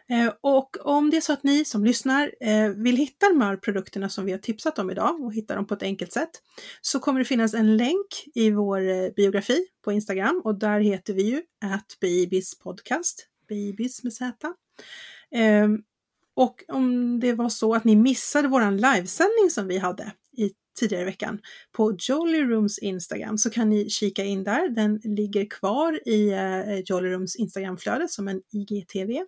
Ehm, 0.10 0.32
och 0.42 0.78
om 0.82 1.10
det 1.10 1.18
är 1.18 1.22
så 1.22 1.34
att 1.34 1.44
ni 1.44 1.66
som 1.66 1.86
lyssnar 1.86 2.32
eh, 2.42 2.70
vill 2.70 2.98
hitta 2.98 3.30
de 3.30 3.42
här 3.42 3.58
produkterna 3.58 4.10
som 4.10 4.26
vi 4.26 4.32
har 4.32 4.40
tipsat 4.40 4.80
om 4.80 4.92
idag 4.92 5.22
och 5.24 5.34
hitta 5.34 5.56
dem 5.56 5.68
på 5.68 5.74
ett 5.74 5.84
enkelt 5.84 6.14
sätt 6.14 6.42
så 6.82 7.00
kommer 7.00 7.20
det 7.20 7.26
finnas 7.26 7.54
en 7.54 7.78
länk 7.78 8.08
i 8.36 8.52
vår 8.52 8.90
eh, 8.90 9.10
biografi 9.16 9.68
på 9.84 9.92
Instagram 9.92 10.42
och 10.44 10.60
där 10.60 10.80
heter 10.80 11.14
vi 11.14 11.24
ju 11.24 11.42
att 11.62 11.98
Babys 12.02 12.60
podcast, 12.60 13.28
Babys 13.50 14.04
med 14.04 14.14
Z. 14.14 14.54
Ehm, 15.32 15.84
och 16.34 16.64
om 16.68 17.20
det 17.20 17.34
var 17.34 17.50
så 17.50 17.76
att 17.76 17.84
ni 17.84 17.96
missade 17.96 18.48
våran 18.48 18.78
livesändning 18.78 19.50
som 19.50 19.68
vi 19.68 19.78
hade 19.78 20.12
tidigare 20.78 21.02
i 21.02 21.06
veckan 21.06 21.40
på 21.72 21.98
Jolly 22.00 22.44
Rooms 22.44 22.80
Instagram 22.80 23.38
så 23.38 23.50
kan 23.50 23.70
ni 23.70 23.90
kika 23.90 24.24
in 24.24 24.44
där. 24.44 24.70
Den 24.70 25.00
ligger 25.04 25.46
kvar 25.50 26.08
i 26.08 26.30
eh, 26.30 26.80
Jolly 26.86 27.10
Rooms 27.10 27.36
Instagramflöde 27.36 28.08
som 28.08 28.28
en 28.28 28.42
IGTV. 28.52 29.24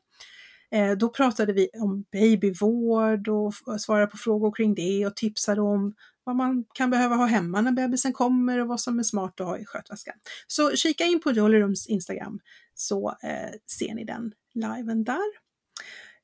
Eh, 0.72 0.92
Då 0.92 1.10
pratade 1.10 1.54
vi 1.54 1.70
om 1.74 2.06
babyvård 2.12 3.28
och 3.28 3.54
svarade 3.82 4.08
på 4.08 4.18
frågor 4.18 4.52
kring 4.56 4.76
det 4.76 5.06
och 5.06 5.16
tipsade 5.16 5.62
om 5.62 5.96
vad 6.24 6.36
man 6.36 6.66
kan 6.74 6.90
behöva 6.90 7.16
ha 7.16 7.26
hemma 7.26 7.62
när 7.62 7.72
bebisen 7.72 8.14
kommer 8.14 8.60
och 8.60 8.68
vad 8.68 8.82
som 8.82 9.00
är 9.00 9.04
smart 9.04 9.40
att 9.42 9.48
ha 9.48 9.58
i 9.58 9.66
skötväskan. 9.66 10.16
Så 10.48 10.76
kika 10.76 11.04
in 11.04 11.20
på 11.20 11.32
Jolly 11.32 11.60
Rooms 11.60 11.88
Instagram 11.88 12.40
så 12.74 13.10
eh, 13.24 13.56
ser 13.78 13.94
ni 13.94 14.04
den 14.04 14.32
liven 14.54 15.04
där. 15.04 15.30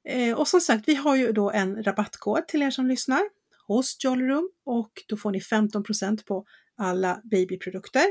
Eh, 0.09 0.37
och 0.37 0.47
som 0.47 0.61
sagt, 0.61 0.87
vi 0.87 0.95
har 0.95 1.15
ju 1.15 1.31
då 1.31 1.51
en 1.51 1.83
rabattkod 1.83 2.47
till 2.47 2.61
er 2.61 2.71
som 2.71 2.87
lyssnar 2.87 3.21
hos 3.67 3.97
Jollyroom 4.03 4.49
och 4.65 4.91
då 5.07 5.17
får 5.17 5.31
ni 5.31 5.39
15% 5.39 6.25
på 6.25 6.45
alla 6.77 7.21
babyprodukter 7.23 8.05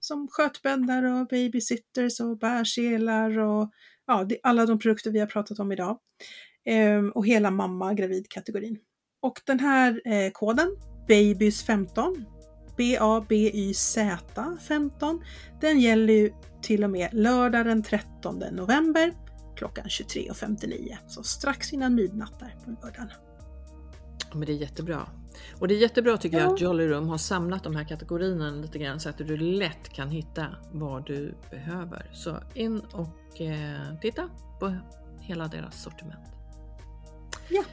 som 0.00 0.28
skötbäddar 0.30 1.02
och 1.02 1.26
babysitters 1.26 2.20
och 2.20 2.38
bärselar 2.38 3.38
och 3.38 3.70
ja, 4.06 4.24
det, 4.24 4.38
alla 4.42 4.66
de 4.66 4.78
produkter 4.78 5.10
vi 5.10 5.18
har 5.18 5.26
pratat 5.26 5.58
om 5.58 5.72
idag. 5.72 5.98
Ehm, 6.64 7.10
och 7.10 7.26
hela 7.26 7.50
mamma 7.50 7.94
gravidkategorin. 7.94 8.78
Och 9.22 9.40
den 9.46 9.60
här 9.60 10.00
eh, 10.04 10.30
koden, 10.32 10.76
babys15, 11.08 12.24
B-A-B-Y-Z 12.76 14.58
15, 14.68 15.24
den 15.60 15.80
gäller 15.80 16.12
ju 16.14 16.30
till 16.62 16.84
och 16.84 16.90
med 16.90 17.08
lördag 17.12 17.66
den 17.66 17.82
13 17.82 18.38
november 18.52 19.14
klockan 19.56 19.84
23.59. 19.84 20.96
Så 21.06 21.22
strax 21.22 21.72
innan 21.72 21.94
midnatt 21.94 22.38
där 22.38 22.54
på 22.64 22.70
lördagen. 22.70 23.10
Men 24.34 24.46
det 24.46 24.52
är 24.52 24.56
jättebra. 24.56 25.08
Och 25.60 25.68
det 25.68 25.74
är 25.74 25.78
jättebra 25.78 26.16
tycker 26.16 26.38
jag 26.38 26.48
Ja. 26.50 26.54
att 26.54 26.60
Jolly 26.60 26.86
Room 26.86 27.08
har 27.08 27.18
samlat 27.18 27.64
de 27.64 27.76
här 27.76 27.84
kategorierna 27.84 28.50
lite 28.50 28.78
grann 28.78 29.00
så 29.00 29.08
att 29.08 29.18
du 29.18 29.36
lätt 29.36 29.88
kan 29.88 30.10
hitta 30.10 30.46
vad 30.72 31.06
du 31.06 31.34
behöver. 31.50 32.10
Så 32.12 32.36
in 32.54 32.80
och 32.80 33.40
eh, 33.40 33.98
titta 34.00 34.28
på 34.60 34.76
hela 35.20 35.48
deras 35.48 35.82
sortiment. 35.82 36.20
Japp. 37.50 37.66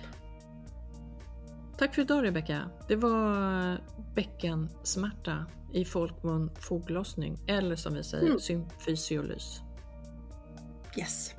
Tack 1.77 1.95
för 1.95 2.01
idag 2.01 2.23
Rebecka. 2.23 2.69
Det 2.87 2.95
var 2.95 3.81
bäckensmärta 4.15 5.45
i 5.73 5.85
folkmun 5.85 6.51
foglossning 6.59 7.37
eller 7.47 7.75
som 7.75 7.93
vi 7.93 8.03
säger 8.03 8.25
Mm. 8.27 8.39
symfysiolys. 8.39 9.61
Yes. 10.97 11.33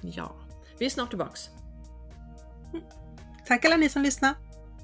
Ja, 0.00 0.32
vi 0.78 0.86
är 0.86 0.90
snart 0.90 1.08
tillbaks. 1.08 1.50
Tack 3.46 3.64
alla 3.64 3.76
ni 3.76 3.88
som 3.88 4.02
lyssnar. 4.02 4.34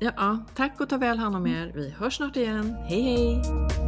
Ja, 0.01 0.38
tack 0.55 0.80
och 0.80 0.88
ta 0.88 0.96
väl 0.96 1.18
hand 1.18 1.36
om 1.36 1.46
er. 1.46 1.72
Vi 1.74 1.90
hörs 1.90 2.16
snart 2.16 2.36
igen. 2.36 2.76
Hej 2.88 3.03
hej! 3.03 3.88